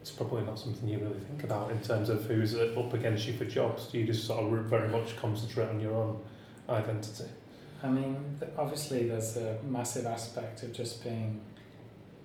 it's 0.00 0.10
probably 0.10 0.42
not 0.42 0.58
something 0.58 0.88
you 0.88 0.98
really 0.98 1.20
think 1.20 1.44
about 1.44 1.70
in 1.70 1.80
terms 1.82 2.08
of 2.08 2.24
who's 2.24 2.56
up 2.56 2.94
against 2.94 3.28
you 3.28 3.34
for 3.34 3.44
jobs. 3.44 3.86
Do 3.86 3.98
you 3.98 4.06
just 4.06 4.26
sort 4.26 4.42
of 4.42 4.64
very 4.64 4.88
much 4.88 5.16
concentrate 5.18 5.68
on 5.68 5.78
your 5.78 5.94
own 5.94 6.20
identity? 6.68 7.30
I 7.82 7.88
mean, 7.88 8.38
obviously, 8.56 9.08
there's 9.08 9.36
a 9.36 9.58
massive 9.68 10.06
aspect 10.06 10.62
of 10.62 10.72
just 10.72 11.02
being 11.02 11.40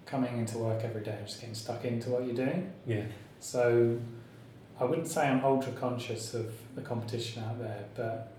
coming 0.06 0.38
into 0.38 0.58
work 0.58 0.84
every 0.84 1.04
day, 1.04 1.18
just 1.26 1.40
getting 1.42 1.56
stuck 1.56 1.84
into 1.84 2.10
what 2.12 2.26
you're 2.26 2.36
doing. 2.36 2.72
Yeah. 2.86 3.04
So 3.40 3.98
I 4.80 4.86
wouldn't 4.86 5.08
say 5.08 5.28
I'm 5.28 5.44
ultra 5.44 5.72
conscious 5.74 6.34
of 6.34 6.52
the 6.76 6.82
competition 6.82 7.44
out 7.44 7.60
there, 7.60 7.86
but 7.96 8.32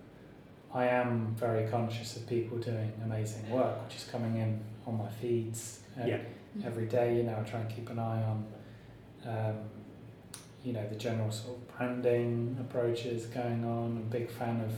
I 0.72 0.86
am 0.86 1.34
very 1.38 1.68
conscious 1.68 2.16
of 2.16 2.26
people 2.28 2.58
doing 2.58 2.92
amazing 3.04 3.50
work, 3.50 3.84
which 3.84 3.96
is 3.96 4.04
coming 4.04 4.36
in 4.36 4.60
on 4.86 4.96
my 4.96 5.08
feeds 5.10 5.80
uh, 6.00 6.06
Yeah. 6.06 6.18
every 6.64 6.86
day. 6.86 7.16
You 7.16 7.24
know, 7.24 7.36
I 7.38 7.42
try 7.48 7.60
and 7.60 7.68
keep 7.68 7.90
an 7.90 7.98
eye 7.98 8.22
on, 8.22 8.46
um, 9.26 9.56
you 10.64 10.72
know, 10.72 10.86
the 10.88 10.96
general 10.96 11.30
sort 11.30 11.56
of 11.58 11.76
branding 11.76 12.56
approaches 12.60 13.26
going 13.26 13.64
on. 13.64 13.86
I'm 13.92 13.96
a 13.98 14.00
big 14.10 14.30
fan 14.30 14.60
of 14.60 14.72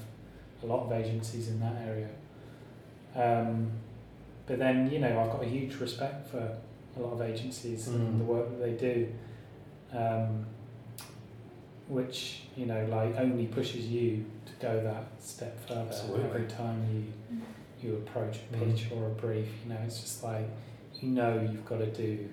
a 0.63 0.67
lot 0.67 0.87
of 0.87 0.93
agencies 0.93 1.49
in 1.49 1.61
that 1.61 1.77
area. 1.87 2.09
Um, 3.15 3.71
but 4.47 4.59
then, 4.59 4.91
you 4.91 4.99
know, 4.99 5.21
I've 5.21 5.31
got 5.31 5.43
a 5.43 5.47
huge 5.47 5.77
respect 5.77 6.29
for 6.29 6.39
a 6.97 7.01
lot 7.01 7.13
of 7.13 7.23
agencies 7.23 7.89
Mm. 7.89 7.95
and 7.95 8.21
the 8.21 8.25
work 8.25 8.49
that 8.51 8.61
they 8.61 8.73
do. 8.73 9.09
Um, 9.93 10.47
which 11.89 12.43
you 12.57 12.67
know 12.67 12.85
like 12.87 13.17
only 13.19 13.47
pushes 13.47 13.87
you 13.89 14.25
to 14.47 14.53
go 14.61 14.81
that 14.85 15.07
step 15.21 15.59
further 15.67 15.81
Absolutely. 15.89 16.25
every 16.25 16.47
time 16.47 16.87
you 16.93 17.39
you 17.83 17.97
approach 17.97 18.37
a 18.53 18.57
Mhm. 18.57 18.73
pitch 18.75 18.87
or 18.95 19.07
a 19.07 19.11
brief. 19.11 19.49
You 19.65 19.71
know, 19.73 19.81
it's 19.85 20.01
just 20.01 20.23
like 20.23 20.49
you 21.01 21.09
know 21.09 21.41
you've 21.41 21.65
got 21.65 21.79
to 21.79 21.87
do, 21.91 22.29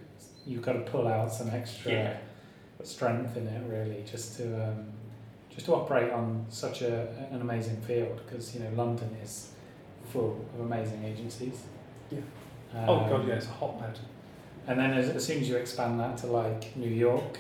you've 0.46 0.62
got 0.62 0.74
to 0.74 0.82
pull 0.82 1.08
out 1.08 1.32
some 1.34 1.50
extra 1.50 1.92
Yeah. 1.92 2.18
strength 2.84 3.36
in 3.38 3.48
it 3.48 3.62
really, 3.68 4.04
just 4.06 4.38
to 4.38 4.68
um, 4.68 4.86
just 5.50 5.66
to 5.68 5.74
operate 5.74 6.12
on 6.12 6.46
such 6.50 6.82
a 6.84 7.08
an 7.32 7.42
amazing 7.42 7.78
field 7.78 8.22
because 8.26 8.54
you 8.54 8.62
know 8.62 8.70
London 8.76 9.10
is 9.24 9.52
full 10.12 10.46
of 10.54 10.60
amazing 10.66 11.04
agencies. 11.04 11.64
Yeah. 12.12 12.20
Um, 12.74 12.90
oh 12.90 13.10
god, 13.10 13.28
yeah, 13.28 13.36
it's 13.36 13.46
a 13.48 13.50
hotbed. 13.52 14.00
And 14.68 14.80
then 14.80 14.92
as, 14.94 15.10
as 15.10 15.26
soon 15.26 15.40
as 15.42 15.48
you 15.50 15.56
expand 15.56 16.00
that 16.00 16.18
to 16.20 16.28
like 16.28 16.76
New 16.76 16.90
York, 16.90 17.38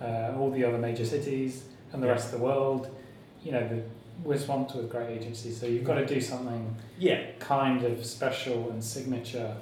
uh, 0.00 0.32
all 0.38 0.50
the 0.50 0.64
other 0.64 0.78
major 0.78 1.04
cities, 1.04 1.64
and 1.92 2.02
the 2.02 2.06
Yeah. 2.06 2.12
rest 2.14 2.32
of 2.32 2.38
the 2.40 2.44
world, 2.44 2.94
you 3.42 3.52
know, 3.52 3.66
the, 3.68 3.82
we're 4.24 4.36
swamped 4.38 4.74
with 4.74 4.90
great 4.90 5.10
agencies. 5.10 5.60
So 5.60 5.66
you've 5.66 5.84
got 5.84 5.94
to 5.94 6.06
do 6.06 6.20
something 6.20 6.74
Yeah, 6.98 7.22
kind 7.38 7.84
of 7.84 8.04
special 8.04 8.70
and 8.70 8.82
signature 8.82 9.54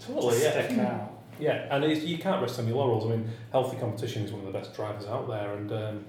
totally. 0.00 0.36
to 0.38 0.42
Yeah, 0.44 0.66
stick 0.66 0.78
out. 0.78 1.12
yeah, 1.38 1.66
and 1.76 1.96
you 2.02 2.18
can't 2.18 2.42
rest 2.42 2.58
on 2.58 2.66
your 2.66 2.76
laurels. 2.76 3.06
I 3.06 3.10
mean, 3.10 3.30
healthy 3.52 3.76
competition 3.76 4.24
is 4.24 4.32
one 4.32 4.40
of 4.44 4.52
the 4.52 4.58
best 4.58 4.74
drivers 4.74 5.06
out 5.06 5.28
there, 5.28 5.54
and 5.54 5.72
um, 5.72 6.04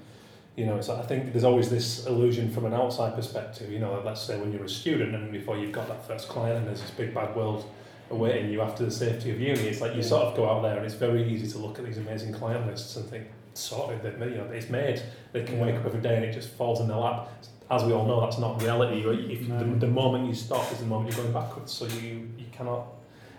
you 0.55 0.65
know, 0.65 0.77
it's, 0.77 0.87
I 0.89 1.01
think 1.03 1.33
there's 1.33 1.43
always 1.43 1.69
this 1.69 2.05
illusion 2.05 2.49
from 2.51 2.65
an 2.65 2.73
outside 2.73 3.13
perspective. 3.15 3.69
You 3.71 3.79
know, 3.79 4.01
let's 4.05 4.21
say 4.21 4.39
when 4.39 4.51
you're 4.53 4.63
a 4.63 4.69
student 4.69 5.13
and 5.13 5.31
before 5.31 5.57
you've 5.57 5.73
got 5.73 5.87
that 5.89 6.07
first 6.07 6.29
client, 6.29 6.59
and 6.59 6.67
there's 6.67 6.81
this 6.81 6.91
big 6.91 7.13
bad 7.13 7.35
world 7.35 7.65
awaiting 8.09 8.49
you 8.51 8.61
after 8.61 8.85
the 8.85 8.91
safety 8.91 9.31
of 9.31 9.39
uni. 9.39 9.59
It's 9.67 9.81
like 9.81 9.91
you 9.91 9.97
Yeah. 10.01 10.07
sort 10.07 10.23
of 10.27 10.35
go 10.37 10.49
out 10.49 10.61
there, 10.61 10.77
and 10.77 10.85
it's 10.85 10.95
very 10.95 11.23
easy 11.29 11.47
to 11.51 11.57
look 11.57 11.77
at 11.79 11.85
these 11.85 11.97
amazing 11.97 12.33
client 12.33 12.67
lists 12.67 12.95
and 12.95 13.05
think, 13.09 13.25
sorted, 13.53 14.01
they've 14.03 14.17
made, 14.17 14.31
you 14.31 14.37
know, 14.37 14.45
it's 14.51 14.69
made. 14.69 15.01
They 15.33 15.43
can 15.43 15.57
Yeah. 15.57 15.65
wake 15.65 15.75
up 15.75 15.85
every 15.85 16.01
day 16.01 16.15
and 16.15 16.23
it 16.25 16.33
just 16.33 16.49
falls 16.49 16.79
in 16.81 16.87
their 16.87 16.97
lap. 16.97 17.29
As 17.71 17.83
we 17.83 17.93
all 17.93 18.05
know, 18.05 18.21
that's 18.21 18.37
not 18.37 18.61
reality. 18.61 18.99
If 19.33 19.47
No. 19.47 19.57
the, 19.59 19.65
the 19.79 19.87
moment 19.87 20.27
you 20.27 20.35
stop 20.35 20.71
is 20.71 20.79
the 20.79 20.85
moment 20.85 21.11
you're 21.13 21.23
going 21.23 21.33
backwards. 21.33 21.71
So 21.71 21.85
you 21.85 22.29
you 22.37 22.45
cannot. 22.51 22.85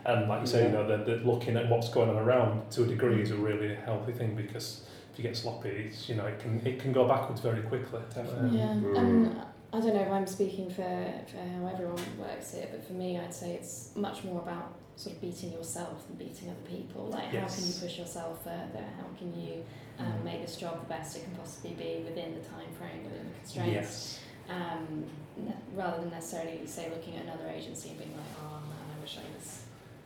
And 0.04 0.28
like 0.28 0.40
you 0.40 0.46
say, 0.46 0.64
you 0.66 0.72
know, 0.72 0.86
the, 0.86 0.96
the 1.04 1.16
looking 1.24 1.56
at 1.56 1.68
what's 1.68 1.88
going 1.88 2.08
on 2.10 2.16
around 2.16 2.70
to 2.72 2.82
a 2.82 2.86
degree 2.86 3.22
is 3.22 3.30
a 3.30 3.36
really 3.36 3.74
healthy 3.74 4.12
thing 4.12 4.34
because 4.34 4.84
if 5.16 5.24
you 5.24 5.28
get 5.30 5.36
sloppy, 5.36 5.70
it's, 5.70 6.08
you 6.10 6.14
know, 6.14 6.26
it 6.26 6.38
can 6.38 6.60
it 6.66 6.78
can 6.78 6.92
go 6.92 7.08
backwards 7.08 7.40
very 7.40 7.62
quickly. 7.62 8.00
Definitely. 8.14 8.58
Yeah, 8.58 8.66
Mm. 8.74 8.98
and 8.98 9.40
I 9.72 9.80
don't 9.80 9.94
know 9.94 10.02
if 10.02 10.10
I'm 10.12 10.26
speaking 10.26 10.68
for, 10.68 10.82
for 11.30 11.38
how 11.38 11.66
everyone 11.72 11.98
works 12.18 12.52
here, 12.52 12.68
but 12.70 12.84
for 12.86 12.92
me, 12.92 13.18
I'd 13.18 13.32
say 13.34 13.54
it's 13.54 13.92
much 13.96 14.24
more 14.24 14.40
about 14.42 14.74
sort 14.96 15.16
of 15.16 15.22
beating 15.22 15.52
yourself 15.52 16.06
than 16.06 16.16
beating 16.16 16.50
other 16.50 16.68
people. 16.68 17.06
Like, 17.06 17.34
how 17.34 17.46
can 17.48 17.66
you 17.66 17.72
push 17.80 17.98
yourself 17.98 18.44
further? 18.44 18.84
How 18.98 19.06
can 19.18 19.32
you 19.38 19.64
um, 19.98 20.22
make 20.24 20.40
this 20.42 20.56
job 20.56 20.80
the 20.80 20.86
best 20.88 21.16
it 21.16 21.24
can 21.24 21.34
possibly 21.34 21.70
be 21.72 22.02
within 22.04 22.34
the 22.34 22.40
time 22.40 22.70
frame, 22.78 23.04
within 23.04 23.26
the 23.26 23.38
constraints? 23.40 23.72
Yes. 23.72 24.20
Um, 24.48 25.04
rather 25.74 26.02
than 26.02 26.10
necessarily, 26.10 26.60
say, 26.66 26.88
looking 26.90 27.16
at 27.16 27.22
another 27.24 27.48
agency 27.48 27.88
and 27.90 27.98
being 27.98 28.12
like, 28.12 28.32
oh 28.40 28.60
man, 28.68 28.96
I 28.96 29.00
wish 29.00 29.18
I 29.18 29.36
was 29.36 29.62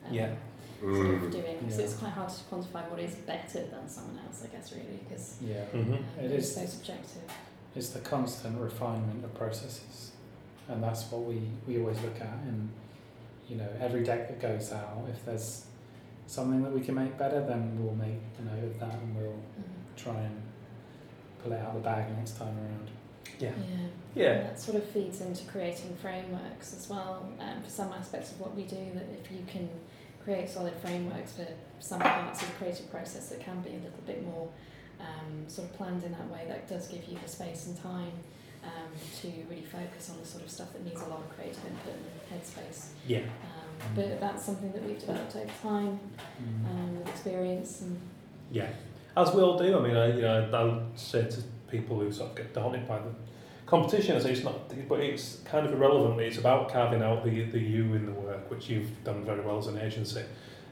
um, 0.07 0.15
Yeah. 0.15 0.33
Sort 0.81 0.93
of 1.15 1.21
Mm. 1.23 1.31
doing. 1.33 1.71
So 1.71 1.79
Yeah. 1.79 1.85
it's 1.85 1.95
quite 1.95 2.11
hard 2.13 2.29
to 2.31 2.41
quantify 2.51 2.91
what 2.91 3.01
is 3.01 3.15
better 3.17 3.65
than 3.67 3.89
someone 3.89 4.19
else, 4.27 4.43
I 4.45 4.49
guess, 4.49 4.73
really, 4.73 5.01
because 5.09 5.37
Yeah. 5.43 5.65
Mm-hmm. 5.73 5.93
um, 5.93 6.05
It 6.19 6.31
it's 6.33 6.49
is. 6.49 6.55
so 6.55 6.67
subjective. 6.67 7.23
It's 7.77 7.91
the 7.91 8.01
constant 8.01 8.59
refinement 8.59 9.25
of 9.25 9.33
processes, 9.35 10.13
and 10.69 10.83
that's 10.83 11.11
what 11.11 11.23
we, 11.25 11.43
we 11.67 11.79
always 11.81 12.01
look 12.01 12.21
at. 12.21 12.39
And 12.47 12.71
you 13.49 13.57
know, 13.57 13.69
every 13.81 14.05
deck 14.05 14.29
that 14.29 14.41
goes 14.41 14.73
out, 14.73 15.05
if 15.09 15.25
there's 15.25 15.67
something 16.29 16.63
that 16.63 16.73
we 16.73 16.81
can 16.81 16.95
make 16.95 17.19
better, 17.19 17.45
then 17.45 17.77
we'll 17.83 17.97
make 17.97 18.21
a 18.39 18.43
note 18.43 18.65
of 18.65 18.79
that, 18.81 18.95
and 18.95 19.17
we'll 19.17 19.33
Mhm. 19.33 19.97
try 19.97 20.21
and 20.21 20.41
pull 21.43 21.53
it 21.53 21.59
out 21.61 21.69
of 21.71 21.75
the 21.75 21.81
bag 21.81 22.17
next 22.17 22.37
time 22.39 22.57
around. 22.59 22.91
Yeah. 23.41 23.51
Yeah. 23.59 23.87
Yeah. 24.15 24.43
That 24.45 24.61
sort 24.61 24.77
of 24.77 24.85
feeds 24.85 25.21
into 25.21 25.45
creating 25.47 25.97
frameworks 25.97 26.75
as 26.75 26.89
well. 26.89 27.27
Um, 27.41 27.63
for 27.63 27.71
some 27.71 27.93
aspects 27.93 28.33
of 28.33 28.41
what 28.41 28.55
we 28.55 28.65
do, 28.65 28.77
that 28.95 29.07
if 29.21 29.31
you 29.33 29.45
can 29.47 29.69
create 30.25 30.49
solid 30.49 30.75
frameworks 30.75 31.33
for 31.33 31.47
some 31.79 32.01
parts 32.01 32.43
of 32.43 32.49
the 32.49 32.55
creative 32.55 32.91
process 32.91 33.29
that 33.29 33.41
can 33.41 33.61
be 33.63 33.71
a 33.71 33.75
little 33.75 34.03
bit 34.07 34.25
more 34.25 34.49
um, 35.01 35.49
sort 35.49 35.71
of 35.71 35.77
planned 35.77 36.05
in 36.05 36.13
that 36.13 36.29
way, 36.31 36.45
that 36.49 36.69
does 36.69 36.87
give 36.89 37.05
you 37.05 37.19
the 37.23 37.29
space 37.29 37.67
and 37.67 37.83
time 37.83 38.13
um, 38.65 38.93
to 39.21 39.29
really 39.49 39.65
focus 39.65 40.11
on 40.11 40.21
the 40.21 40.27
sort 40.27 40.45
of 40.45 40.51
stuff 40.51 40.73
that 40.73 40.85
needs 40.85 41.01
a 41.01 41.07
lot 41.07 41.21
of 41.21 41.29
creative 41.35 41.65
input 41.65 41.95
and 41.95 42.41
headspace. 42.41 42.89
Yeah. 43.07 43.21
Um, 43.21 43.95
but 43.95 44.21
that's 44.21 44.45
something 44.45 44.73
that 44.73 44.85
we've 44.85 44.99
developed 44.99 45.35
over 45.37 45.51
time 45.63 45.99
um, 46.67 46.99
with 46.99 47.09
experience 47.09 47.81
and 47.81 47.99
Yeah, 48.51 48.69
as 49.17 49.33
we 49.33 49.43
all 49.43 49.59
do. 49.59 49.79
I 49.79 49.81
mean, 49.81 49.97
I, 49.97 50.15
you 50.15 50.23
know, 50.23 50.51
I'll 50.53 50.83
say 50.97 51.27
to 51.29 51.43
people 51.71 51.99
who 51.99 52.13
sort 52.13 52.31
of 52.31 52.37
get 52.37 52.53
daunted 52.53 52.87
by 52.87 52.99
the 52.99 53.15
competition, 53.71 54.17
I 54.17 54.19
say 54.19 54.33
it's 54.33 54.43
not, 54.43 54.69
but 54.89 54.99
it's 55.01 55.39
kind 55.45 55.65
of 55.65 55.73
irrelevant. 55.73 56.21
It's 56.21 56.39
about 56.39 56.71
carving 56.73 57.03
out 57.03 57.25
the 57.25 57.45
the 57.45 57.59
you 57.61 57.95
in 57.95 58.05
the 58.05 58.13
work, 58.13 58.51
which 58.51 58.69
you've 58.69 58.91
done 59.05 59.25
very 59.25 59.41
well 59.41 59.59
as 59.59 59.69
an 59.69 59.79
agency. 59.79 60.23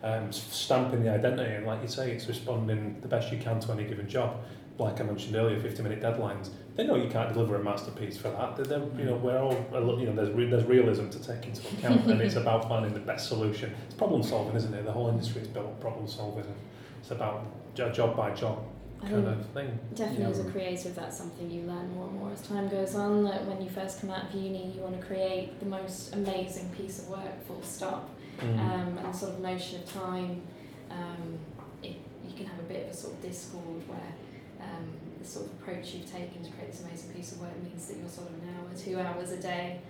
Um, 0.02 0.30
stamping 0.32 1.02
the 1.02 1.10
identity, 1.10 1.54
and 1.54 1.64
like 1.66 1.80
you 1.82 1.88
say, 1.88 2.12
it's 2.12 2.26
responding 2.28 3.00
the 3.00 3.08
best 3.08 3.32
you 3.32 3.38
can 3.38 3.60
to 3.60 3.72
any 3.72 3.84
given 3.84 4.08
job. 4.08 4.36
Like 4.78 5.00
I 5.00 5.04
mentioned 5.04 5.34
earlier, 5.36 5.60
fifty-minute 5.60 6.00
deadlines. 6.00 6.50
They 6.74 6.86
know 6.86 6.96
you 6.96 7.08
can't 7.08 7.32
deliver 7.32 7.56
a 7.56 7.62
masterpiece 7.62 8.16
for 8.16 8.30
that. 8.30 8.56
They're, 8.56 8.64
they're, 8.66 8.88
you 8.98 9.04
know, 9.04 9.16
we're 9.16 9.38
all, 9.38 9.54
you 10.00 10.06
know, 10.06 10.14
there's 10.14 10.30
re- 10.30 10.48
there's 10.50 10.64
realism 10.64 11.08
to 11.10 11.20
take 11.20 11.46
into 11.46 11.66
account, 11.68 12.06
and 12.06 12.20
it's 12.20 12.36
about 12.44 12.68
finding 12.68 12.94
the 12.94 13.00
best 13.00 13.28
solution. 13.28 13.74
It's 13.86 13.94
problem 13.94 14.22
solving, 14.22 14.56
isn't 14.56 14.74
it? 14.74 14.84
The 14.84 14.92
whole 14.92 15.08
industry 15.08 15.42
is 15.42 15.48
built 15.48 15.66
on 15.66 15.76
problem 15.80 16.06
solving. 16.08 16.44
and 16.44 16.54
It's 17.00 17.10
about 17.12 17.44
job 17.74 18.16
by 18.16 18.30
job 18.32 18.58
kind 19.00 19.26
of 19.26 19.46
thing. 19.50 19.78
Definitely, 19.94 20.24
Yeah. 20.24 20.30
as 20.30 20.38
a 20.40 20.50
creative, 20.50 20.94
that's 20.94 21.16
something 21.16 21.50
you 21.50 21.62
learn 21.62 21.92
more 21.94 22.08
and 22.08 22.18
more 22.18 22.32
as 22.32 22.42
time 22.42 22.68
goes 22.68 22.94
on. 22.94 23.24
That 23.24 23.46
when 23.46 23.62
you 23.62 23.70
first 23.70 24.00
come 24.00 24.10
out 24.10 24.24
of 24.28 24.34
uni, 24.34 24.72
you 24.74 24.80
want 24.80 25.00
to 25.00 25.06
create 25.06 25.58
the 25.60 25.66
most 25.66 26.14
amazing 26.14 26.68
piece 26.70 26.98
of 27.00 27.08
work, 27.08 27.44
full 27.46 27.62
stop. 27.62 28.10
Mm. 28.38 28.58
Um, 28.58 28.98
and 28.98 29.14
sort 29.16 29.32
of 29.32 29.40
notion 29.40 29.80
of 29.82 29.92
time, 29.92 30.42
um, 30.90 31.38
it, 31.82 31.96
you 32.26 32.34
can 32.36 32.46
have 32.46 32.58
a 32.60 32.62
bit 32.62 32.86
of 32.86 32.90
a 32.92 32.96
sort 32.96 33.14
of 33.14 33.22
discord 33.22 33.82
where 33.88 34.12
um, 34.60 34.86
the 35.20 35.26
sort 35.26 35.46
of 35.46 35.52
approach 35.54 35.94
you've 35.94 36.10
taken 36.10 36.44
to 36.44 36.50
create 36.52 36.70
this 36.70 36.82
amazing 36.84 37.10
piece 37.12 37.32
of 37.32 37.40
work 37.40 37.50
means 37.62 37.86
that 37.88 37.96
you're 37.98 38.08
sort 38.08 38.28
of 38.28 38.34
an 38.34 38.48
hour, 38.54 38.68
two 38.78 38.98
hours 39.00 39.32
a 39.32 39.38
day 39.42 39.80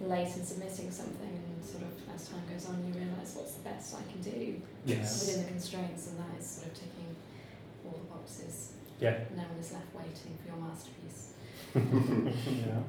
late 0.00 0.28
in 0.36 0.44
submitting 0.44 0.90
something, 0.90 1.28
and 1.28 1.64
sort 1.64 1.82
of 1.82 1.90
as 2.14 2.28
time 2.28 2.40
goes 2.50 2.66
on, 2.68 2.78
you 2.86 2.94
realise 2.94 3.34
what's 3.34 3.54
the 3.54 3.62
best 3.64 3.94
I 3.96 4.02
can 4.10 4.22
do 4.22 4.60
Yes. 4.86 5.26
within 5.26 5.42
the 5.44 5.50
constraints, 5.50 6.06
and 6.06 6.18
that 6.20 6.38
is 6.40 6.46
sort 6.46 6.68
of 6.68 6.74
the 6.74 6.80
boxes. 8.28 8.72
Yeah. 9.00 9.18
No 9.34 9.42
one 9.42 9.58
is 9.60 9.72
left 9.72 9.94
waiting 9.94 10.36
for 10.40 10.48
your 10.48 10.56
masterpiece. 10.56 11.32
yeah. 12.66 12.80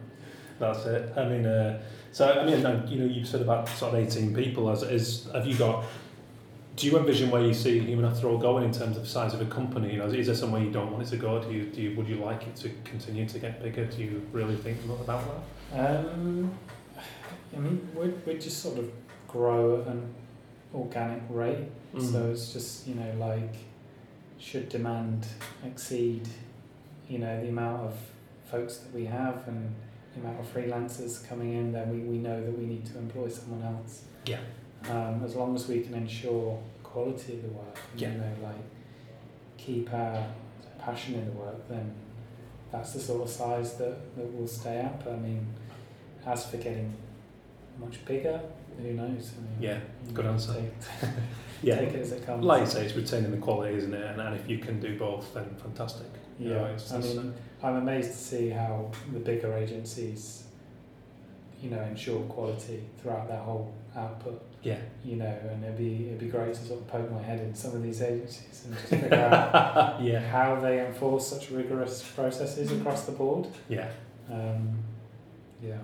That's 0.60 0.86
it. 0.86 1.14
I 1.18 1.26
mean, 1.26 1.46
uh, 1.46 1.82
so 2.12 2.32
I 2.32 2.46
mean, 2.46 2.60
you 2.88 3.00
know, 3.00 3.06
you've 3.06 3.28
said 3.28 3.42
about 3.42 3.70
sort 3.70 3.94
of 3.94 4.00
eighteen 4.00 4.34
people. 4.36 4.70
As 4.70 4.84
is, 4.84 5.30
have 5.34 5.46
you 5.46 5.56
got? 5.56 5.86
Do 6.76 6.88
you 6.88 6.98
envision 6.98 7.30
where 7.30 7.42
you 7.42 7.54
see 7.54 7.80
Human 7.80 8.06
After 8.06 8.28
All 8.28 8.38
going 8.38 8.64
in 8.64 8.72
terms 8.72 8.96
of 8.98 9.08
size 9.08 9.34
of 9.34 9.42
a 9.42 9.46
company? 9.46 9.94
You 9.94 10.00
know, 10.00 10.06
is 10.06 10.28
there 10.28 10.36
somewhere 10.36 10.62
you 10.62 10.72
don't 10.72 10.92
want 10.92 11.04
it 11.04 11.10
to 11.10 11.18
go? 11.18 11.42
Do 11.42 11.52
you, 11.52 11.66
do 11.66 11.82
you, 11.82 11.96
would 11.98 12.08
you 12.08 12.16
like 12.16 12.44
it 12.44 12.56
to 12.58 12.70
continue 12.86 13.28
to 13.28 13.40
get 13.40 13.62
bigger? 13.62 13.86
Do 13.86 14.02
you 14.02 14.26
really 14.32 14.56
think 14.56 14.78
about 14.86 15.06
that? 15.74 15.80
Um, 15.90 16.58
I 17.56 17.60
mean, 17.60 17.88
we 17.96 18.08
we 18.26 18.40
just 18.40 18.62
sort 18.62 18.80
of 18.80 18.92
grow 19.28 19.82
at 19.82 19.88
an 19.88 20.14
organic 20.74 21.22
rate. 21.30 21.68
Mm. 21.94 22.12
So 22.12 22.32
it's 22.32 22.54
just 22.54 22.88
you 22.88 22.96
know 22.96 23.14
like 23.20 23.56
should 24.40 24.70
demand 24.70 25.28
exceed 25.66 26.28
you 27.10 27.20
know 27.20 27.42
the 27.42 27.50
amount 27.50 27.82
of 27.82 27.96
folks 28.50 28.78
that 28.78 28.94
we 28.94 29.06
have 29.06 29.48
and 29.48 29.76
the 30.16 30.22
amount 30.22 30.40
of 30.40 30.54
freelancers 30.54 31.28
coming 31.28 31.54
in, 31.54 31.72
then 31.72 31.92
we, 31.92 32.00
we 32.00 32.18
know 32.18 32.44
that 32.44 32.58
we 32.58 32.66
need 32.66 32.84
to 32.86 32.98
employ 32.98 33.28
someone 33.28 33.62
else. 33.64 34.04
Yeah. 34.26 34.40
Um, 34.90 35.22
as 35.24 35.36
long 35.36 35.54
as 35.56 35.68
we 35.68 35.82
can 35.82 35.94
ensure 35.94 36.60
quality 36.82 37.34
of 37.34 37.44
the 37.44 37.50
work, 37.50 37.78
and, 37.92 38.02
Yeah. 38.02 38.12
you 38.14 38.18
know, 38.18 38.34
like 38.42 38.56
keep 39.58 39.94
our 39.94 40.26
passion 40.80 41.16
in 41.16 41.26
the 41.26 41.32
work, 41.32 41.68
then 41.70 41.94
that's 42.72 42.94
the 42.94 43.00
sort 43.00 43.22
of 43.22 43.30
size 43.30 43.78
that, 43.78 44.16
that 44.16 44.34
will 44.36 44.48
stay 44.48 44.82
up. 44.82 45.06
I 45.08 45.16
mean, 45.16 45.46
as 46.26 46.46
for 46.48 46.58
getting 46.58 46.94
much 47.80 48.04
bigger, 48.06 48.42
who 48.82 48.94
knows? 48.94 49.32
I 49.38 49.42
mean, 49.42 49.58
Yeah, 49.62 49.80
good 50.14 50.26
answer. 50.26 50.54
Take, 50.54 51.10
Yeah. 51.62 51.76
take 51.80 51.90
it 51.90 52.02
as 52.02 52.12
it 52.14 52.26
comes. 52.26 52.44
Like 52.46 52.62
you 52.62 52.68
say, 52.68 52.86
it's 52.86 52.96
retaining 52.96 53.32
the 53.32 53.38
quality, 53.38 53.76
isn't 53.76 53.94
it? 53.94 54.02
And, 54.12 54.22
and 54.22 54.36
if 54.36 54.50
you 54.50 54.60
can 54.60 54.80
do 54.80 54.98
both, 54.98 55.34
then 55.34 55.46
fantastic. 55.62 56.08
You 56.40 56.50
know, 56.50 56.56
Yeah, 56.62 56.66
it's- 56.74 56.92
I 56.94 57.00
mean, 57.00 57.34
I'm 57.62 57.76
amazed 57.76 58.12
to 58.12 58.18
see 58.18 58.50
how 58.50 58.92
the 59.12 59.20
bigger 59.20 59.54
agencies, 59.54 60.46
you 61.62 61.70
know, 61.70 61.82
ensure 61.82 62.22
quality 62.24 62.84
throughout 63.02 63.28
their 63.28 63.40
whole 63.40 63.74
output. 63.96 64.42
yeah. 64.64 64.78
You 65.04 65.16
know, 65.18 65.26
and 65.52 65.64
it'd 65.64 65.78
be 65.78 66.08
it'd 66.08 66.20
be 66.20 66.28
great 66.28 66.54
to 66.54 66.60
sort 66.62 66.80
of 66.82 66.88
poke 66.88 67.10
my 67.12 67.22
head 67.22 67.40
in 67.40 67.54
some 67.56 67.74
of 67.76 67.82
these 67.84 68.02
agencies 68.02 68.64
and 68.66 68.74
just 68.76 68.88
figure 68.88 69.14
out 69.16 70.02
yeah. 70.02 70.20
how 70.30 70.60
they 70.62 70.86
enforce 70.86 71.28
such 71.28 71.50
rigorous 71.52 72.04
processes 72.16 72.72
across 72.72 73.06
the 73.06 73.12
board. 73.14 73.48
Yeah. 73.68 73.90
Um, 74.32 74.78
yeah. 75.64 75.78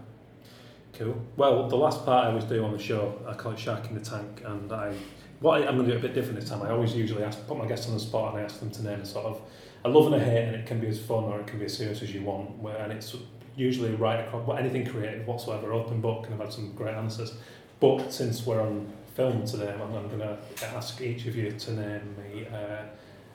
Cool. 0.98 1.22
Well, 1.36 1.68
the 1.68 1.76
last 1.76 2.06
part 2.06 2.26
I 2.26 2.30
always 2.30 2.46
do 2.46 2.64
on 2.64 2.72
the 2.72 2.80
show, 2.82 3.22
I 3.28 3.34
call 3.34 3.52
it 3.52 3.60
Shark 3.60 3.90
in 3.90 3.96
the 3.96 4.02
Tank, 4.02 4.44
and 4.46 4.72
I, 4.72 4.94
what 5.42 5.62
I, 5.62 5.68
I'm 5.68 5.76
going 5.76 5.88
to 5.88 5.92
do 5.92 5.98
a 5.98 6.02
bit 6.02 6.14
different 6.14 6.40
this 6.40 6.50
time. 6.50 6.62
I 6.62 6.70
always 6.70 6.96
usually 6.96 7.22
ask, 7.22 7.46
put 7.48 7.58
my 7.58 7.66
guests 7.66 7.88
on 7.88 7.96
the 7.96 8.00
spot, 8.00 8.34
and 8.34 8.42
I 8.42 8.46
ask 8.46 8.62
them 8.62 8.72
to 8.72 8.84
name 8.84 9.02
a 9.02 9.06
sort 9.06 9.26
of 9.26 9.42
a 9.84 9.90
love 9.90 10.12
and 10.12 10.16
a 10.16 10.24
hate, 10.24 10.46
and 10.46 10.56
it 10.56 10.66
can 10.66 10.80
be 10.80 10.88
as 10.88 11.00
fun 11.00 11.26
or 11.26 11.42
it 11.42 11.48
can 11.48 11.60
be 11.60 11.66
as 11.66 11.76
serious 11.76 12.02
as 12.02 12.14
you 12.14 12.22
want. 12.22 12.50
And 12.80 12.94
it's 12.94 13.14
usually 13.58 13.92
right 13.96 14.26
across 14.26 14.58
anything 14.58 14.86
creative 14.86 15.28
whatsoever, 15.28 15.74
open 15.74 16.00
book, 16.00 16.26
and 16.26 16.34
I've 16.36 16.40
had 16.40 16.54
some 16.54 16.72
great 16.74 16.96
answers. 16.96 17.34
But 17.82 18.14
since 18.14 18.46
we're 18.46 18.62
on 18.62 18.92
film 19.16 19.46
today, 19.46 19.74
I'm, 19.74 19.94
I'm 19.94 20.08
going 20.08 20.20
to 20.20 20.38
ask 20.76 21.02
each 21.02 21.26
of 21.26 21.36
you 21.36 21.52
to 21.52 21.72
name 21.74 22.16
me 22.18 22.48
uh, 22.48 22.84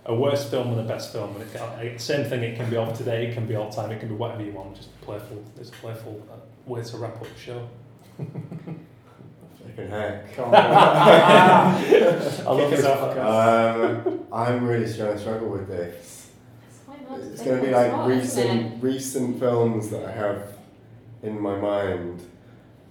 a 0.07 0.15
worst 0.15 0.51
film 0.51 0.69
and 0.73 0.81
a 0.81 0.85
best 0.85 1.13
film. 1.13 1.35
And 1.37 1.43
it 1.43 1.53
can, 1.53 1.99
same 1.99 2.25
thing, 2.29 2.43
it 2.43 2.57
can 2.57 2.69
be 2.71 2.77
of 2.77 2.97
today, 2.97 3.27
it 3.27 3.35
can 3.35 3.47
be 3.47 3.55
all 3.55 3.71
time, 3.71 3.91
it 3.91 4.01
can 4.01 4.09
be 4.09 4.15
whatever 4.15 4.43
you 4.43 4.53
want. 4.53 4.77
Just 4.77 4.99
playful. 5.03 5.45
It's 5.59 5.69
a 5.71 5.73
playful 5.73 6.27
uh, 6.33 6.37
way 6.67 6.83
to 6.83 6.97
wrap 6.97 7.17
up 7.17 7.23
the 7.33 7.41
show. 7.41 7.69
Flipping 8.17 9.91
heck. 9.91 10.33
Come 10.37 10.47
on, 10.47 10.51
go 10.53 10.57
on. 10.59 10.65
I 10.67 12.51
love 12.51 12.59
Kick 12.59 12.73
us 12.73 12.77
this 12.79 12.85
off, 12.87 13.15
guys. 13.15 14.07
Um, 14.07 14.21
I'm 14.33 14.65
really 14.67 14.93
going 14.97 15.15
to 15.15 15.19
struggle 15.19 15.49
with 15.49 15.69
this. 15.69 16.31
It's 16.69 16.79
quite 16.87 17.07
hard 17.07 17.23
to 17.23 17.29
It's 17.33 17.43
going 17.43 17.61
to 17.61 17.67
be 17.67 17.73
like 17.73 17.93
what, 17.93 18.11
isn't 18.11 18.47
it? 18.47 18.53
recent 18.53 18.83
recent 18.83 19.39
films 19.39 19.91
that 19.91 20.05
I 20.05 20.13
have 20.13 20.57
in 21.23 21.41
my 21.41 21.57
mind. 21.57 22.23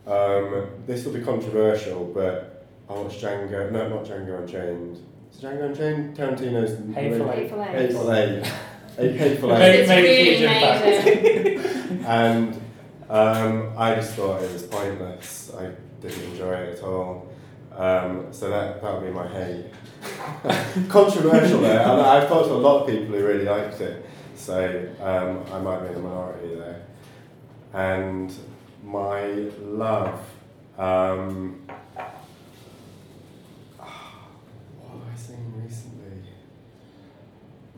Um, 0.05 0.67
this 0.87 1.05
will 1.05 1.13
be 1.13 1.21
controversial, 1.21 2.05
but 2.05 2.67
I 2.89 2.93
watched 2.93 3.21
Django. 3.21 3.71
No, 3.71 3.89
not 3.89 4.05
Django 4.05 4.41
Unchained. 4.41 5.05
Is 5.31 5.43
it 5.43 5.45
Django 5.45 5.65
Unchained? 5.69 6.17
Tarantino's 6.17 6.93
Hateful 6.95 7.31
Eight. 7.31 7.37
Hateful 7.49 7.61
Eight. 7.63 7.71
Hateful 7.75 8.13
Eight. 8.13 8.51
Eight 8.97 9.15
Hateful 9.17 9.49
Made- 9.49 9.61
Eight. 9.61 9.79
It's 9.79 9.89
made 9.89 9.99
a 9.99 10.01
really 10.03 10.23
huge 10.25 10.41
made 10.41 10.63
impact. 10.63 11.07
it. 11.07 12.05
and 12.05 12.61
um, 13.09 13.73
I 13.77 13.95
just 13.95 14.13
thought 14.15 14.41
it 14.43 14.51
was 14.51 14.63
pointless. 14.63 15.51
I 15.57 15.71
didn't 16.01 16.23
enjoy 16.31 16.53
it 16.53 16.77
at 16.79 16.83
all. 16.83 17.27
Um, 17.75 18.27
so 18.31 18.49
that 18.49 18.81
that 18.81 18.93
would 18.93 19.05
be 19.05 19.11
my 19.11 19.27
hate. 19.27 19.65
Controversial 20.89 21.61
there, 21.61 21.79
and 21.81 22.01
I've 22.01 22.27
talked 22.27 22.47
to 22.47 22.53
a 22.53 22.55
lot 22.55 22.81
of 22.81 22.87
people 22.89 23.05
who 23.15 23.25
really 23.25 23.45
liked 23.45 23.79
it. 23.79 24.05
So 24.35 24.89
um, 25.01 25.43
I 25.53 25.59
might 25.61 25.79
be 25.81 25.87
in 25.87 25.93
the 25.95 25.99
minority 26.01 26.55
there. 26.55 26.85
And 27.73 28.33
my 28.83 29.25
love. 29.61 30.19
Um, 30.77 31.61
what 33.77 34.89
have 34.91 35.13
I 35.13 35.17
seen 35.17 35.53
recently? 35.63 36.23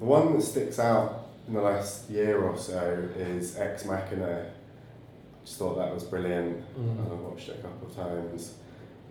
The 0.02 0.08
one 0.08 0.34
that 0.34 0.42
sticks 0.42 0.80
out 0.80 1.28
in 1.48 1.54
the 1.54 1.62
last 1.62 2.10
year 2.10 2.42
or 2.42 2.58
so 2.58 3.08
is 3.16 3.56
Ex 3.56 3.86
Machina. 3.86 4.48
I 4.48 5.46
just 5.46 5.60
thought 5.60 5.78
that 5.78 5.94
was 5.94 6.04
brilliant. 6.04 6.58
Mm. 6.76 7.06
I've 7.06 7.20
watched 7.20 7.50
it 7.50 7.60
a 7.60 7.62
couple 7.62 7.88
of 7.88 7.96
times. 7.96 8.56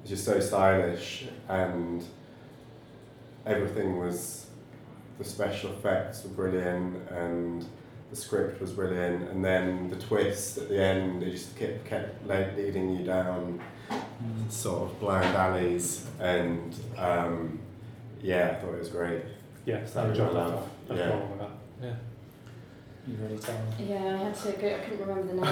It's 0.01 0.11
just 0.11 0.25
so 0.25 0.41
stylish 0.41 1.27
and 1.49 2.05
everything 3.47 4.01
was 4.01 4.47
the 5.19 5.25
special 5.25 5.71
effects 5.75 6.25
were 6.25 6.31
brilliant 6.31 7.09
and 7.11 7.65
the 8.11 8.17
script 8.17 8.61
was 8.61 8.73
brilliant 8.73 9.29
and 9.31 9.45
then 9.45 9.91
the 9.91 9.97
twist 9.97 10.59
at 10.59 10.69
the 10.69 10.83
end 10.83 11.23
it 11.23 11.31
just 11.31 11.57
kept, 11.57 11.85
kept 11.85 12.27
leading 12.27 12.97
you 12.97 13.05
down 13.05 13.61
sort 14.49 14.91
of 14.91 14.99
blind 14.99 15.37
alleys 15.37 16.07
and 16.19 16.75
um, 16.99 17.61
yeah 18.21 18.57
I 18.57 18.61
thought 18.61 18.75
it 18.75 18.81
was 18.81 18.89
great 18.89 19.23
Yeah, 19.65 19.83
I 19.95 20.01
I 20.01 20.09
enjoyed 20.09 20.35
that. 20.35 20.63
Love, 20.91 20.99
yeah. 20.99 21.09
problem 21.09 21.31
with 21.31 21.41
that. 21.41 21.51
Yeah. 21.83 21.95
You 23.07 23.17
really 23.17 23.39
tell 23.39 23.55
me. 23.55 23.87
Yeah, 23.89 24.15
I 24.15 24.19
had 24.25 24.35
to 24.35 24.53
go. 24.53 24.69
I 24.69 24.79
couldn't 24.81 25.01
remember 25.01 25.27
the 25.27 25.35
name. 25.35 25.43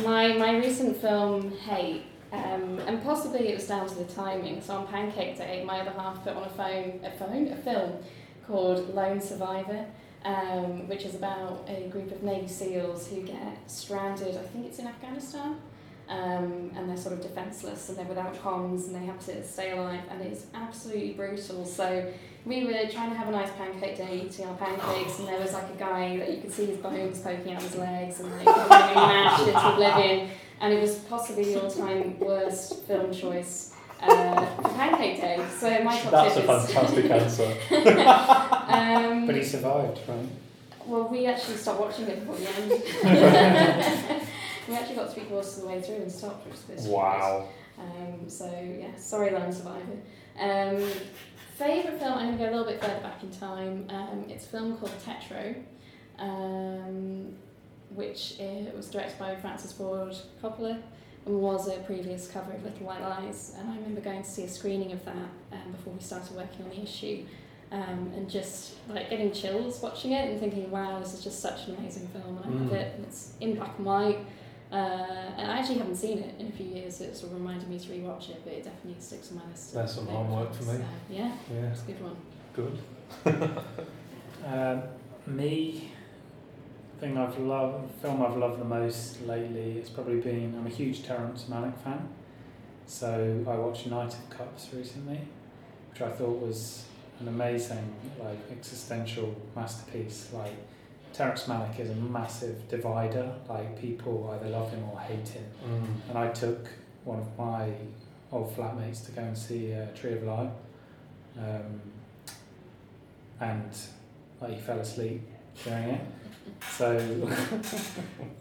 my 0.04 0.32
my 0.38 0.56
recent 0.56 0.96
film 0.96 1.52
Hate, 1.58 2.04
um, 2.32 2.78
and 2.86 3.02
possibly 3.02 3.48
it 3.48 3.54
was 3.54 3.68
down 3.68 3.86
to 3.86 3.94
the 3.94 4.04
timing. 4.04 4.62
So 4.62 4.76
on 4.76 4.86
Pancake 4.86 5.36
Day, 5.36 5.62
my 5.64 5.80
other 5.80 5.92
half 5.92 6.24
put 6.24 6.34
on 6.34 6.44
a 6.44 6.48
phone 6.48 7.00
a 7.04 7.10
phone 7.10 7.48
a 7.48 7.56
film 7.56 7.98
called 8.46 8.94
Lone 8.94 9.20
Survivor, 9.20 9.84
um, 10.24 10.88
which 10.88 11.04
is 11.04 11.14
about 11.14 11.66
a 11.68 11.88
group 11.88 12.10
of 12.12 12.22
Navy 12.22 12.48
SEALs 12.48 13.08
who 13.08 13.20
get 13.22 13.70
stranded. 13.70 14.36
I 14.36 14.42
think 14.42 14.64
it's 14.66 14.78
in 14.78 14.86
Afghanistan. 14.86 15.60
Um, 16.08 16.70
and 16.74 16.88
they're 16.88 16.96
sort 16.96 17.12
of 17.14 17.20
defenceless 17.20 17.90
and 17.90 17.98
they're 17.98 18.06
without 18.06 18.34
comms 18.42 18.86
and 18.86 18.94
they 18.94 19.04
have 19.04 19.22
to 19.26 19.46
stay 19.46 19.72
alive 19.72 20.00
and 20.10 20.22
it's 20.22 20.46
absolutely 20.54 21.10
brutal. 21.12 21.66
So 21.66 22.10
we 22.46 22.64
were 22.64 22.86
trying 22.90 23.10
to 23.10 23.16
have 23.16 23.28
a 23.28 23.30
nice 23.30 23.50
pancake 23.58 23.98
day, 23.98 24.22
eating 24.24 24.46
our 24.46 24.54
pancakes, 24.56 25.18
and 25.18 25.28
there 25.28 25.38
was 25.38 25.52
like 25.52 25.68
a 25.68 25.76
guy 25.78 26.16
that 26.16 26.30
you 26.34 26.40
could 26.40 26.50
see 26.50 26.64
his 26.64 26.78
bones 26.78 27.18
poking 27.20 27.52
out 27.52 27.60
his 27.60 27.76
legs, 27.76 28.20
and 28.20 28.30
like 28.30 28.44
being 28.46 28.94
mashed 28.94 29.48
into 29.48 29.68
oblivion. 29.74 30.30
And 30.62 30.72
it 30.72 30.80
was 30.80 30.94
possibly 31.00 31.44
the 31.52 31.62
all-time 31.62 32.18
worst 32.18 32.84
film 32.86 33.12
choice 33.12 33.74
uh, 34.00 34.46
for 34.62 34.68
Pancake 34.70 35.20
Day. 35.20 35.44
So 35.58 35.68
my 35.84 35.98
top 36.00 36.10
That's 36.10 36.36
a 36.36 36.40
is. 36.40 36.46
fantastic 36.72 37.10
answer. 37.10 37.54
um, 38.72 39.26
But 39.26 39.36
he 39.36 39.44
survived, 39.44 40.00
right? 40.08 40.28
well, 40.86 41.06
we 41.08 41.26
actually 41.26 41.56
stopped 41.58 41.80
watching 41.80 42.06
it 42.06 42.26
before 42.26 42.36
the 42.36 42.48
end. 42.48 44.22
we 44.68 44.74
actually 44.76 44.96
got 44.96 45.12
three 45.12 45.24
quarters 45.24 45.56
of 45.56 45.62
the 45.62 45.68
way 45.68 45.80
through 45.80 45.96
and 45.96 46.12
stopped, 46.12 46.44
which 46.46 46.54
was 46.54 46.64
a 46.64 46.66
bit 46.68 46.80
surprised. 46.80 47.22
Wow. 47.22 47.48
Um, 47.78 48.28
so 48.28 48.44
yeah, 48.78 48.94
sorry, 48.96 49.30
Lone 49.30 49.52
Survivor. 49.52 49.98
Um, 50.40 50.82
favorite 51.56 51.98
film? 51.98 52.12
I'm 52.18 52.36
gonna 52.36 52.38
go 52.38 52.44
a 52.44 52.54
little 52.56 52.64
bit 52.66 52.80
further 52.80 53.00
back 53.00 53.22
in 53.22 53.30
time. 53.30 53.86
Um, 53.88 54.24
it's 54.28 54.44
a 54.46 54.48
film 54.48 54.76
called 54.78 54.92
Tetro, 55.04 55.54
um, 56.18 57.34
which 57.90 58.34
uh, 58.40 58.70
was 58.76 58.90
directed 58.90 59.18
by 59.18 59.36
Francis 59.36 59.72
Ford 59.72 60.14
Coppola 60.42 60.80
and 61.26 61.40
was 61.40 61.68
a 61.68 61.78
previous 61.80 62.28
cover 62.28 62.52
of 62.52 62.62
Little 62.64 62.86
White 62.86 63.00
Lies. 63.00 63.54
And 63.58 63.68
I 63.70 63.76
remember 63.76 64.00
going 64.00 64.22
to 64.22 64.28
see 64.28 64.44
a 64.44 64.48
screening 64.48 64.92
of 64.92 65.04
that 65.04 65.14
um, 65.52 65.72
before 65.72 65.92
we 65.92 66.00
started 66.00 66.34
working 66.36 66.64
on 66.64 66.70
the 66.70 66.82
issue. 66.82 67.24
Um, 67.70 68.12
and 68.16 68.30
just 68.30 68.76
like 68.88 69.10
getting 69.10 69.30
chills 69.30 69.82
watching 69.82 70.12
it 70.12 70.30
and 70.30 70.40
thinking, 70.40 70.70
wow, 70.70 70.98
this 71.00 71.12
is 71.12 71.22
just 71.22 71.40
such 71.40 71.68
an 71.68 71.76
amazing 71.76 72.08
film. 72.08 72.38
And 72.42 72.46
I 72.46 72.48
love 72.62 72.70
Mm. 72.72 72.74
it. 72.74 72.94
And 72.96 73.04
it's 73.04 73.32
in 73.40 73.56
black 73.56 73.76
and 73.76 73.84
white. 73.86 74.18
Uh, 74.70 74.74
and 75.38 75.50
I 75.50 75.58
actually 75.58 75.78
haven't 75.78 75.96
seen 75.96 76.18
it 76.18 76.34
in 76.38 76.48
a 76.48 76.52
few 76.52 76.66
years. 76.66 77.00
It 77.00 77.16
sort 77.16 77.32
of 77.32 77.38
reminded 77.38 77.68
me 77.70 77.78
to 77.78 77.88
rewatch 77.88 78.28
it, 78.30 78.42
but 78.44 78.52
it 78.52 78.64
definitely 78.64 79.00
sticks 79.00 79.30
on 79.30 79.38
my 79.38 79.46
list. 79.50 79.68
of 79.68 79.74
There's 79.74 79.94
some 79.94 80.06
homework 80.06 80.52
for 80.52 80.64
me. 80.64 80.78
So, 80.78 80.84
yeah, 81.10 81.32
Yeah, 81.52 81.70
it's 81.72 81.82
a 81.82 81.86
good 81.86 82.00
one. 82.02 82.16
good. 82.54 82.78
Um, 84.46 84.82
me, 85.26 85.90
thing 87.00 87.16
I've 87.16 87.38
loved, 87.38 87.90
film 88.02 88.22
I've 88.22 88.36
loved 88.36 88.60
the 88.60 88.64
most 88.64 89.22
lately, 89.26 89.78
it's 89.78 89.90
probably 89.90 90.20
been. 90.20 90.54
I'm 90.58 90.66
a 90.66 90.70
huge 90.70 91.04
Terrence 91.04 91.44
Malick 91.48 91.76
fan, 91.78 92.08
so 92.86 93.44
I 93.48 93.54
watched 93.56 93.86
Knight 93.86 94.12
of 94.14 94.30
Cups 94.30 94.68
recently, 94.74 95.20
which 95.90 96.02
I 96.02 96.10
thought 96.10 96.40
was 96.40 96.84
an 97.20 97.28
amazing, 97.28 97.94
like 98.22 98.38
existential 98.50 99.34
masterpiece. 99.56 100.28
Like 100.32 100.52
Terrence 101.18 101.46
Malick 101.46 101.80
is 101.80 101.90
a 101.90 101.96
massive 101.96 102.68
divider. 102.68 103.34
Like 103.48 103.76
people 103.80 104.30
either 104.32 104.50
love 104.50 104.70
him 104.70 104.84
or 104.88 105.00
hate 105.00 105.26
him. 105.26 105.44
Mm. 105.66 106.10
And 106.10 106.18
I 106.18 106.28
took 106.28 106.68
one 107.02 107.18
of 107.18 107.36
my 107.36 107.72
old 108.30 108.56
flatmates 108.56 109.04
to 109.06 109.10
go 109.10 109.22
and 109.22 109.36
see 109.36 109.74
uh, 109.74 109.86
Tree 109.96 110.12
of 110.12 110.22
Life. 110.22 110.52
Um, 111.36 111.80
and 113.40 113.76
like 114.40 114.52
he 114.52 114.60
fell 114.60 114.78
asleep 114.78 115.22
during 115.64 115.88
it. 115.90 116.00
So 116.70 116.96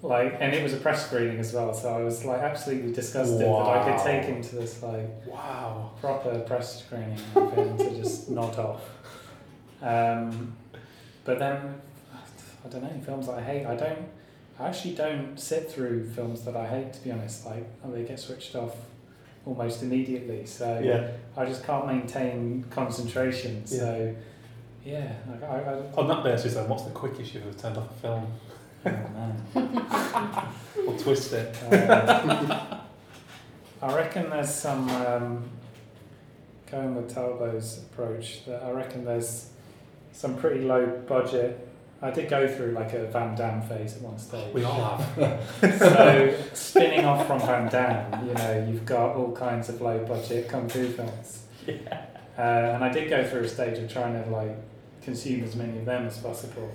like 0.03 0.37
and 0.39 0.53
it 0.53 0.61
was 0.61 0.73
a 0.73 0.77
press 0.77 1.07
screening 1.07 1.39
as 1.39 1.53
well, 1.53 1.73
so 1.73 1.91
I 1.91 2.03
was 2.03 2.25
like 2.25 2.41
absolutely 2.41 2.93
disgusted 2.93 3.39
that 3.39 3.47
I 3.49 3.89
could 3.89 4.05
take 4.05 4.23
him 4.25 4.43
to 4.43 4.55
this 4.55 4.83
like 4.83 5.09
Wow. 5.25 5.93
proper 5.99 6.39
press 6.41 6.83
screening 6.85 7.19
and 7.35 7.79
to 7.79 7.89
just 7.97 8.29
nod 8.37 8.55
off. 8.59 8.83
Um, 9.81 10.55
but 11.25 11.39
then 11.39 11.81
I 12.65 12.69
don't 12.69 12.83
know, 12.83 13.01
films 13.05 13.27
that 13.27 13.37
I 13.37 13.43
hate, 13.43 13.65
I 13.65 13.75
don't 13.75 14.07
I 14.59 14.67
actually 14.67 14.95
don't 14.95 15.39
sit 15.39 15.71
through 15.71 16.09
films 16.09 16.43
that 16.45 16.55
I 16.55 16.67
hate 16.67 16.93
to 16.93 17.03
be 17.03 17.11
honest. 17.11 17.45
Like 17.45 17.65
they 17.91 18.03
get 18.03 18.19
switched 18.19 18.55
off 18.55 18.75
almost 19.45 19.83
immediately. 19.83 20.45
So 20.45 20.79
Yeah. 20.83 21.11
I 21.35 21.45
just 21.45 21.63
can't 21.63 21.85
maintain 21.85 22.65
concentration. 22.71 23.65
So 23.65 24.15
yeah, 24.83 25.13
like 25.29 25.43
I, 25.43 25.57
I 25.57 25.81
On 25.97 26.07
that 26.07 26.23
basis, 26.23 26.55
then, 26.55 26.67
what's 26.69 26.83
the 26.83 26.91
quickest 26.91 27.33
you've 27.33 27.43
ever 27.43 27.57
turned 27.57 27.77
off 27.77 27.91
a 27.91 27.93
film? 27.95 28.27
oh 28.85 28.89
man. 28.89 30.47
Or 30.87 30.97
twist 30.97 31.33
it? 31.33 31.55
Um, 31.65 32.51
I 33.81 33.95
reckon 33.95 34.29
there's 34.29 34.53
some 34.53 34.89
um, 34.89 35.49
going 36.71 36.95
with 36.95 37.13
Talbot's 37.13 37.79
approach. 37.79 38.45
That 38.45 38.63
I 38.63 38.71
reckon 38.71 39.05
there's 39.05 39.49
some 40.13 40.35
pretty 40.37 40.61
low 40.61 40.85
budget. 41.07 41.67
I 42.01 42.11
did 42.11 42.29
go 42.29 42.47
through 42.47 42.71
like 42.73 42.93
a 42.93 43.05
Van 43.07 43.35
Damme 43.35 43.61
phase 43.63 43.95
at 43.95 44.01
one 44.03 44.19
stage. 44.19 44.53
We 44.53 44.63
all 44.63 44.97
have. 44.97 45.59
so 45.79 46.35
spinning 46.53 47.05
off 47.05 47.25
from 47.25 47.39
Van 47.39 47.69
Damme, 47.69 48.27
you 48.27 48.33
know, 48.35 48.67
you've 48.69 48.85
got 48.85 49.15
all 49.15 49.35
kinds 49.35 49.69
of 49.69 49.81
low 49.81 50.05
budget 50.05 50.47
kung 50.47 50.69
fu 50.69 50.89
films. 50.89 51.43
Yeah. 51.65 52.05
Uh, 52.37 52.41
and 52.75 52.83
I 52.83 52.89
did 52.91 53.09
go 53.09 53.27
through 53.27 53.41
a 53.41 53.47
stage 53.47 53.79
of 53.79 53.91
trying 53.91 54.13
to 54.23 54.29
like 54.29 54.55
consume 55.01 55.43
as 55.43 55.55
many 55.55 55.79
of 55.79 55.85
them 55.85 56.05
as 56.05 56.17
possible. 56.19 56.71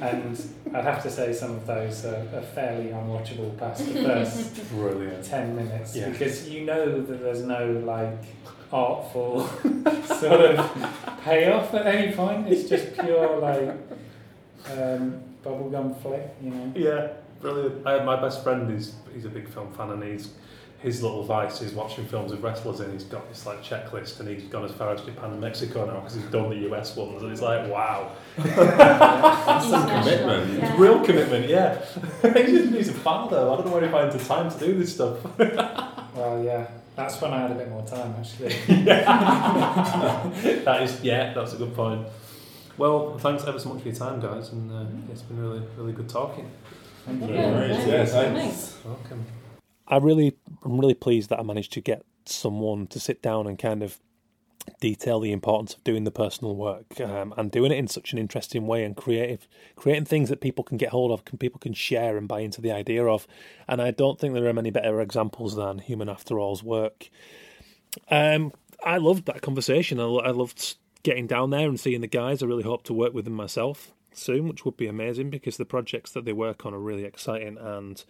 And 0.00 0.40
I'd 0.74 0.84
have 0.84 1.02
to 1.02 1.10
say 1.10 1.32
some 1.32 1.52
of 1.52 1.66
those 1.66 2.04
are, 2.04 2.24
are 2.34 2.42
fairly 2.42 2.90
unwatchable 2.90 3.58
past 3.58 3.84
the 3.92 4.04
first 4.04 4.68
Brilliant. 4.70 5.24
10 5.24 5.56
minutes 5.56 5.96
Yeah. 5.96 6.10
because 6.10 6.48
you 6.48 6.64
know 6.64 7.00
that 7.00 7.20
there's 7.20 7.42
no 7.42 7.72
like 7.84 8.22
artful 8.72 9.46
sort 10.04 10.40
of 10.40 11.20
payoff 11.24 11.74
at 11.74 11.86
any 11.86 12.12
point. 12.14 12.48
It's 12.48 12.68
just 12.68 12.94
pure 12.94 13.38
like 13.40 13.74
um, 14.70 15.20
bubblegum 15.44 16.00
flick, 16.02 16.34
you 16.42 16.50
know. 16.50 16.72
Yeah, 16.74 17.08
brilliant. 17.40 17.86
I, 17.86 18.02
my 18.04 18.20
best 18.20 18.42
friend 18.42 18.70
is 18.72 18.94
he's 19.14 19.24
a 19.24 19.28
big 19.30 19.48
film 19.48 19.72
fan 19.72 19.90
and 19.90 20.02
he's 20.02 20.30
his 20.78 21.00
little 21.00 21.22
vice 21.22 21.60
is 21.62 21.72
watching 21.74 22.04
films 22.06 22.32
with 22.32 22.40
wrestlers 22.42 22.80
and 22.80 22.92
he's 22.92 23.04
got 23.04 23.28
this 23.28 23.46
like 23.46 23.62
checklist 23.62 24.18
and 24.18 24.28
he's 24.28 24.42
gone 24.48 24.64
as 24.64 24.72
far 24.72 24.92
as 24.92 25.00
Japan 25.00 25.30
and 25.30 25.40
Mexico 25.40 25.86
now 25.86 26.00
because 26.00 26.14
he's 26.16 26.24
done 26.24 26.50
the 26.50 26.56
US 26.72 26.96
ones 26.96 27.22
and 27.22 27.30
it's 27.30 27.40
like 27.40 27.70
wow 27.70 28.10
That's 28.36 29.68
some 29.68 29.86
commitment. 29.86 30.52
yeah. 30.54 30.68
it's 30.70 30.78
real 30.80 30.98
commitment 31.04 31.48
yeah 31.48 31.80
he's, 32.34 32.68
he's 32.70 32.88
a 32.88 32.94
father 32.94 33.36
I 33.38 33.54
don't 33.54 33.66
know 33.66 33.72
where 33.74 33.82
he 33.84 33.88
finds 33.92 34.16
the 34.16 34.24
time 34.24 34.50
to 34.50 34.58
do 34.58 34.74
this 34.76 34.92
stuff 34.94 35.18
Well, 36.16 36.42
yeah, 36.42 36.66
that's 36.96 37.20
when 37.22 37.32
I 37.32 37.42
had 37.42 37.52
a 37.52 37.54
bit 37.54 37.68
more 37.70 37.86
time 37.86 38.16
actually. 38.18 38.52
that 40.64 40.82
is 40.82 41.00
yeah 41.02 41.32
that's 41.32 41.52
a 41.52 41.56
good 41.56 41.74
point 41.76 42.06
well 42.82 43.16
thanks 43.18 43.44
ever 43.44 43.58
so 43.60 43.68
much 43.72 43.82
for 43.82 43.88
your 43.88 43.96
time 43.96 44.18
guys 44.20 44.50
and 44.50 44.70
uh, 44.72 45.12
it's 45.12 45.22
been 45.22 45.38
really 45.38 45.62
really 45.76 45.92
good 45.92 46.08
talking 46.08 46.50
Thank 47.04 47.22
you. 47.22 47.34
Yeah, 47.34 47.58
Right, 47.58 47.70
thanks. 47.70 47.86
yeah, 47.86 48.04
Thanks. 48.04 48.40
thanks. 48.40 48.84
welcome 48.84 49.24
I 49.88 49.96
really 49.98 50.36
I'm 50.64 50.78
really 50.80 50.94
pleased 50.94 51.30
that 51.30 51.38
I 51.38 51.42
managed 51.42 51.72
to 51.74 51.80
get 51.80 52.04
someone 52.26 52.86
to 52.88 52.98
sit 53.00 53.22
down 53.22 53.46
and 53.46 53.58
kind 53.58 53.82
of 53.82 53.98
detail 54.80 55.18
the 55.18 55.32
importance 55.32 55.74
of 55.74 55.82
doing 55.82 56.04
the 56.04 56.12
personal 56.12 56.54
work 56.54 57.00
um, 57.00 57.34
and 57.36 57.50
doing 57.50 57.72
it 57.72 57.78
in 57.78 57.88
such 57.88 58.12
an 58.12 58.18
interesting 58.18 58.66
way 58.68 58.84
and 58.84 58.96
creative 58.96 59.48
creating 59.74 60.04
things 60.04 60.28
that 60.28 60.40
people 60.40 60.62
can 60.62 60.76
get 60.76 60.90
hold 60.90 61.10
of 61.10 61.24
can 61.24 61.36
people 61.38 61.58
can 61.58 61.72
share 61.72 62.16
and 62.16 62.28
buy 62.28 62.40
into 62.40 62.60
the 62.60 62.70
idea 62.70 63.04
of 63.04 63.26
and 63.66 63.82
I 63.82 63.90
don't 63.90 64.18
think 64.20 64.34
there 64.34 64.46
are 64.46 64.52
many 64.52 64.70
better 64.70 65.00
examples 65.00 65.56
than 65.56 65.78
Human 65.78 66.08
After 66.08 66.38
All's 66.38 66.62
work 66.62 67.10
um, 68.10 68.52
I 68.84 68.98
loved 68.98 69.26
that 69.26 69.42
conversation 69.42 69.98
I, 69.98 70.04
I 70.04 70.30
loved 70.30 70.76
getting 71.02 71.26
down 71.26 71.50
there 71.50 71.68
and 71.68 71.80
seeing 71.80 72.00
the 72.00 72.06
guys 72.06 72.42
I 72.42 72.46
really 72.46 72.62
hope 72.62 72.84
to 72.84 72.94
work 72.94 73.12
with 73.12 73.24
them 73.24 73.34
myself 73.34 73.92
soon 74.14 74.46
which 74.46 74.64
would 74.64 74.76
be 74.76 74.86
amazing 74.86 75.30
because 75.30 75.56
the 75.56 75.64
projects 75.64 76.12
that 76.12 76.24
they 76.24 76.32
work 76.32 76.66
on 76.66 76.74
are 76.74 76.78
really 76.78 77.04
exciting 77.04 77.56
and 77.58 78.04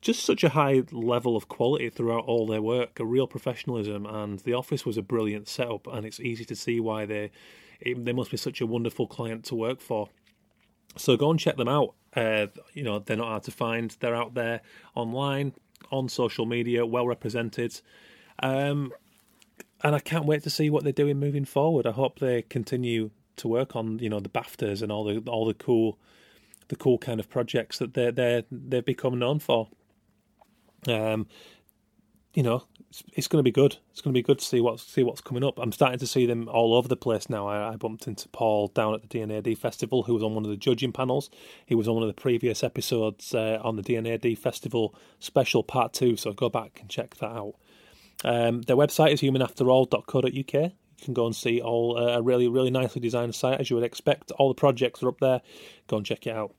just 0.00 0.24
such 0.24 0.42
a 0.42 0.50
high 0.50 0.82
level 0.90 1.36
of 1.36 1.48
quality 1.48 1.90
throughout 1.90 2.24
all 2.24 2.46
their 2.46 2.62
work, 2.62 2.98
a 2.98 3.04
real 3.04 3.26
professionalism, 3.26 4.06
and 4.06 4.40
the 4.40 4.54
office 4.54 4.84
was 4.86 4.96
a 4.96 5.02
brilliant 5.02 5.48
setup, 5.48 5.86
and 5.86 6.06
it's 6.06 6.20
easy 6.20 6.44
to 6.44 6.56
see 6.56 6.80
why 6.80 7.06
they 7.06 7.30
it, 7.80 8.04
they 8.04 8.12
must 8.12 8.30
be 8.30 8.36
such 8.36 8.60
a 8.60 8.66
wonderful 8.66 9.06
client 9.06 9.44
to 9.46 9.54
work 9.54 9.80
for. 9.80 10.08
So 10.96 11.16
go 11.16 11.30
and 11.30 11.38
check 11.38 11.56
them 11.56 11.68
out. 11.68 11.94
Uh, 12.14 12.46
you 12.74 12.82
know 12.82 12.98
they're 12.98 13.16
not 13.16 13.28
hard 13.28 13.42
to 13.44 13.50
find. 13.50 13.96
They're 14.00 14.14
out 14.14 14.34
there 14.34 14.60
online, 14.94 15.54
on 15.90 16.08
social 16.08 16.46
media, 16.46 16.84
well 16.84 17.06
represented, 17.06 17.80
um, 18.42 18.92
and 19.82 19.94
I 19.94 19.98
can't 19.98 20.26
wait 20.26 20.42
to 20.44 20.50
see 20.50 20.70
what 20.70 20.84
they're 20.84 20.92
doing 20.92 21.18
moving 21.18 21.44
forward. 21.44 21.86
I 21.86 21.92
hope 21.92 22.18
they 22.18 22.42
continue 22.42 23.10
to 23.36 23.48
work 23.48 23.74
on 23.74 23.98
you 23.98 24.08
know 24.08 24.20
the 24.20 24.28
Baftas 24.28 24.82
and 24.82 24.92
all 24.92 25.04
the 25.04 25.18
all 25.30 25.46
the 25.46 25.54
cool 25.54 25.98
the 26.68 26.76
cool 26.76 26.98
kind 26.98 27.20
of 27.20 27.28
projects 27.28 27.78
that 27.78 27.94
they 27.94 28.10
they 28.10 28.44
they've 28.50 28.84
become 28.84 29.18
known 29.18 29.38
for. 29.38 29.68
Um, 30.88 31.26
you 32.34 32.42
know, 32.42 32.64
it's, 32.88 33.02
it's 33.12 33.28
going 33.28 33.40
to 33.40 33.44
be 33.44 33.52
good. 33.52 33.76
It's 33.90 34.00
going 34.00 34.14
to 34.14 34.18
be 34.18 34.22
good 34.22 34.38
to 34.38 34.44
see 34.44 34.60
what's 34.60 34.82
see 34.82 35.02
what's 35.02 35.20
coming 35.20 35.44
up. 35.44 35.58
I'm 35.58 35.72
starting 35.72 35.98
to 35.98 36.06
see 36.06 36.26
them 36.26 36.48
all 36.48 36.74
over 36.74 36.88
the 36.88 36.96
place 36.96 37.28
now. 37.28 37.46
I, 37.46 37.72
I 37.72 37.76
bumped 37.76 38.06
into 38.06 38.28
Paul 38.28 38.68
down 38.68 38.94
at 38.94 39.02
the 39.02 39.08
D&AD 39.08 39.58
festival, 39.58 40.04
who 40.04 40.14
was 40.14 40.22
on 40.22 40.34
one 40.34 40.44
of 40.44 40.50
the 40.50 40.56
judging 40.56 40.92
panels. 40.92 41.30
He 41.66 41.74
was 41.74 41.88
on 41.88 41.94
one 41.94 42.02
of 42.02 42.14
the 42.14 42.20
previous 42.20 42.64
episodes 42.64 43.34
uh, 43.34 43.58
on 43.62 43.76
the 43.76 43.82
D&AD 43.82 44.38
festival 44.38 44.94
special 45.18 45.62
part 45.62 45.92
two. 45.92 46.16
So 46.16 46.32
go 46.32 46.48
back 46.48 46.78
and 46.80 46.88
check 46.88 47.16
that 47.16 47.30
out. 47.30 47.54
Um, 48.24 48.62
their 48.62 48.76
website 48.76 49.12
is 49.12 49.20
humanafterall.co.uk. 49.20 50.32
You 50.34 51.04
can 51.04 51.14
go 51.14 51.26
and 51.26 51.34
see 51.34 51.60
all 51.60 51.98
uh, 51.98 52.18
a 52.18 52.22
really 52.22 52.48
really 52.48 52.70
nicely 52.70 53.00
designed 53.00 53.34
site 53.34 53.60
as 53.60 53.70
you 53.70 53.76
would 53.76 53.84
expect. 53.84 54.30
All 54.32 54.48
the 54.48 54.54
projects 54.54 55.02
are 55.02 55.08
up 55.08 55.20
there. 55.20 55.40
Go 55.88 55.96
and 55.96 56.06
check 56.06 56.26
it 56.26 56.34
out. 56.34 56.54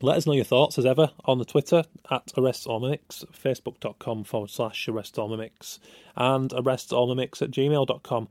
Let 0.00 0.16
us 0.16 0.26
know 0.26 0.32
your 0.32 0.44
thoughts 0.44 0.78
as 0.78 0.86
ever 0.86 1.10
on 1.24 1.38
the 1.38 1.44
Twitter 1.44 1.82
at 2.08 2.26
arrestallmimics, 2.36 3.24
facebook.com 3.32 4.22
forward 4.24 4.50
slash 4.50 4.86
arrestallmimics, 4.86 5.80
and 6.16 6.50
arrestallmimics 6.50 7.42
at 7.42 7.50
gmail.com. 7.50 8.28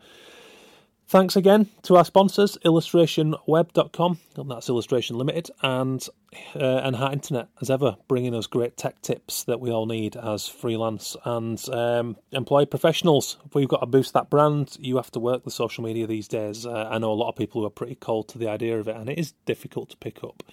Thanks 1.09 1.37
again 1.37 1.69
to 1.83 1.95
our 1.95 2.03
sponsors, 2.03 2.57
illustrationweb.com, 2.65 4.19
and 4.35 4.51
that's 4.51 4.67
Illustration 4.67 5.17
Limited, 5.17 5.49
and 5.61 6.05
uh, 6.53 6.81
and 6.83 6.97
Heart 6.97 7.13
Internet, 7.13 7.47
as 7.61 7.69
ever, 7.69 7.95
bringing 8.09 8.35
us 8.35 8.45
great 8.45 8.75
tech 8.75 9.01
tips 9.01 9.45
that 9.45 9.61
we 9.61 9.71
all 9.71 9.85
need 9.85 10.17
as 10.17 10.49
freelance 10.49 11.15
and 11.23 11.63
um, 11.69 12.17
employed 12.33 12.69
professionals. 12.69 13.37
If 13.45 13.55
we've 13.55 13.69
got 13.69 13.79
to 13.79 13.85
boost 13.85 14.13
that 14.15 14.29
brand, 14.29 14.75
you 14.81 14.97
have 14.97 15.09
to 15.11 15.19
work 15.19 15.45
the 15.45 15.51
social 15.51 15.81
media 15.81 16.07
these 16.07 16.27
days. 16.27 16.65
Uh, 16.65 16.89
I 16.91 16.97
know 16.97 17.13
a 17.13 17.13
lot 17.13 17.29
of 17.29 17.37
people 17.37 17.61
who 17.61 17.67
are 17.67 17.71
pretty 17.71 17.95
cold 17.95 18.27
to 18.29 18.37
the 18.37 18.49
idea 18.49 18.77
of 18.77 18.89
it, 18.89 18.97
and 18.97 19.09
it 19.09 19.17
is 19.17 19.31
difficult 19.45 19.89
to 19.91 19.97
pick 19.97 20.23
up 20.25 20.43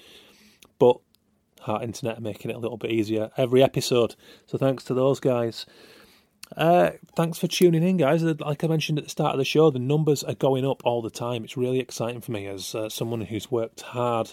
but 0.78 0.98
Heart 1.60 1.82
Internet 1.82 2.18
are 2.18 2.22
making 2.22 2.50
it 2.50 2.56
a 2.56 2.60
little 2.60 2.76
bit 2.76 2.90
easier 2.90 3.30
every 3.36 3.62
episode. 3.62 4.16
So 4.46 4.58
thanks 4.58 4.84
to 4.84 4.94
those 4.94 5.20
guys. 5.20 5.66
Uh, 6.56 6.90
thanks 7.16 7.38
for 7.38 7.46
tuning 7.46 7.82
in, 7.82 7.96
guys. 7.96 8.22
Like 8.22 8.64
I 8.64 8.66
mentioned 8.66 8.98
at 8.98 9.04
the 9.04 9.10
start 9.10 9.32
of 9.32 9.38
the 9.38 9.44
show, 9.44 9.70
the 9.70 9.78
numbers 9.78 10.22
are 10.22 10.34
going 10.34 10.64
up 10.66 10.82
all 10.84 11.02
the 11.02 11.10
time. 11.10 11.44
It's 11.44 11.56
really 11.56 11.80
exciting 11.80 12.20
for 12.20 12.32
me 12.32 12.46
as 12.46 12.74
uh, 12.74 12.88
someone 12.88 13.22
who's 13.22 13.50
worked 13.50 13.80
hard 13.80 14.32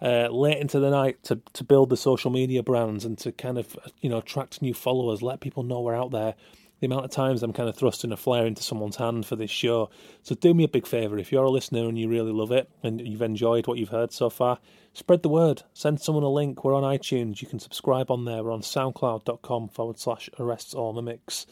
uh, 0.00 0.28
late 0.28 0.58
into 0.58 0.80
the 0.80 0.90
night 0.90 1.22
to 1.22 1.40
to 1.52 1.62
build 1.62 1.90
the 1.90 1.96
social 1.96 2.30
media 2.30 2.62
brands 2.62 3.04
and 3.04 3.16
to 3.18 3.30
kind 3.30 3.58
of 3.58 3.76
you 4.00 4.10
know 4.10 4.18
attract 4.18 4.60
new 4.60 4.74
followers, 4.74 5.22
let 5.22 5.40
people 5.40 5.62
know 5.62 5.80
we're 5.80 5.94
out 5.94 6.10
there. 6.10 6.34
The 6.80 6.86
amount 6.86 7.04
of 7.04 7.12
times 7.12 7.44
I'm 7.44 7.52
kind 7.52 7.68
of 7.68 7.76
thrusting 7.76 8.10
a 8.10 8.16
flare 8.16 8.44
into 8.44 8.64
someone's 8.64 8.96
hand 8.96 9.24
for 9.24 9.36
this 9.36 9.52
show. 9.52 9.88
So 10.24 10.34
do 10.34 10.52
me 10.52 10.64
a 10.64 10.68
big 10.68 10.84
favour 10.84 11.16
if 11.16 11.30
you're 11.30 11.44
a 11.44 11.50
listener 11.50 11.88
and 11.88 11.96
you 11.96 12.08
really 12.08 12.32
love 12.32 12.50
it 12.50 12.68
and 12.82 13.00
you've 13.00 13.22
enjoyed 13.22 13.68
what 13.68 13.78
you've 13.78 13.90
heard 13.90 14.12
so 14.12 14.28
far, 14.28 14.58
spread 14.92 15.22
the 15.22 15.28
word. 15.28 15.62
Send 15.72 16.00
someone 16.00 16.24
a 16.24 16.28
link. 16.28 16.64
We're 16.64 16.74
on 16.74 16.82
iTunes. 16.82 17.40
You 17.40 17.48
can 17.48 17.58
subscribe 17.58 18.10
on 18.10 18.24
there. 18.24 18.42
We're 18.42 18.52
on 18.52 18.62
soundcloud.com 18.62 19.68
forward 19.68 19.98
slash 19.98 20.28
arrests 20.38 20.74
all 20.74 20.92
mimics. 20.92 21.46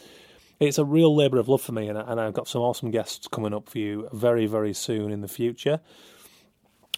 It's 0.61 0.79
a 0.79 0.85
real 0.85 1.15
labour 1.17 1.39
of 1.39 1.49
love 1.49 1.63
for 1.63 1.73
me, 1.73 1.89
and, 1.89 1.97
and 1.97 2.21
I've 2.21 2.35
got 2.35 2.47
some 2.47 2.61
awesome 2.61 2.91
guests 2.91 3.27
coming 3.27 3.55
up 3.55 3.69
for 3.69 3.79
you 3.79 4.09
very, 4.13 4.45
very 4.45 4.75
soon 4.75 5.11
in 5.11 5.23
the 5.23 5.29
future. 5.29 5.81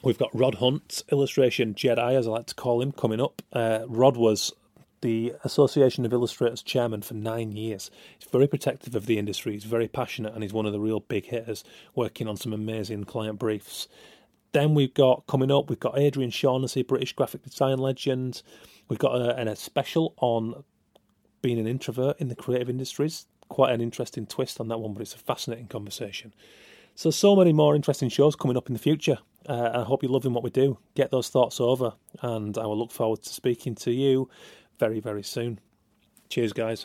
We've 0.02 0.18
got 0.18 0.36
Rod 0.36 0.56
Hunt, 0.56 1.04
illustration 1.12 1.74
Jedi, 1.74 2.14
as 2.14 2.26
I 2.26 2.30
like 2.30 2.46
to 2.46 2.56
call 2.56 2.82
him, 2.82 2.90
coming 2.90 3.20
up. 3.20 3.40
Uh, 3.52 3.84
Rod 3.86 4.16
was 4.16 4.52
the 5.00 5.34
Association 5.44 6.04
of 6.04 6.12
Illustrators 6.12 6.60
chairman 6.60 7.02
for 7.02 7.14
nine 7.14 7.52
years. 7.52 7.88
He's 8.18 8.28
very 8.28 8.48
protective 8.48 8.96
of 8.96 9.06
the 9.06 9.16
industry. 9.16 9.52
He's 9.52 9.62
very 9.62 9.86
passionate, 9.86 10.34
and 10.34 10.42
he's 10.42 10.52
one 10.52 10.66
of 10.66 10.72
the 10.72 10.80
real 10.80 10.98
big 10.98 11.26
hitters, 11.26 11.62
working 11.94 12.26
on 12.26 12.36
some 12.36 12.52
amazing 12.52 13.04
client 13.04 13.38
briefs. 13.38 13.86
Then 14.52 14.74
we've 14.74 14.92
got 14.92 15.26
coming 15.26 15.50
up, 15.50 15.70
we've 15.70 15.80
got 15.80 15.98
Adrian 15.98 16.30
Shaughnessy, 16.30 16.82
British 16.82 17.12
graphic 17.14 17.42
design 17.42 17.78
legend. 17.78 18.42
We've 18.88 18.98
got 18.98 19.14
a, 19.14 19.50
a 19.50 19.56
special 19.56 20.14
on 20.18 20.64
being 21.40 21.58
an 21.58 21.66
introvert 21.66 22.20
in 22.20 22.28
the 22.28 22.34
creative 22.34 22.68
industries. 22.68 23.26
Quite 23.48 23.72
an 23.72 23.80
interesting 23.80 24.26
twist 24.26 24.60
on 24.60 24.68
that 24.68 24.78
one, 24.78 24.92
but 24.94 25.02
it's 25.02 25.14
a 25.14 25.18
fascinating 25.18 25.66
conversation. 25.66 26.32
So, 26.94 27.10
so 27.10 27.34
many 27.34 27.52
more 27.52 27.74
interesting 27.74 28.10
shows 28.10 28.36
coming 28.36 28.56
up 28.56 28.68
in 28.68 28.74
the 28.74 28.78
future. 28.78 29.18
Uh, 29.48 29.70
I 29.74 29.82
hope 29.82 30.02
you're 30.02 30.12
loving 30.12 30.34
what 30.34 30.44
we 30.44 30.50
do. 30.50 30.78
Get 30.94 31.10
those 31.10 31.28
thoughts 31.28 31.60
over, 31.60 31.94
and 32.20 32.56
I 32.58 32.66
will 32.66 32.78
look 32.78 32.92
forward 32.92 33.22
to 33.22 33.30
speaking 33.30 33.74
to 33.76 33.90
you 33.90 34.28
very, 34.78 35.00
very 35.00 35.22
soon. 35.22 35.58
Cheers, 36.28 36.52
guys. 36.52 36.84